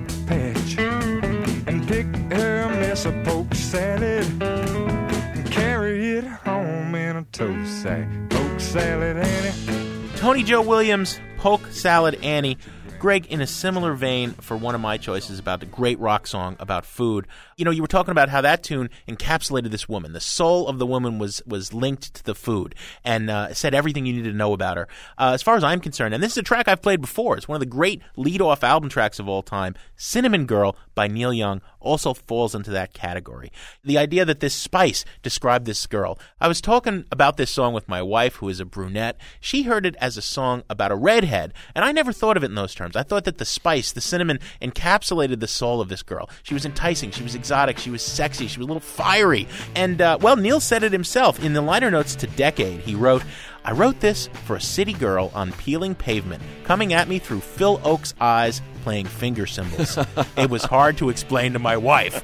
Tony 10.28 10.42
Joe 10.42 10.60
Williams, 10.60 11.18
Polk 11.38 11.68
Salad 11.68 12.22
Annie. 12.22 12.58
Greg, 12.98 13.26
in 13.26 13.40
a 13.40 13.46
similar 13.46 13.94
vein 13.94 14.32
for 14.32 14.56
one 14.56 14.74
of 14.74 14.80
my 14.80 14.96
choices 14.98 15.38
about 15.38 15.60
the 15.60 15.66
great 15.66 16.00
rock 16.00 16.26
song 16.26 16.56
about 16.58 16.84
food, 16.84 17.28
you 17.56 17.64
know, 17.64 17.70
you 17.70 17.80
were 17.80 17.88
talking 17.88 18.10
about 18.10 18.28
how 18.28 18.40
that 18.40 18.64
tune 18.64 18.90
encapsulated 19.08 19.70
this 19.70 19.88
woman. 19.88 20.12
The 20.12 20.20
soul 20.20 20.66
of 20.66 20.80
the 20.80 20.86
woman 20.86 21.18
was 21.20 21.40
was 21.46 21.72
linked 21.72 22.12
to 22.14 22.24
the 22.24 22.34
food 22.34 22.74
and 23.04 23.30
uh, 23.30 23.54
said 23.54 23.72
everything 23.72 24.04
you 24.04 24.12
needed 24.12 24.32
to 24.32 24.36
know 24.36 24.52
about 24.52 24.76
her. 24.76 24.88
Uh, 25.16 25.30
as 25.32 25.42
far 25.42 25.54
as 25.54 25.62
I'm 25.62 25.80
concerned, 25.80 26.12
and 26.12 26.20
this 26.22 26.32
is 26.32 26.38
a 26.38 26.42
track 26.42 26.66
I've 26.66 26.82
played 26.82 27.00
before. 27.00 27.36
It's 27.36 27.46
one 27.46 27.54
of 27.54 27.60
the 27.60 27.66
great 27.66 28.02
lead-off 28.16 28.64
album 28.64 28.90
tracks 28.90 29.20
of 29.20 29.28
all 29.28 29.42
time. 29.42 29.76
"Cinnamon 29.94 30.44
Girl" 30.44 30.76
by 30.98 31.06
Neil 31.06 31.32
Young 31.32 31.62
also 31.78 32.12
falls 32.12 32.56
into 32.56 32.72
that 32.72 32.92
category. 32.92 33.52
The 33.84 33.96
idea 33.96 34.24
that 34.24 34.40
this 34.40 34.52
spice 34.52 35.04
described 35.22 35.64
this 35.64 35.86
girl. 35.86 36.18
I 36.40 36.48
was 36.48 36.60
talking 36.60 37.04
about 37.12 37.36
this 37.36 37.52
song 37.52 37.72
with 37.72 37.88
my 37.88 38.02
wife, 38.02 38.34
who 38.34 38.48
is 38.48 38.58
a 38.58 38.64
brunette. 38.64 39.16
She 39.38 39.62
heard 39.62 39.86
it 39.86 39.94
as 40.00 40.16
a 40.16 40.22
song 40.22 40.64
about 40.68 40.90
a 40.90 40.96
redhead, 40.96 41.54
and 41.72 41.84
I 41.84 41.92
never 41.92 42.12
thought 42.12 42.36
of 42.36 42.42
it 42.42 42.46
in 42.46 42.56
those 42.56 42.74
terms. 42.74 42.96
I 42.96 43.04
thought 43.04 43.22
that 43.26 43.38
the 43.38 43.44
spice, 43.44 43.92
the 43.92 44.00
cinnamon, 44.00 44.40
encapsulated 44.60 45.38
the 45.38 45.46
soul 45.46 45.80
of 45.80 45.88
this 45.88 46.02
girl. 46.02 46.28
She 46.42 46.54
was 46.54 46.66
enticing, 46.66 47.12
she 47.12 47.22
was 47.22 47.36
exotic, 47.36 47.78
she 47.78 47.90
was 47.90 48.02
sexy, 48.02 48.48
she 48.48 48.58
was 48.58 48.64
a 48.64 48.68
little 48.68 48.80
fiery. 48.80 49.46
And, 49.76 50.02
uh, 50.02 50.18
well, 50.20 50.34
Neil 50.34 50.58
said 50.58 50.82
it 50.82 50.90
himself. 50.90 51.40
In 51.44 51.52
the 51.52 51.62
liner 51.62 51.92
notes 51.92 52.16
to 52.16 52.26
Decade, 52.26 52.80
he 52.80 52.96
wrote, 52.96 53.22
I 53.68 53.72
wrote 53.72 54.00
this 54.00 54.28
for 54.46 54.56
a 54.56 54.60
city 54.62 54.94
girl 54.94 55.30
on 55.34 55.52
peeling 55.52 55.94
pavement, 55.94 56.42
coming 56.64 56.94
at 56.94 57.06
me 57.06 57.18
through 57.18 57.40
Phil 57.40 57.76
Ochs' 57.80 58.14
eyes, 58.18 58.62
playing 58.82 59.04
finger 59.04 59.44
cymbals. 59.44 59.98
it 60.38 60.48
was 60.48 60.64
hard 60.64 60.96
to 60.96 61.10
explain 61.10 61.52
to 61.52 61.58
my 61.58 61.76
wife. 61.76 62.22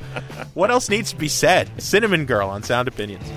What 0.54 0.70
else 0.70 0.88
needs 0.88 1.10
to 1.10 1.16
be 1.16 1.28
said? 1.28 1.70
Cinnamon 1.76 2.24
Girl 2.24 2.48
on 2.48 2.62
Sound 2.62 2.88
Opinions. 2.88 3.30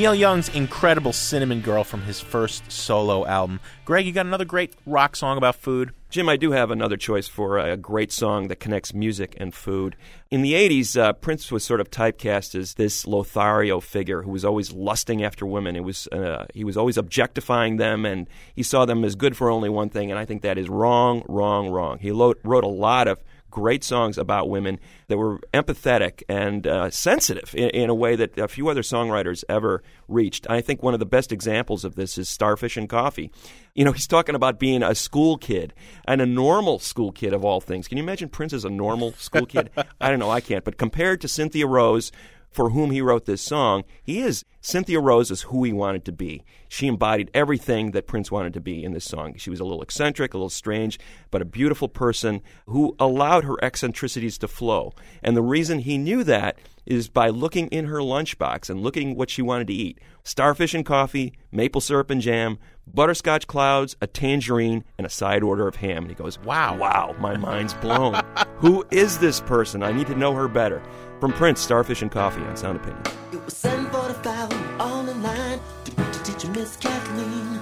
Neil 0.00 0.14
Young's 0.14 0.48
incredible 0.48 1.12
Cinnamon 1.12 1.60
Girl 1.60 1.84
from 1.84 2.00
his 2.00 2.20
first 2.20 2.72
solo 2.72 3.26
album. 3.26 3.60
Greg, 3.84 4.06
you 4.06 4.12
got 4.12 4.24
another 4.24 4.46
great 4.46 4.72
rock 4.86 5.14
song 5.14 5.36
about 5.36 5.56
food? 5.56 5.92
Jim, 6.08 6.26
I 6.26 6.38
do 6.38 6.52
have 6.52 6.70
another 6.70 6.96
choice 6.96 7.28
for 7.28 7.58
a 7.58 7.76
great 7.76 8.10
song 8.10 8.48
that 8.48 8.60
connects 8.60 8.94
music 8.94 9.36
and 9.38 9.54
food. 9.54 9.96
In 10.30 10.40
the 10.40 10.54
80s, 10.54 10.98
uh, 10.98 11.12
Prince 11.12 11.52
was 11.52 11.64
sort 11.64 11.82
of 11.82 11.90
typecast 11.90 12.54
as 12.54 12.74
this 12.74 13.06
Lothario 13.06 13.78
figure 13.78 14.22
who 14.22 14.30
was 14.30 14.42
always 14.42 14.72
lusting 14.72 15.22
after 15.22 15.44
women. 15.44 15.76
It 15.76 15.84
was, 15.84 16.06
uh, 16.06 16.46
he 16.54 16.64
was 16.64 16.78
always 16.78 16.96
objectifying 16.96 17.76
them, 17.76 18.06
and 18.06 18.26
he 18.54 18.62
saw 18.62 18.86
them 18.86 19.04
as 19.04 19.16
good 19.16 19.36
for 19.36 19.50
only 19.50 19.68
one 19.68 19.90
thing, 19.90 20.10
and 20.10 20.18
I 20.18 20.24
think 20.24 20.40
that 20.40 20.56
is 20.56 20.70
wrong, 20.70 21.24
wrong, 21.28 21.68
wrong. 21.68 21.98
He 21.98 22.10
lo- 22.10 22.36
wrote 22.42 22.64
a 22.64 22.68
lot 22.68 23.06
of 23.06 23.20
great 23.50 23.82
songs 23.84 24.16
about 24.16 24.48
women 24.48 24.78
that 25.08 25.18
were 25.18 25.40
empathetic 25.52 26.22
and 26.28 26.66
uh, 26.66 26.90
sensitive 26.90 27.54
in, 27.54 27.70
in, 27.70 27.90
a 27.90 27.94
way 27.94 28.16
that 28.16 28.38
a 28.38 28.48
few 28.48 28.68
other 28.68 28.82
songwriters 28.82 29.44
ever 29.48 29.82
reached. 30.08 30.48
I 30.48 30.60
think 30.60 30.82
one 30.82 30.94
of 30.94 31.00
the 31.00 31.06
best 31.06 31.32
examples 31.32 31.84
of 31.84 31.96
this 31.96 32.16
is 32.16 32.28
Starfish 32.28 32.76
and 32.76 32.88
Coffee. 32.88 33.30
You 33.74 33.84
know, 33.84 33.92
he's 33.92 34.06
talking 34.06 34.34
about 34.34 34.58
being 34.58 34.82
a 34.82 34.94
school 34.94 35.36
kid 35.36 35.74
and 36.06 36.20
a 36.20 36.26
normal 36.26 36.78
school 36.78 37.12
kid 37.12 37.32
of 37.32 37.44
all 37.44 37.60
things. 37.60 37.88
Can 37.88 37.98
you 37.98 38.04
imagine 38.04 38.28
Prince 38.28 38.52
as 38.52 38.64
a 38.64 38.70
normal 38.70 39.12
school 39.14 39.46
kid? 39.46 39.70
I 40.00 40.08
don't 40.08 40.18
know, 40.18 40.30
I 40.30 40.40
can't. 40.40 40.64
But 40.64 40.76
compared 40.76 41.20
to 41.22 41.28
Cynthia 41.28 41.66
Rose, 41.66 42.12
for 42.50 42.70
whom 42.70 42.90
he 42.90 43.00
wrote 43.00 43.26
this 43.26 43.42
song, 43.42 43.84
he 44.02 44.20
is 44.20 44.44
Cynthia 44.62 45.00
Rose 45.00 45.30
is 45.30 45.42
who 45.42 45.64
he 45.64 45.72
wanted 45.72 46.04
to 46.04 46.12
be. 46.12 46.44
She 46.68 46.86
embodied 46.86 47.30
everything 47.32 47.92
that 47.92 48.06
Prince 48.06 48.30
wanted 48.30 48.52
to 48.54 48.60
be 48.60 48.84
in 48.84 48.92
this 48.92 49.06
song. 49.06 49.34
She 49.36 49.48
was 49.48 49.58
a 49.58 49.64
little 49.64 49.82
eccentric, 49.82 50.34
a 50.34 50.36
little 50.36 50.50
strange, 50.50 50.98
but 51.30 51.40
a 51.40 51.46
beautiful 51.46 51.88
person 51.88 52.42
who 52.66 52.94
allowed 52.98 53.44
her 53.44 53.56
eccentricities 53.64 54.36
to 54.38 54.48
flow. 54.48 54.92
And 55.22 55.34
the 55.34 55.42
reason 55.42 55.78
he 55.78 55.96
knew 55.96 56.22
that 56.24 56.58
is 56.84 57.08
by 57.08 57.28
looking 57.28 57.68
in 57.68 57.86
her 57.86 57.98
lunchbox 57.98 58.68
and 58.68 58.82
looking 58.82 59.14
what 59.14 59.30
she 59.30 59.40
wanted 59.40 59.68
to 59.68 59.72
eat. 59.72 59.98
Starfish 60.24 60.74
and 60.74 60.84
coffee, 60.84 61.32
maple 61.50 61.80
syrup 61.80 62.10
and 62.10 62.20
jam, 62.20 62.58
butterscotch 62.86 63.46
clouds, 63.46 63.96
a 64.00 64.06
tangerine, 64.06 64.84
and 64.98 65.06
a 65.06 65.10
side 65.10 65.42
order 65.42 65.68
of 65.68 65.76
ham. 65.76 66.02
And 66.04 66.10
he 66.10 66.14
goes, 66.14 66.38
Wow, 66.40 66.76
wow, 66.76 67.14
my 67.18 67.36
mind's 67.36 67.74
blown. 67.74 68.20
Who 68.58 68.84
is 68.90 69.18
this 69.18 69.40
person? 69.40 69.82
I 69.82 69.92
need 69.92 70.08
to 70.08 70.16
know 70.16 70.34
her 70.34 70.48
better. 70.48 70.82
From 71.18 71.32
Prince, 71.32 71.60
Starfish 71.60 72.02
and 72.02 72.10
Coffee 72.10 72.42
on 72.42 72.56
Sound 72.56 72.76
Opinion. 72.76 73.02
Was 73.50 73.56
745 73.56 74.80
on 74.80 75.06
the 75.06 75.14
line 75.14 75.58
to 75.84 76.00
meet 76.00 76.12
the 76.12 76.22
teacher, 76.22 76.48
Miss 76.52 76.76
Kathleen. 76.76 77.60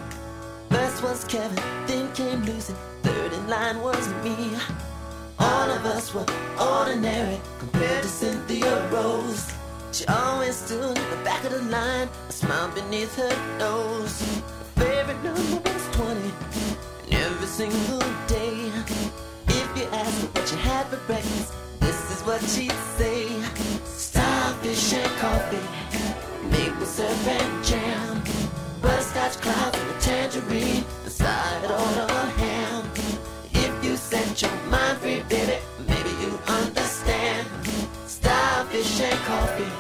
First 0.69 1.03
was 1.03 1.25
Kevin, 1.25 1.57
then 1.87 2.13
came 2.13 2.43
Lucy, 2.43 2.75
third 3.03 3.33
in 3.33 3.49
line 3.49 3.81
was 3.81 4.07
me. 4.23 4.37
All 5.39 5.71
of 5.71 5.87
us 5.87 6.13
were 6.13 6.27
ordinary 6.61 7.41
compared 7.59 8.03
to 8.03 8.09
Cynthia 8.09 8.91
Rose. 8.91 9.51
She 9.93 10.05
always 10.09 10.57
stood 10.57 10.99
at 10.99 11.11
the 11.11 11.25
back 11.25 11.43
of 11.45 11.53
the 11.53 11.63
line, 11.63 12.11
a 12.29 12.33
smile 12.33 12.69
beneath 12.73 13.15
her 13.17 13.59
nose. 13.59 14.21
Her 14.77 14.85
favorite 14.85 15.25
number 15.25 15.71
was 15.71 15.89
20, 15.93 16.21
and 16.21 17.15
every 17.15 17.47
single 17.47 18.01
day. 18.27 18.71
If 19.47 19.75
you 19.75 19.85
ask 19.85 20.21
her 20.21 20.27
what 20.35 20.49
she 20.49 20.57
had 20.57 20.87
for 20.89 20.99
breakfast, 21.07 21.55
this 21.81 22.11
is 22.11 22.21
what 22.27 22.43
she'd 22.43 22.73
say. 22.99 23.08
And 27.01 27.65
jam, 27.65 28.23
butterscotch 28.83 29.37
clouds 29.41 29.79
and 29.79 29.91
a 29.91 30.01
tangerine, 30.01 30.85
a 31.07 31.11
side 31.11 31.63
order 31.63 32.13
ham. 32.41 32.91
If 33.53 33.85
you 33.85 33.97
set 33.97 34.43
your 34.43 34.51
mind 34.69 34.99
free, 34.99 35.23
baby, 35.29 35.59
maybe 35.87 36.11
you 36.21 36.37
understand. 36.49 37.47
Starfish 38.07 39.01
and 39.01 39.19
coffee, 39.21 39.73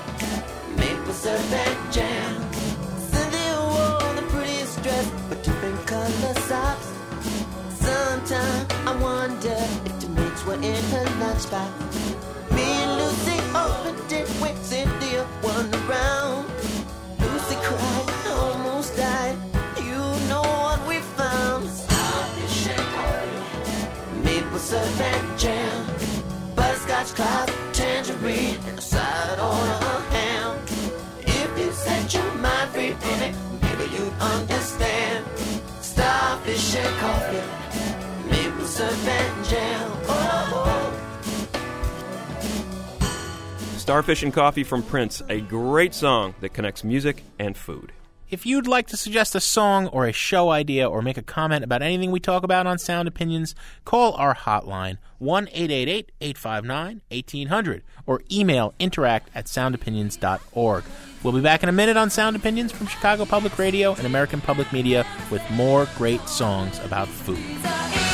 maple 0.76 1.12
syrup 1.12 1.52
and 1.52 1.92
jam. 1.92 2.52
Cynthia 3.10 3.56
wore 3.62 4.14
the 4.14 4.22
prettiest 4.30 4.80
dress 4.84 5.10
with 5.28 5.42
different 5.42 5.86
color 5.88 6.34
socks. 6.46 6.86
Sometimes 7.70 8.72
I 8.86 8.96
wonder 9.02 9.56
if 9.86 10.00
the 10.00 10.08
mates 10.10 10.44
were 10.46 10.54
in 10.54 10.84
her 10.92 11.06
lunchbox. 11.20 12.54
Me 12.54 12.62
and 12.62 12.92
Lucy 12.96 13.38
opened 13.56 14.12
it 14.12 14.28
when 14.40 14.54
butterscotch 26.98 27.14
cloud, 27.16 27.48
tangerine, 27.72 28.58
and 28.66 28.78
a 28.78 28.82
side 28.82 29.38
order 29.38 29.86
of 29.86 30.08
ham. 30.08 30.58
If 31.20 31.58
you 31.58 31.72
set 31.72 32.14
your 32.14 32.34
mind 32.34 32.70
free, 32.70 32.94
maybe 33.62 33.84
you'd 33.94 34.12
understand. 34.20 35.24
Starfish 35.80 36.76
and 36.76 36.96
coffee, 36.98 38.30
maple 38.30 38.66
syrup 38.66 39.06
and 39.06 39.44
jam. 39.44 39.92
Starfish 43.78 44.22
and 44.22 44.34
Coffee 44.34 44.64
from 44.64 44.82
Prince, 44.82 45.22
a 45.30 45.40
great 45.40 45.94
song 45.94 46.34
that 46.40 46.52
connects 46.52 46.84
music 46.84 47.22
and 47.38 47.56
food. 47.56 47.90
If 48.30 48.44
you'd 48.44 48.66
like 48.66 48.86
to 48.88 48.96
suggest 48.98 49.34
a 49.34 49.40
song 49.40 49.86
or 49.86 50.06
a 50.06 50.12
show 50.12 50.50
idea 50.50 50.86
or 50.86 51.00
make 51.00 51.16
a 51.16 51.22
comment 51.22 51.64
about 51.64 51.80
anything 51.80 52.10
we 52.10 52.20
talk 52.20 52.42
about 52.42 52.66
on 52.66 52.78
Sound 52.78 53.08
Opinions, 53.08 53.54
call 53.86 54.12
our 54.14 54.34
hotline 54.34 54.98
1 55.18 55.48
859 55.50 57.00
1800 57.10 57.82
or 58.06 58.20
email 58.30 58.74
interact 58.78 59.30
at 59.34 59.46
soundopinions.org. 59.46 60.84
We'll 61.22 61.32
be 61.32 61.40
back 61.40 61.62
in 61.62 61.70
a 61.70 61.72
minute 61.72 61.96
on 61.96 62.10
Sound 62.10 62.36
Opinions 62.36 62.70
from 62.70 62.86
Chicago 62.86 63.24
Public 63.24 63.58
Radio 63.58 63.94
and 63.94 64.06
American 64.06 64.42
Public 64.42 64.74
Media 64.74 65.06
with 65.30 65.42
more 65.50 65.88
great 65.96 66.28
songs 66.28 66.78
about 66.80 67.08
food. 67.08 68.07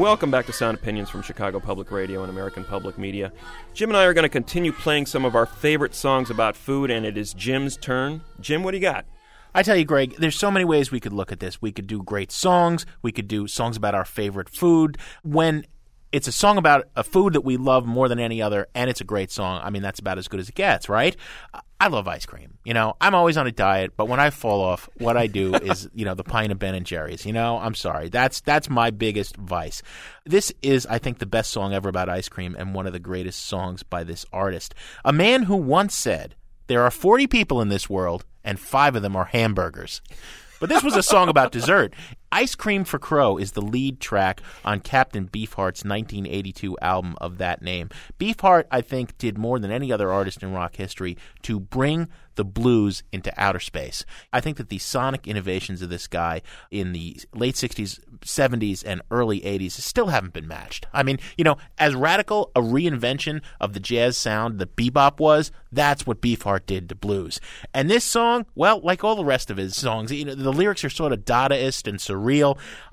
Welcome 0.00 0.30
back 0.30 0.46
to 0.46 0.52
Sound 0.54 0.78
Opinions 0.78 1.10
from 1.10 1.20
Chicago 1.20 1.60
Public 1.60 1.90
Radio 1.90 2.22
and 2.22 2.30
American 2.30 2.64
Public 2.64 2.96
Media. 2.96 3.30
Jim 3.74 3.90
and 3.90 3.98
I 3.98 4.04
are 4.04 4.14
going 4.14 4.22
to 4.22 4.30
continue 4.30 4.72
playing 4.72 5.04
some 5.04 5.26
of 5.26 5.34
our 5.34 5.44
favorite 5.44 5.94
songs 5.94 6.30
about 6.30 6.56
food, 6.56 6.90
and 6.90 7.04
it 7.04 7.18
is 7.18 7.34
Jim's 7.34 7.76
turn. 7.76 8.22
Jim, 8.40 8.62
what 8.62 8.70
do 8.70 8.78
you 8.78 8.80
got? 8.80 9.04
I 9.54 9.62
tell 9.62 9.76
you, 9.76 9.84
Greg, 9.84 10.16
there's 10.16 10.38
so 10.38 10.50
many 10.50 10.64
ways 10.64 10.90
we 10.90 11.00
could 11.00 11.12
look 11.12 11.32
at 11.32 11.40
this. 11.40 11.60
We 11.60 11.70
could 11.70 11.86
do 11.86 12.02
great 12.02 12.32
songs. 12.32 12.86
We 13.02 13.12
could 13.12 13.28
do 13.28 13.46
songs 13.46 13.76
about 13.76 13.94
our 13.94 14.06
favorite 14.06 14.48
food. 14.48 14.96
When 15.22 15.66
It's 16.12 16.26
a 16.26 16.32
song 16.32 16.56
about 16.56 16.88
a 16.96 17.04
food 17.04 17.34
that 17.34 17.42
we 17.42 17.58
love 17.58 17.84
more 17.84 18.08
than 18.08 18.18
any 18.18 18.40
other, 18.40 18.68
and 18.74 18.88
it's 18.88 19.02
a 19.02 19.04
great 19.04 19.30
song. 19.30 19.60
I 19.62 19.68
mean, 19.68 19.82
that's 19.82 20.00
about 20.00 20.16
as 20.16 20.28
good 20.28 20.40
as 20.40 20.48
it 20.48 20.54
gets, 20.54 20.88
right? 20.88 21.14
I 21.80 21.88
love 21.88 22.06
ice 22.06 22.26
cream. 22.26 22.58
You 22.62 22.74
know, 22.74 22.94
I'm 23.00 23.14
always 23.14 23.38
on 23.38 23.46
a 23.46 23.52
diet, 23.52 23.94
but 23.96 24.06
when 24.06 24.20
I 24.20 24.28
fall 24.28 24.60
off, 24.60 24.88
what 24.98 25.16
I 25.16 25.26
do 25.26 25.54
is, 25.62 25.88
you 25.94 26.04
know, 26.04 26.14
the 26.14 26.22
pint 26.22 26.52
of 26.52 26.58
Ben 26.58 26.74
and 26.74 26.84
Jerry's. 26.84 27.24
You 27.24 27.32
know, 27.32 27.56
I'm 27.56 27.74
sorry. 27.74 28.10
That's 28.10 28.42
that's 28.42 28.68
my 28.68 28.90
biggest 28.90 29.36
vice. 29.36 29.82
This 30.26 30.52
is, 30.60 30.84
I 30.86 30.98
think, 30.98 31.18
the 31.18 31.26
best 31.26 31.50
song 31.50 31.72
ever 31.72 31.88
about 31.88 32.10
ice 32.10 32.28
cream, 32.28 32.54
and 32.58 32.74
one 32.74 32.86
of 32.86 32.92
the 32.92 32.98
greatest 32.98 33.46
songs 33.46 33.82
by 33.82 34.04
this 34.04 34.26
artist. 34.30 34.74
A 35.04 35.12
man 35.12 35.44
who 35.44 35.56
once 35.56 35.94
said, 35.94 36.34
"There 36.66 36.82
are 36.82 36.90
40 36.90 37.26
people 37.26 37.62
in 37.62 37.70
this 37.70 37.88
world, 37.88 38.26
and 38.44 38.60
five 38.60 38.94
of 38.94 39.02
them 39.02 39.16
are 39.16 39.24
hamburgers." 39.24 40.02
But 40.60 40.68
this 40.68 40.84
was 40.84 40.94
a 40.94 41.02
song 41.02 41.30
about 41.30 41.52
dessert. 41.52 41.94
Ice 42.32 42.54
Cream 42.54 42.84
for 42.84 42.98
Crow 42.98 43.36
is 43.38 43.52
the 43.52 43.60
lead 43.60 43.98
track 43.98 44.40
on 44.64 44.80
Captain 44.80 45.26
Beefheart's 45.26 45.84
1982 45.84 46.78
album 46.80 47.16
of 47.20 47.38
that 47.38 47.60
name. 47.60 47.90
Beefheart, 48.18 48.64
I 48.70 48.82
think, 48.82 49.18
did 49.18 49.36
more 49.36 49.58
than 49.58 49.70
any 49.70 49.92
other 49.92 50.12
artist 50.12 50.42
in 50.42 50.52
rock 50.52 50.76
history 50.76 51.16
to 51.42 51.58
bring 51.58 52.08
the 52.36 52.44
blues 52.44 53.02
into 53.12 53.32
outer 53.36 53.60
space. 53.60 54.04
I 54.32 54.40
think 54.40 54.56
that 54.56 54.68
the 54.68 54.78
sonic 54.78 55.26
innovations 55.26 55.82
of 55.82 55.90
this 55.90 56.06
guy 56.06 56.42
in 56.70 56.92
the 56.92 57.20
late 57.34 57.56
60s, 57.56 58.00
70s, 58.20 58.82
and 58.86 59.02
early 59.10 59.40
80s 59.40 59.72
still 59.72 60.06
haven't 60.06 60.32
been 60.32 60.48
matched. 60.48 60.86
I 60.92 61.02
mean, 61.02 61.18
you 61.36 61.44
know, 61.44 61.56
as 61.76 61.94
radical 61.94 62.50
a 62.54 62.62
reinvention 62.62 63.42
of 63.60 63.72
the 63.72 63.80
jazz 63.80 64.16
sound 64.16 64.58
that 64.58 64.76
bebop 64.76 65.18
was, 65.18 65.52
that's 65.72 66.06
what 66.06 66.22
Beefheart 66.22 66.66
did 66.66 66.88
to 66.88 66.94
blues. 66.94 67.40
And 67.74 67.90
this 67.90 68.04
song, 68.04 68.46
well, 68.54 68.80
like 68.80 69.04
all 69.04 69.16
the 69.16 69.24
rest 69.24 69.50
of 69.50 69.56
his 69.56 69.76
songs, 69.76 70.10
you 70.10 70.24
know, 70.24 70.34
the 70.34 70.52
lyrics 70.52 70.84
are 70.84 70.90
sort 70.90 71.12
of 71.12 71.24
Dadaist 71.24 71.86
and 71.86 71.98
surreal. 71.98 72.19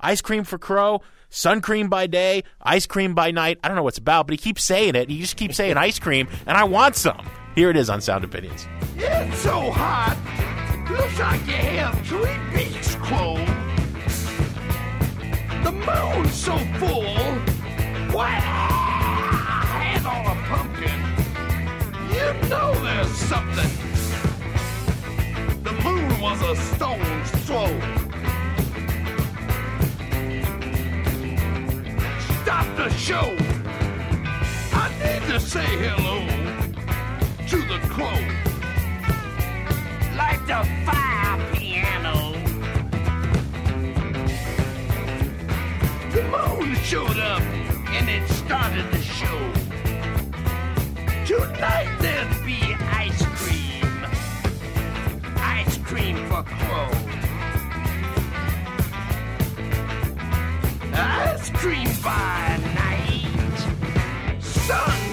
Ice 0.00 0.20
Cream 0.20 0.44
for 0.44 0.58
Crow. 0.58 1.02
Sun 1.30 1.60
cream 1.60 1.90
by 1.90 2.06
day, 2.06 2.42
ice 2.62 2.86
cream 2.86 3.14
by 3.14 3.30
night. 3.30 3.58
I 3.62 3.68
don't 3.68 3.76
know 3.76 3.82
what's 3.82 3.98
about, 3.98 4.26
but 4.26 4.32
he 4.32 4.38
keeps 4.38 4.64
saying 4.64 4.94
it. 4.94 5.10
He 5.10 5.18
just 5.20 5.36
keeps 5.36 5.56
saying 5.56 5.76
ice 5.88 5.98
cream, 5.98 6.26
and 6.46 6.56
I 6.56 6.64
want 6.64 6.96
some. 6.96 7.28
Here 7.54 7.68
it 7.70 7.76
is 7.76 7.90
on 7.90 8.00
Sound 8.00 8.24
Opinions. 8.24 8.66
It's 8.96 9.38
so 9.38 9.70
hot. 9.70 10.16
Looks 10.90 11.18
like 11.18 11.46
you 11.46 11.52
have 11.52 12.06
three 12.06 12.38
beaks, 12.54 12.94
Crow. 12.96 13.34
The 15.64 15.72
moon's 15.72 16.32
so 16.32 16.56
full. 16.78 17.04
Why, 18.14 18.30
hand 18.30 20.06
on 20.06 20.24
a 20.24 20.34
pumpkin. 20.46 21.00
You 22.08 22.48
know 22.48 22.72
there's 22.82 23.10
something. 23.10 23.70
The 25.62 25.72
moon 25.84 26.20
was 26.22 26.40
a 26.42 26.56
stone's 26.56 27.30
throw. 27.46 28.07
The 32.78 32.90
show. 32.90 33.36
I 34.72 34.88
need 35.02 35.22
to 35.32 35.40
say 35.40 35.66
hello 35.66 36.20
to 37.48 37.56
the 37.66 37.80
crow. 37.88 38.20
Like 40.16 40.40
the 40.46 40.62
fire 40.86 41.54
piano. 41.54 42.34
The 46.12 46.22
moon 46.22 46.76
showed 46.76 47.18
up 47.18 47.42
and 47.96 48.08
it 48.08 48.28
started 48.28 48.86
the 48.92 49.02
show. 49.02 49.40
Tonight 51.26 51.90
there'll 51.98 52.44
be 52.46 52.76
ice 52.92 53.26
cream. 53.40 54.06
Ice 55.36 55.78
cream 55.78 56.16
for 56.28 56.44
crow. 56.44 57.07
Ice 61.00 61.50
cream 61.50 61.88
by 62.02 62.58
night. 62.74 64.42
Sun 64.42 65.07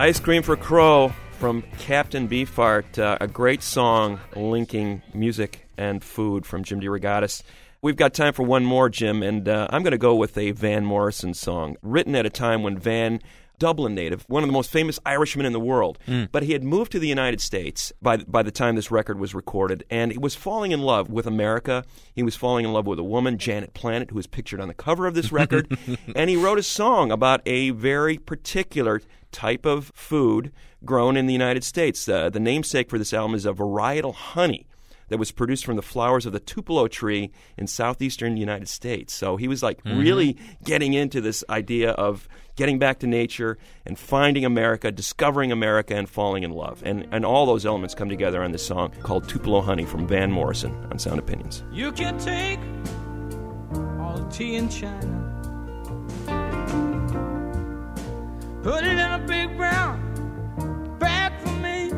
Ice 0.00 0.18
Cream 0.18 0.42
for 0.42 0.56
Crow 0.56 1.12
from 1.38 1.62
Captain 1.78 2.26
Beefheart, 2.26 2.98
uh, 2.98 3.18
a 3.20 3.28
great 3.28 3.62
song 3.62 4.18
linking 4.34 5.02
music 5.12 5.68
and 5.76 6.02
food 6.02 6.46
from 6.46 6.64
Jim 6.64 6.80
DeRogatis. 6.80 7.42
We've 7.82 7.96
got 7.96 8.14
time 8.14 8.32
for 8.32 8.42
one 8.42 8.64
more, 8.64 8.88
Jim, 8.88 9.22
and 9.22 9.46
uh, 9.46 9.68
I'm 9.68 9.82
going 9.82 9.90
to 9.90 9.98
go 9.98 10.14
with 10.14 10.38
a 10.38 10.52
Van 10.52 10.86
Morrison 10.86 11.34
song, 11.34 11.76
written 11.82 12.16
at 12.16 12.24
a 12.24 12.30
time 12.30 12.62
when 12.62 12.78
Van, 12.78 13.20
Dublin 13.58 13.94
native, 13.94 14.24
one 14.26 14.42
of 14.42 14.48
the 14.48 14.54
most 14.54 14.70
famous 14.70 14.98
Irishmen 15.04 15.44
in 15.44 15.52
the 15.52 15.60
world, 15.60 15.98
but 16.32 16.44
he 16.44 16.54
had 16.54 16.64
moved 16.64 16.92
to 16.92 16.98
the 16.98 17.06
United 17.06 17.42
States 17.42 17.92
by 18.00 18.16
by 18.16 18.42
the 18.42 18.50
time 18.50 18.76
this 18.76 18.90
record 18.90 19.20
was 19.20 19.34
recorded, 19.34 19.84
and 19.90 20.12
he 20.12 20.18
was 20.18 20.34
falling 20.34 20.72
in 20.72 20.80
love 20.80 21.10
with 21.10 21.26
America. 21.26 21.84
He 22.14 22.22
was 22.22 22.34
falling 22.36 22.64
in 22.64 22.72
love 22.72 22.86
with 22.86 22.98
a 22.98 23.04
woman, 23.04 23.36
Janet 23.36 23.74
Planet, 23.74 24.12
who 24.12 24.18
is 24.18 24.26
pictured 24.26 24.62
on 24.62 24.68
the 24.68 24.74
cover 24.74 25.06
of 25.06 25.12
this 25.12 25.30
record, 25.30 25.76
and 26.16 26.30
he 26.30 26.36
wrote 26.36 26.58
a 26.58 26.62
song 26.62 27.12
about 27.12 27.42
a 27.44 27.68
very 27.68 28.16
particular 28.16 29.02
type 29.32 29.64
of 29.66 29.92
food 29.94 30.52
grown 30.84 31.16
in 31.16 31.26
the 31.26 31.32
United 31.32 31.64
States. 31.64 32.08
Uh, 32.08 32.30
the 32.30 32.40
namesake 32.40 32.88
for 32.90 32.98
this 32.98 33.12
album 33.12 33.34
is 33.34 33.46
a 33.46 33.52
varietal 33.52 34.14
honey 34.14 34.66
that 35.08 35.18
was 35.18 35.32
produced 35.32 35.64
from 35.64 35.74
the 35.74 35.82
flowers 35.82 36.24
of 36.24 36.32
the 36.32 36.38
tupelo 36.38 36.86
tree 36.86 37.32
in 37.58 37.66
southeastern 37.66 38.36
United 38.36 38.68
States. 38.68 39.12
So 39.12 39.36
he 39.36 39.48
was 39.48 39.60
like 39.60 39.82
Mhm. 39.82 39.98
really 39.98 40.36
getting 40.64 40.92
into 40.94 41.20
this 41.20 41.42
idea 41.50 41.90
of 41.90 42.28
getting 42.54 42.78
back 42.78 43.00
to 43.00 43.08
nature 43.08 43.58
and 43.84 43.98
finding 43.98 44.44
America, 44.44 44.92
discovering 44.92 45.50
America, 45.50 45.96
and 45.96 46.08
falling 46.08 46.44
in 46.44 46.52
love. 46.52 46.80
And, 46.84 47.08
and 47.10 47.24
all 47.24 47.44
those 47.44 47.66
elements 47.66 47.92
come 47.94 48.08
together 48.08 48.40
on 48.42 48.52
this 48.52 48.64
song 48.64 48.92
called 49.02 49.28
Tupelo 49.28 49.60
Honey 49.62 49.84
from 49.84 50.06
Van 50.06 50.30
Morrison 50.30 50.72
on 50.92 50.98
Sound 51.00 51.18
Opinions. 51.18 51.64
You 51.72 51.90
can 51.90 52.16
take 52.18 52.60
all 54.00 54.16
the 54.16 54.28
tea 54.30 54.54
in 54.56 54.68
China, 54.68 55.29
put 58.62 58.84
it 58.84 58.92
in 58.92 58.98
a 58.98 59.18
big 59.26 59.56
brown 59.56 59.98
bag 60.98 61.32
for 61.40 61.52
me, 61.64 61.90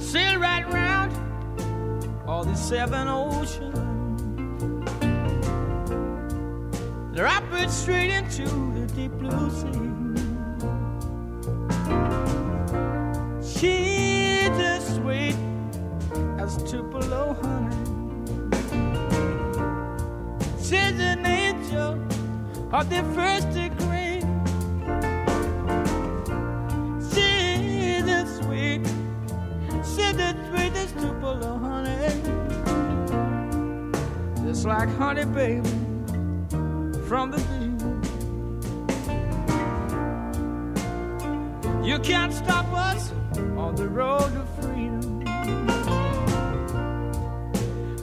sail 0.00 0.38
right 0.38 0.66
round 0.72 1.12
all 2.26 2.44
the 2.44 2.54
seven 2.54 3.08
oceans. 3.08 3.74
Drop 7.16 7.42
it 7.54 7.70
straight 7.70 8.10
into 8.10 8.44
the 8.44 8.86
deep 8.94 9.10
blue 9.18 9.50
sea. 9.50 9.88
She's 13.42 14.56
as 14.60 14.94
sweet 14.94 15.36
as 16.38 16.62
Tupelo 16.70 17.34
honey. 17.42 17.77
Of 22.78 22.88
the 22.90 23.02
first 23.12 23.50
degree. 23.54 24.20
She's 27.10 28.06
as 28.06 28.36
sweet, 28.36 28.86
she's 29.82 30.16
as 30.20 30.36
sweet 30.48 30.72
as 30.76 30.92
Tupelo 30.92 31.58
honey. 31.58 32.22
Just 34.46 34.64
like 34.64 34.88
honey, 34.90 35.24
baby, 35.24 35.68
from 37.08 37.32
the 37.32 37.38
bee. 37.48 37.68
You 41.84 41.98
can't 41.98 42.32
stop 42.32 42.66
us 42.72 43.12
on 43.56 43.74
the 43.74 43.88
road 43.88 44.30
to 44.34 44.44
freedom. 44.60 45.24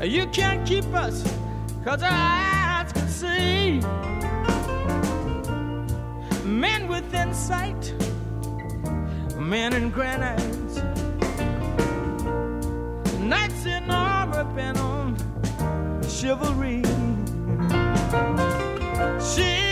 You 0.01 0.27
can't 0.27 0.67
keep 0.67 0.85
us, 0.93 1.23
cause 1.85 2.03
our 2.03 2.11
eyes 2.11 2.91
can 2.91 3.07
see. 3.07 4.14
Men 6.67 6.87
within 6.87 7.31
sight, 7.35 7.93
men 9.37 9.73
in 9.73 9.91
granite. 9.91 10.73
Knights 13.19 13.65
in 13.67 13.91
armor 13.91 14.45
bent 14.55 14.79
on 14.79 15.15
chivalry. 16.17 16.81
She's 19.29 19.64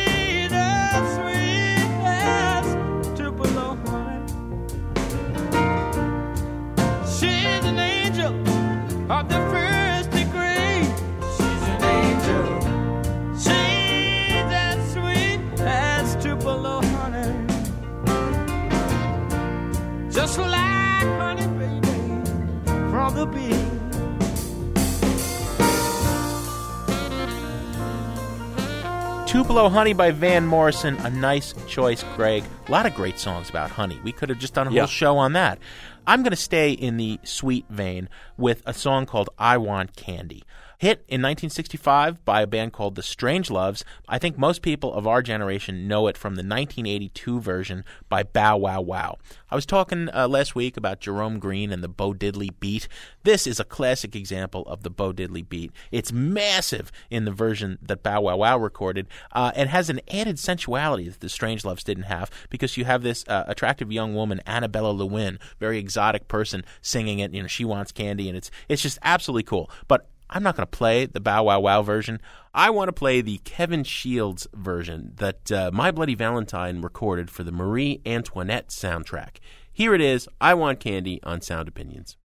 Tupelo 29.44 29.68
Honey 29.68 29.92
by 29.92 30.12
Van 30.12 30.48
Morrison, 30.48 30.96
a 31.00 31.10
nice 31.10 31.54
choice, 31.68 32.02
Greg. 32.16 32.46
A 32.66 32.72
lot 32.72 32.86
of 32.86 32.96
great 32.96 33.20
songs 33.20 33.50
about 33.50 33.72
honey. 33.72 34.00
We 34.02 34.14
could 34.14 34.30
have 34.30 34.40
just 34.40 34.54
done 34.54 34.68
a 34.70 34.72
Yeah. 34.72 34.84
whole 34.84 34.88
show 34.88 35.18
on 35.18 35.34
that. 35.34 35.60
I'm 36.08 36.24
going 36.24 36.32
to 36.32 36.38
stay 36.38 36.72
in 36.72 36.96
the 36.96 37.20
sweet 37.24 37.66
vein 37.70 38.08
with 38.38 38.64
a 38.66 38.74
song 38.74 39.06
called 39.06 39.30
I 39.38 39.58
Want 39.58 39.98
Candy. 39.98 40.44
Hit 40.84 41.06
in 41.08 41.22
1965 41.22 42.26
by 42.26 42.42
a 42.42 42.46
band 42.46 42.74
called 42.74 42.96
The 42.96 43.04
Strangeloves. 43.04 43.86
I 44.10 44.20
think 44.20 44.38
most 44.38 44.62
people 44.62 44.94
of 44.94 45.08
our 45.08 45.22
generation 45.22 45.88
know 45.88 46.08
it 46.08 46.18
from 46.18 46.36
the 46.36 46.42
1982 46.42 47.40
version 47.40 47.86
by 48.10 48.24
Bow 48.24 48.58
Wow 48.58 48.82
Wow. 48.82 49.18
I 49.50 49.56
was 49.56 49.66
talking 49.66 50.10
uh, 50.14 50.28
last 50.28 50.56
week 50.56 50.76
about 50.76 51.00
Jerome 51.00 51.40
Green 51.40 51.72
and 51.72 51.82
the 51.82 51.88
Bo 51.88 52.12
Diddley 52.12 52.50
beat. 52.60 52.90
This 53.24 53.48
is 53.48 53.62
a 53.62 53.64
classic 53.64 54.14
example 54.14 54.64
of 54.64 54.84
the 54.84 54.90
Bo 54.90 55.14
Diddley 55.14 55.48
beat. 55.48 55.72
It's 55.90 56.12
massive 56.12 56.92
in 57.10 57.24
the 57.24 57.32
version 57.32 57.80
that 57.82 58.04
Bow 58.04 58.20
Wow 58.20 58.36
Wow 58.36 58.58
recorded. 58.58 59.08
Uh, 59.32 59.54
it 59.56 59.68
has 59.68 59.90
an 59.90 60.02
added 60.12 60.38
sensuality 60.38 61.08
that 61.08 61.22
the 61.22 61.30
Strangeloves 61.30 61.86
didn't 61.86 62.04
have 62.04 62.30
because 62.50 62.76
you 62.76 62.84
have 62.84 63.04
this 63.04 63.24
uh, 63.30 63.46
attractive 63.48 63.90
young 63.90 64.16
woman, 64.16 64.42
Annabella 64.46 64.92
Lwin, 64.92 65.40
very 65.62 65.78
exotic 65.80 66.28
person, 66.28 66.66
singing 66.82 67.20
it. 67.20 67.34
You 67.34 67.44
know, 67.44 67.48
she 67.48 67.64
wants 67.64 67.94
candy, 67.94 68.28
and 68.28 68.38
it's 68.38 68.52
it's 68.68 68.82
just 68.82 69.00
absolutely 69.02 69.44
cool. 69.44 69.72
But 69.88 70.10
I'm 70.34 70.42
not 70.42 70.56
going 70.56 70.66
to 70.66 70.78
play 70.78 71.06
the 71.06 71.20
Bow 71.20 71.44
Wow 71.44 71.60
Wow 71.60 71.84
version. 71.84 72.20
I 72.56 72.72
want 72.72 72.88
to 72.88 72.94
play 72.94 73.22
the 73.22 73.38
Kevin 73.44 73.84
Shields 73.84 74.48
version 74.52 75.14
that 75.18 75.52
uh, 75.52 75.70
My 75.72 75.92
Bloody 75.92 76.16
Valentine 76.16 76.82
recorded 76.82 77.30
for 77.30 77.44
the 77.44 77.52
Marie 77.52 78.02
Antoinette 78.04 78.70
soundtrack. 78.70 79.38
Here 79.72 79.94
it 79.94 80.02
is 80.02 80.28
I 80.42 80.56
Want 80.56 80.80
Candy 80.80 81.22
on 81.22 81.42
Sound 81.42 81.68
Opinions. 81.68 82.18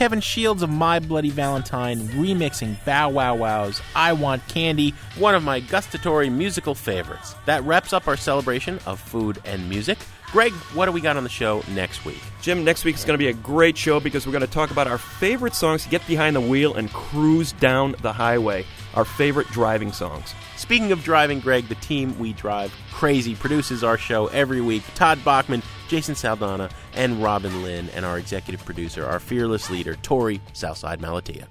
Kevin 0.00 0.22
Shields 0.22 0.62
of 0.62 0.70
My 0.70 0.98
Bloody 0.98 1.28
Valentine 1.28 1.98
remixing 1.98 2.82
Bow 2.86 3.10
Wow 3.10 3.34
Wow's 3.34 3.82
I 3.94 4.14
Want 4.14 4.48
Candy, 4.48 4.94
one 5.18 5.34
of 5.34 5.42
my 5.42 5.60
gustatory 5.60 6.30
musical 6.30 6.74
favorites. 6.74 7.34
That 7.44 7.62
wraps 7.64 7.92
up 7.92 8.08
our 8.08 8.16
celebration 8.16 8.78
of 8.86 8.98
food 8.98 9.42
and 9.44 9.68
music. 9.68 9.98
Greg, 10.32 10.54
what 10.72 10.86
do 10.86 10.92
we 10.92 11.02
got 11.02 11.18
on 11.18 11.22
the 11.22 11.28
show 11.28 11.62
next 11.72 12.06
week? 12.06 12.22
Jim, 12.40 12.64
next 12.64 12.86
week 12.86 12.94
is 12.94 13.04
going 13.04 13.12
to 13.12 13.22
be 13.22 13.28
a 13.28 13.34
great 13.34 13.76
show 13.76 14.00
because 14.00 14.26
we're 14.26 14.32
going 14.32 14.40
to 14.40 14.50
talk 14.50 14.70
about 14.70 14.86
our 14.86 14.96
favorite 14.96 15.54
songs 15.54 15.82
to 15.84 15.90
get 15.90 16.06
behind 16.06 16.34
the 16.34 16.40
wheel 16.40 16.76
and 16.76 16.90
cruise 16.94 17.52
down 17.52 17.94
the 18.00 18.14
highway. 18.14 18.64
Our 18.94 19.04
favorite 19.04 19.48
driving 19.48 19.92
songs. 19.92 20.32
Speaking 20.56 20.92
of 20.92 21.04
driving, 21.04 21.40
Greg, 21.40 21.68
the 21.68 21.74
team 21.74 22.18
we 22.18 22.32
drive 22.32 22.72
crazy 22.90 23.34
produces 23.34 23.84
our 23.84 23.98
show 23.98 24.28
every 24.28 24.62
week. 24.62 24.82
Todd 24.94 25.22
Bachman, 25.26 25.62
Jason 25.90 26.14
Saldanha, 26.14 26.70
and 26.94 27.20
Robin 27.20 27.64
Lynn, 27.64 27.90
and 27.96 28.04
our 28.04 28.16
executive 28.16 28.64
producer, 28.64 29.04
our 29.04 29.18
fearless 29.18 29.70
leader, 29.70 29.96
Torey 29.96 30.40
Southside 30.52 31.00
Malatia. 31.00 31.46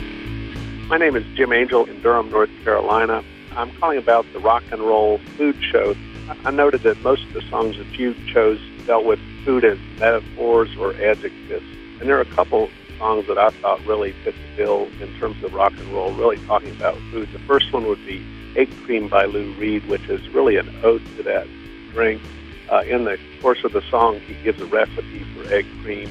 My 0.89 0.99
name 0.99 1.16
is 1.16 1.25
Jim 1.35 1.55
Angel 1.55 1.87
in 1.87 2.03
Durham, 2.03 2.31
North 2.31 2.51
Carolina. 2.62 3.25
I'm 3.53 3.75
calling 3.77 3.97
about 3.97 4.27
the 4.35 4.39
rock 4.39 4.64
and 4.71 4.83
roll 4.83 5.16
food 5.39 5.57
show. 5.73 5.97
I 6.45 6.51
noted 6.51 6.83
that 6.83 7.01
most 7.01 7.25
of 7.25 7.33
the 7.33 7.41
songs 7.49 7.79
that 7.79 7.99
you 7.99 8.14
chose 8.27 8.61
dealt 8.89 9.05
with 9.05 9.20
food 9.45 9.64
as 9.66 9.78
metaphors 10.01 10.74
or 10.78 10.95
adjectives. 10.95 11.66
And 12.01 12.09
there 12.09 12.16
are 12.16 12.22
a 12.22 12.24
couple 12.24 12.70
songs 12.99 13.26
that 13.26 13.36
I 13.36 13.51
thought 13.51 13.84
really 13.84 14.12
fit 14.24 14.34
the 14.34 14.57
bill 14.57 14.89
in 15.01 15.14
terms 15.18 15.45
of 15.45 15.53
rock 15.53 15.74
and 15.76 15.93
roll, 15.93 16.12
really 16.14 16.39
talking 16.47 16.70
about 16.70 16.97
food. 17.12 17.28
The 17.32 17.39
first 17.41 17.70
one 17.70 17.86
would 17.86 18.05
be 18.07 18.24
Egg 18.57 18.70
Cream 18.84 19.07
by 19.09 19.26
Lou 19.26 19.53
Reed, 19.53 19.86
which 19.89 20.09
is 20.09 20.26
really 20.30 20.57
an 20.57 20.74
ode 20.82 21.05
to 21.18 21.22
that 21.24 21.47
drink. 21.93 22.22
Uh, 22.70 22.82
in 22.86 23.05
the 23.05 23.18
course 23.43 23.62
of 23.62 23.72
the 23.72 23.82
song, 23.91 24.20
he 24.20 24.32
gives 24.43 24.59
a 24.61 24.66
recipe 24.66 25.22
for 25.34 25.53
egg 25.53 25.66
cream. 25.82 26.09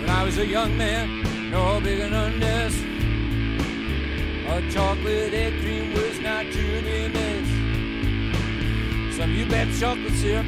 When 0.00 0.10
I 0.10 0.24
was 0.24 0.38
a 0.38 0.46
young 0.46 0.76
man, 0.76 1.50
no 1.52 1.80
bigger 1.80 2.08
than 2.08 2.40
this. 2.40 2.74
A 4.48 4.60
chocolate 4.72 5.32
egg 5.32 5.60
cream 5.60 5.92
was 5.94 6.18
not 6.18 6.46
truly 6.46 7.08
miss. 7.08 7.48
Some 9.16 9.30
you 9.34 9.46
bet 9.46 9.68
chocolate 9.78 10.12
syrup, 10.14 10.46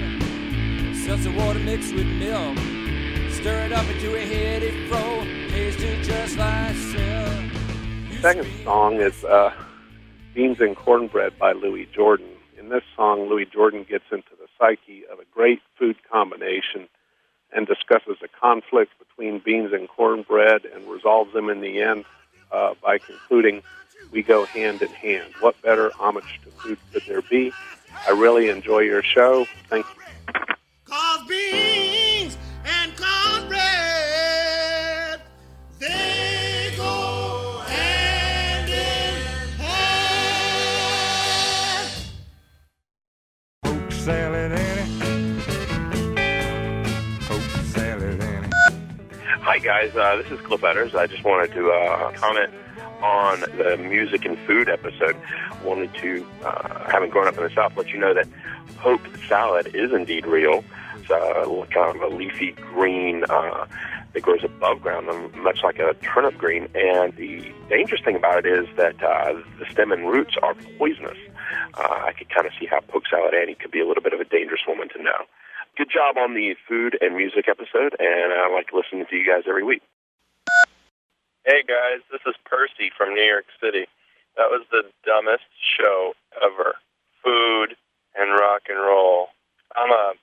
seltzer 1.04 1.32
water 1.32 1.58
mixed 1.58 1.94
with 1.94 2.06
milk. 2.06 2.56
Stir 3.30 3.66
it 3.66 3.72
up 3.72 3.86
into 3.90 4.16
a 4.16 4.20
heady 4.20 4.88
fro, 4.88 5.22
tasted 5.50 6.02
just 6.02 6.38
like 6.38 6.74
silk. 6.76 7.52
The 8.10 8.18
second 8.22 8.48
song 8.64 8.94
is 9.02 9.22
uh, 9.24 9.52
Beans 10.34 10.56
and 10.60 10.74
Cornbread 10.74 11.38
by 11.38 11.52
Louis 11.52 11.86
Jordan. 11.94 12.28
In 12.58 12.70
this 12.70 12.84
song, 12.96 13.28
Louis 13.28 13.44
Jordan 13.44 13.84
gets 13.86 14.04
into 14.10 14.30
the 14.40 14.46
psyche 14.58 15.04
of 15.12 15.18
a 15.18 15.24
great 15.34 15.60
food 15.78 15.96
combination 16.10 16.88
and 17.52 17.66
discusses 17.66 18.16
a 18.24 18.28
conflict 18.40 18.92
between 18.98 19.42
beans 19.44 19.74
and 19.74 19.90
cornbread 19.90 20.64
and 20.64 20.88
resolves 20.88 21.34
them 21.34 21.50
in 21.50 21.60
the 21.60 21.82
end 21.82 22.06
uh, 22.50 22.72
by 22.82 22.96
concluding, 22.96 23.62
We 24.10 24.22
go 24.22 24.46
hand 24.46 24.80
in 24.80 24.88
hand. 24.88 25.34
What 25.40 25.60
better 25.60 25.90
homage 25.98 26.40
to 26.44 26.50
food 26.50 26.78
could 26.94 27.02
there 27.06 27.20
be? 27.20 27.52
I 28.08 28.12
really 28.12 28.48
enjoy 28.48 28.80
your 28.80 29.02
show. 29.02 29.46
Thank 29.68 29.84
you. 29.84 30.04
Guys, 49.84 49.96
uh, 49.96 50.16
this 50.22 50.32
is 50.32 50.40
Cliff 50.46 50.62
Edders. 50.62 50.94
I 50.94 51.06
just 51.06 51.24
wanted 51.24 51.52
to 51.52 51.70
uh, 51.70 52.10
comment 52.12 52.50
on 53.02 53.40
the 53.58 53.76
music 53.76 54.24
and 54.24 54.38
food 54.46 54.70
episode. 54.70 55.14
Wanted 55.62 55.92
to, 55.96 56.26
uh, 56.42 56.90
having 56.90 57.10
grown 57.10 57.26
up 57.26 57.36
in 57.36 57.42
the 57.44 57.50
South, 57.50 57.76
let 57.76 57.88
you 57.88 57.98
know 57.98 58.14
that 58.14 58.26
poke 58.78 59.06
salad 59.28 59.74
is 59.74 59.92
indeed 59.92 60.24
real. 60.24 60.64
It's 60.96 61.10
uh, 61.10 61.66
kind 61.70 61.94
of 61.94 62.00
a 62.00 62.16
leafy 62.16 62.52
green 62.52 63.24
uh, 63.24 63.66
that 64.14 64.22
grows 64.22 64.42
above 64.42 64.80
ground, 64.80 65.10
um, 65.10 65.30
much 65.42 65.58
like 65.62 65.78
a 65.78 65.92
turnip 66.02 66.38
green. 66.38 66.66
And 66.74 67.14
the 67.16 67.52
dangerous 67.68 68.00
thing 68.02 68.16
about 68.16 68.46
it 68.46 68.46
is 68.46 68.66
that 68.78 69.02
uh, 69.02 69.34
the 69.58 69.66
stem 69.70 69.92
and 69.92 70.08
roots 70.08 70.34
are 70.42 70.54
poisonous. 70.78 71.18
Uh, 71.74 72.04
I 72.06 72.14
could 72.16 72.30
kind 72.30 72.46
of 72.46 72.54
see 72.58 72.64
how 72.64 72.80
Poke 72.80 73.04
Salad 73.10 73.34
Annie 73.34 73.54
could 73.54 73.70
be 73.70 73.80
a 73.80 73.86
little 73.86 74.02
bit 74.02 74.14
of 74.14 74.20
a 74.20 74.24
dangerous 74.24 74.62
woman 74.66 74.88
to 74.96 75.02
know. 75.02 75.26
Good 75.76 75.90
job 75.90 76.16
on 76.16 76.34
the 76.34 76.54
food 76.68 76.96
and 77.00 77.16
music 77.16 77.48
episode, 77.50 77.98
and 77.98 78.30
I 78.30 78.46
like 78.46 78.70
listening 78.70 79.06
to 79.10 79.16
you 79.16 79.26
guys 79.26 79.42
every 79.48 79.64
week. 79.64 79.82
Hey 81.44 81.66
guys, 81.66 81.98
this 82.14 82.22
is 82.28 82.38
Percy 82.46 82.94
from 82.96 83.12
New 83.12 83.26
York 83.26 83.46
City. 83.58 83.90
That 84.36 84.54
was 84.54 84.62
the 84.70 84.86
dumbest 85.04 85.50
show 85.58 86.14
ever. 86.38 86.78
Food 87.24 87.74
and 88.14 88.30
rock 88.38 88.70
and 88.70 88.78
roll. 88.78 89.34
I'm 89.74 89.90
a 89.90 90.14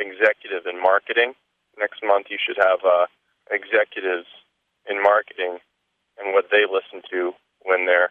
executive 0.00 0.64
in 0.64 0.80
marketing. 0.80 1.34
Next 1.76 2.00
month 2.02 2.28
you 2.30 2.38
should 2.40 2.56
have 2.56 2.80
uh, 2.80 3.04
executives 3.50 4.26
in 4.88 5.02
marketing 5.02 5.58
and 6.16 6.32
what 6.32 6.48
they 6.50 6.64
listen 6.64 7.04
to 7.12 7.32
when 7.60 7.84
their 7.84 8.08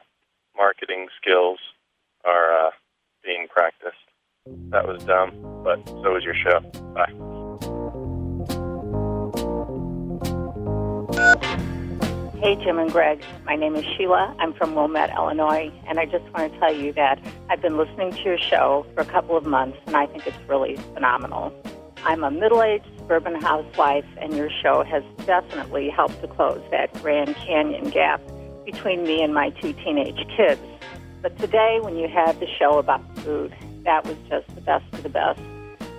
marketing 0.55 1.07
skills 1.17 1.57
are 2.23 2.67
uh, 2.67 2.71
being 3.25 3.47
practiced. 3.49 4.12
That 4.45 4.85
was 4.85 5.01
dumb, 5.05 5.31
but 5.63 5.87
so 5.87 6.11
was 6.11 6.25
your 6.25 6.35
show. 6.35 6.59
Bye. 6.93 7.07
Hey, 12.41 12.55
Jim 12.61 12.77
and 12.77 12.91
Greg. 12.91 13.23
My 13.45 13.55
name 13.55 13.73
is 13.75 13.85
Sheila. 13.95 14.35
I'm 14.39 14.53
from 14.53 14.75
Wilmette, 14.75 15.11
Illinois, 15.11 15.71
and 15.87 15.97
I 15.97 16.03
just 16.03 16.25
want 16.33 16.51
to 16.51 16.59
tell 16.59 16.75
you 16.75 16.91
that 16.91 17.19
I've 17.49 17.61
been 17.61 17.77
listening 17.77 18.11
to 18.11 18.21
your 18.21 18.37
show 18.37 18.85
for 18.93 18.99
a 18.99 19.05
couple 19.05 19.37
of 19.37 19.45
months, 19.45 19.77
and 19.85 19.95
I 19.95 20.07
think 20.07 20.27
it's 20.27 20.35
really 20.49 20.75
phenomenal. 20.93 21.53
I'm 22.03 22.25
a 22.25 22.29
middle 22.29 22.61
aged 22.61 22.85
suburban 22.97 23.35
housewife, 23.35 24.05
and 24.17 24.35
your 24.35 24.49
show 24.61 24.83
has 24.83 25.03
definitely 25.25 25.89
helped 25.89 26.19
to 26.19 26.27
close 26.27 26.61
that 26.71 26.91
Grand 27.01 27.33
Canyon 27.35 27.91
gap 27.91 28.21
between 28.65 29.03
me 29.03 29.23
and 29.23 29.33
my 29.33 29.51
two 29.51 29.71
teenage 29.71 30.27
kids. 30.35 30.59
But 31.21 31.39
today, 31.39 31.79
when 31.81 31.95
you 31.95 32.09
had 32.09 32.41
the 32.41 32.47
show 32.59 32.77
about 32.77 33.01
food, 33.19 33.55
that 33.83 34.05
was 34.05 34.17
just 34.29 34.47
the 34.55 34.61
best 34.61 34.85
of 34.93 35.03
the 35.03 35.09
best. 35.09 35.39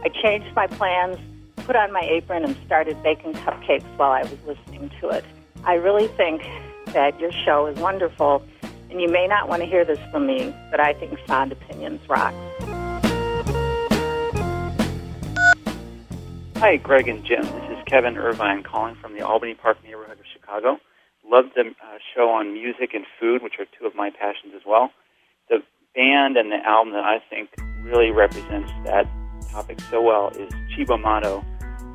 I 0.04 0.08
changed 0.08 0.54
my 0.54 0.66
plans, 0.66 1.18
put 1.56 1.76
on 1.76 1.92
my 1.92 2.00
apron, 2.02 2.44
and 2.44 2.56
started 2.66 3.02
baking 3.02 3.34
cupcakes 3.34 3.84
while 3.96 4.12
I 4.12 4.22
was 4.22 4.38
listening 4.46 4.90
to 5.00 5.08
it. 5.10 5.24
I 5.64 5.74
really 5.74 6.08
think 6.08 6.42
that 6.86 7.18
your 7.20 7.32
show 7.32 7.66
is 7.66 7.78
wonderful, 7.78 8.42
and 8.90 9.00
you 9.00 9.08
may 9.08 9.26
not 9.26 9.48
want 9.48 9.62
to 9.62 9.66
hear 9.66 9.84
this 9.84 9.98
from 10.10 10.26
me, 10.26 10.54
but 10.70 10.80
I 10.80 10.94
think 10.94 11.18
Sound 11.26 11.52
Opinions 11.52 12.06
rock. 12.08 12.34
Hi, 16.56 16.76
Greg 16.76 17.08
and 17.08 17.24
Jim. 17.24 17.42
This 17.42 17.78
is 17.78 17.84
Kevin 17.86 18.16
Irvine 18.16 18.62
calling 18.62 18.94
from 18.94 19.14
the 19.14 19.20
Albany 19.20 19.54
Park 19.54 19.76
neighborhood 19.84 20.18
of 20.18 20.24
Chicago. 20.32 20.78
Love 21.26 21.46
the 21.54 21.62
uh, 21.62 21.98
show 22.14 22.30
on 22.30 22.52
music 22.52 22.94
and 22.94 23.04
food, 23.20 23.42
which 23.42 23.54
are 23.58 23.66
two 23.78 23.86
of 23.86 23.94
my 23.94 24.10
passions 24.10 24.54
as 24.54 24.62
well. 24.66 24.90
The 25.48 25.62
band 25.94 26.36
and 26.36 26.50
the 26.50 26.58
album 26.64 26.92
that 26.92 27.04
I 27.04 27.18
think 27.28 27.50
really 27.84 28.10
represents 28.10 28.70
that 28.84 29.08
topic 29.50 29.80
so 29.90 30.02
well 30.02 30.28
is 30.30 30.50
Cibo 30.74 30.96
Matto 30.96 31.44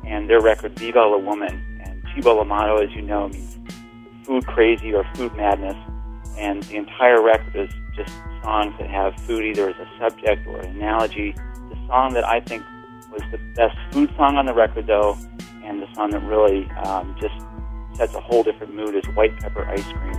and 0.06 0.30
their 0.30 0.40
record 0.40 0.78
Viva 0.78 1.00
la 1.00 1.18
Woman. 1.18 1.80
And 1.84 2.02
Chibo 2.04 2.36
la 2.36 2.44
Mato, 2.44 2.76
as 2.76 2.90
you 2.92 3.02
know, 3.02 3.28
means 3.28 3.58
food 4.24 4.46
crazy 4.46 4.94
or 4.94 5.04
food 5.14 5.34
madness. 5.36 5.76
And 6.38 6.62
the 6.64 6.76
entire 6.76 7.20
record 7.20 7.54
is 7.54 7.70
just 7.94 8.12
songs 8.42 8.74
that 8.78 8.88
have 8.88 9.14
food 9.22 9.44
either 9.44 9.68
as 9.68 9.76
a 9.76 9.88
subject 9.98 10.46
or 10.46 10.60
an 10.60 10.76
analogy. 10.76 11.32
The 11.32 11.76
song 11.86 12.14
that 12.14 12.24
I 12.24 12.40
think 12.40 12.64
was 13.12 13.22
the 13.30 13.38
best 13.54 13.76
food 13.90 14.10
song 14.16 14.36
on 14.36 14.46
the 14.46 14.54
record, 14.54 14.86
though, 14.86 15.18
and 15.64 15.82
the 15.82 15.94
song 15.94 16.10
that 16.10 16.22
really 16.22 16.70
um, 16.84 17.14
just 17.20 17.34
sets 17.94 18.14
a 18.14 18.20
whole 18.20 18.42
different 18.42 18.74
mood 18.74 18.94
is 18.94 19.04
White 19.14 19.38
Pepper 19.38 19.66
Ice 19.66 19.84
Cream. 19.92 20.14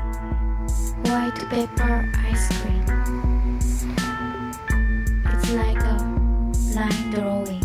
White 1.03 1.35
pepper 1.49 2.11
ice 2.29 2.61
cream. 2.61 2.80
It's 5.51 5.59
like 5.59 5.83
a 5.83 5.97
line 6.79 7.11
drawing. 7.11 7.61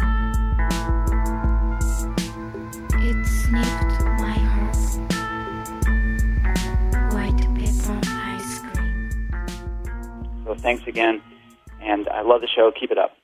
It 2.98 3.26
snipped 3.26 4.02
my 4.18 4.36
heart. 4.42 4.76
White 7.14 7.42
pepper 7.54 8.00
ice 8.08 8.58
cream. 8.58 9.08
So 10.44 10.54
thanks 10.56 10.84
again, 10.88 11.22
and 11.80 12.08
I 12.08 12.22
love 12.22 12.40
the 12.40 12.48
show. 12.48 12.72
Keep 12.72 12.90
it 12.90 12.98
up. 12.98 13.16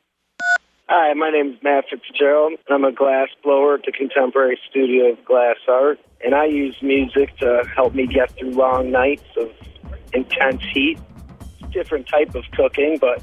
Hi, 0.89 1.13
my 1.15 1.31
name 1.31 1.55
is 1.55 1.63
Matt 1.65 1.87
Fitzgerald. 1.91 2.53
I'm 2.71 2.85
a 2.85 2.93
glass 2.93 3.31
blower 3.43 3.75
at 3.75 3.85
the 3.85 3.91
Contemporary 3.91 4.61
Studio 4.71 5.11
of 5.11 5.25
Glass 5.25 5.57
Art, 5.67 5.99
and 6.25 6.37
I 6.37 6.45
use 6.45 6.77
music 6.81 7.37
to 7.39 7.65
help 7.75 7.97
me 7.97 8.07
get 8.07 8.31
through 8.39 8.53
long 8.53 8.93
nights 8.93 9.25
of 9.37 9.51
intense 10.13 10.63
heat. 10.73 11.01
Different 11.73 12.07
type 12.07 12.37
of 12.37 12.45
cooking, 12.53 12.99
but 13.01 13.23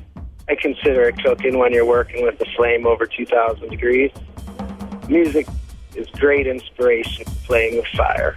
I 0.50 0.56
consider 0.56 1.04
it 1.04 1.24
cooking 1.24 1.60
when 1.60 1.72
you're 1.72 1.86
working 1.86 2.26
with 2.26 2.41
a 2.41 2.45
flame 2.58 2.88
over 2.88 3.06
2,000 3.06 3.70
degrees. 3.70 4.12
Music 5.08 5.47
is 5.95 6.08
great 6.16 6.47
inspiration 6.47 7.24
for 7.26 7.45
playing 7.45 7.78
with 7.78 7.86
fire. 7.95 8.36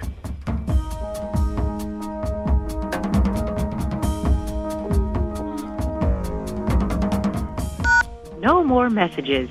No 8.41 8.63
more 8.63 8.91
messages. 8.91 9.49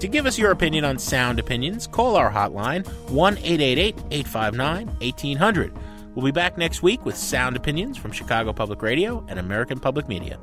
To 0.00 0.08
give 0.08 0.24
us 0.24 0.38
your 0.38 0.52
opinion 0.52 0.84
on 0.84 0.98
sound 0.98 1.38
opinions, 1.38 1.86
call 1.86 2.16
our 2.16 2.30
hotline 2.30 2.86
1 3.10 3.36
888 3.36 3.96
859 4.10 4.86
1800. 4.86 5.76
We'll 6.14 6.24
be 6.24 6.30
back 6.30 6.56
next 6.56 6.82
week 6.82 7.04
with 7.04 7.16
sound 7.16 7.56
opinions 7.56 7.98
from 7.98 8.12
Chicago 8.12 8.54
Public 8.54 8.80
Radio 8.80 9.26
and 9.28 9.38
American 9.38 9.78
Public 9.78 10.08
Media. 10.08 10.38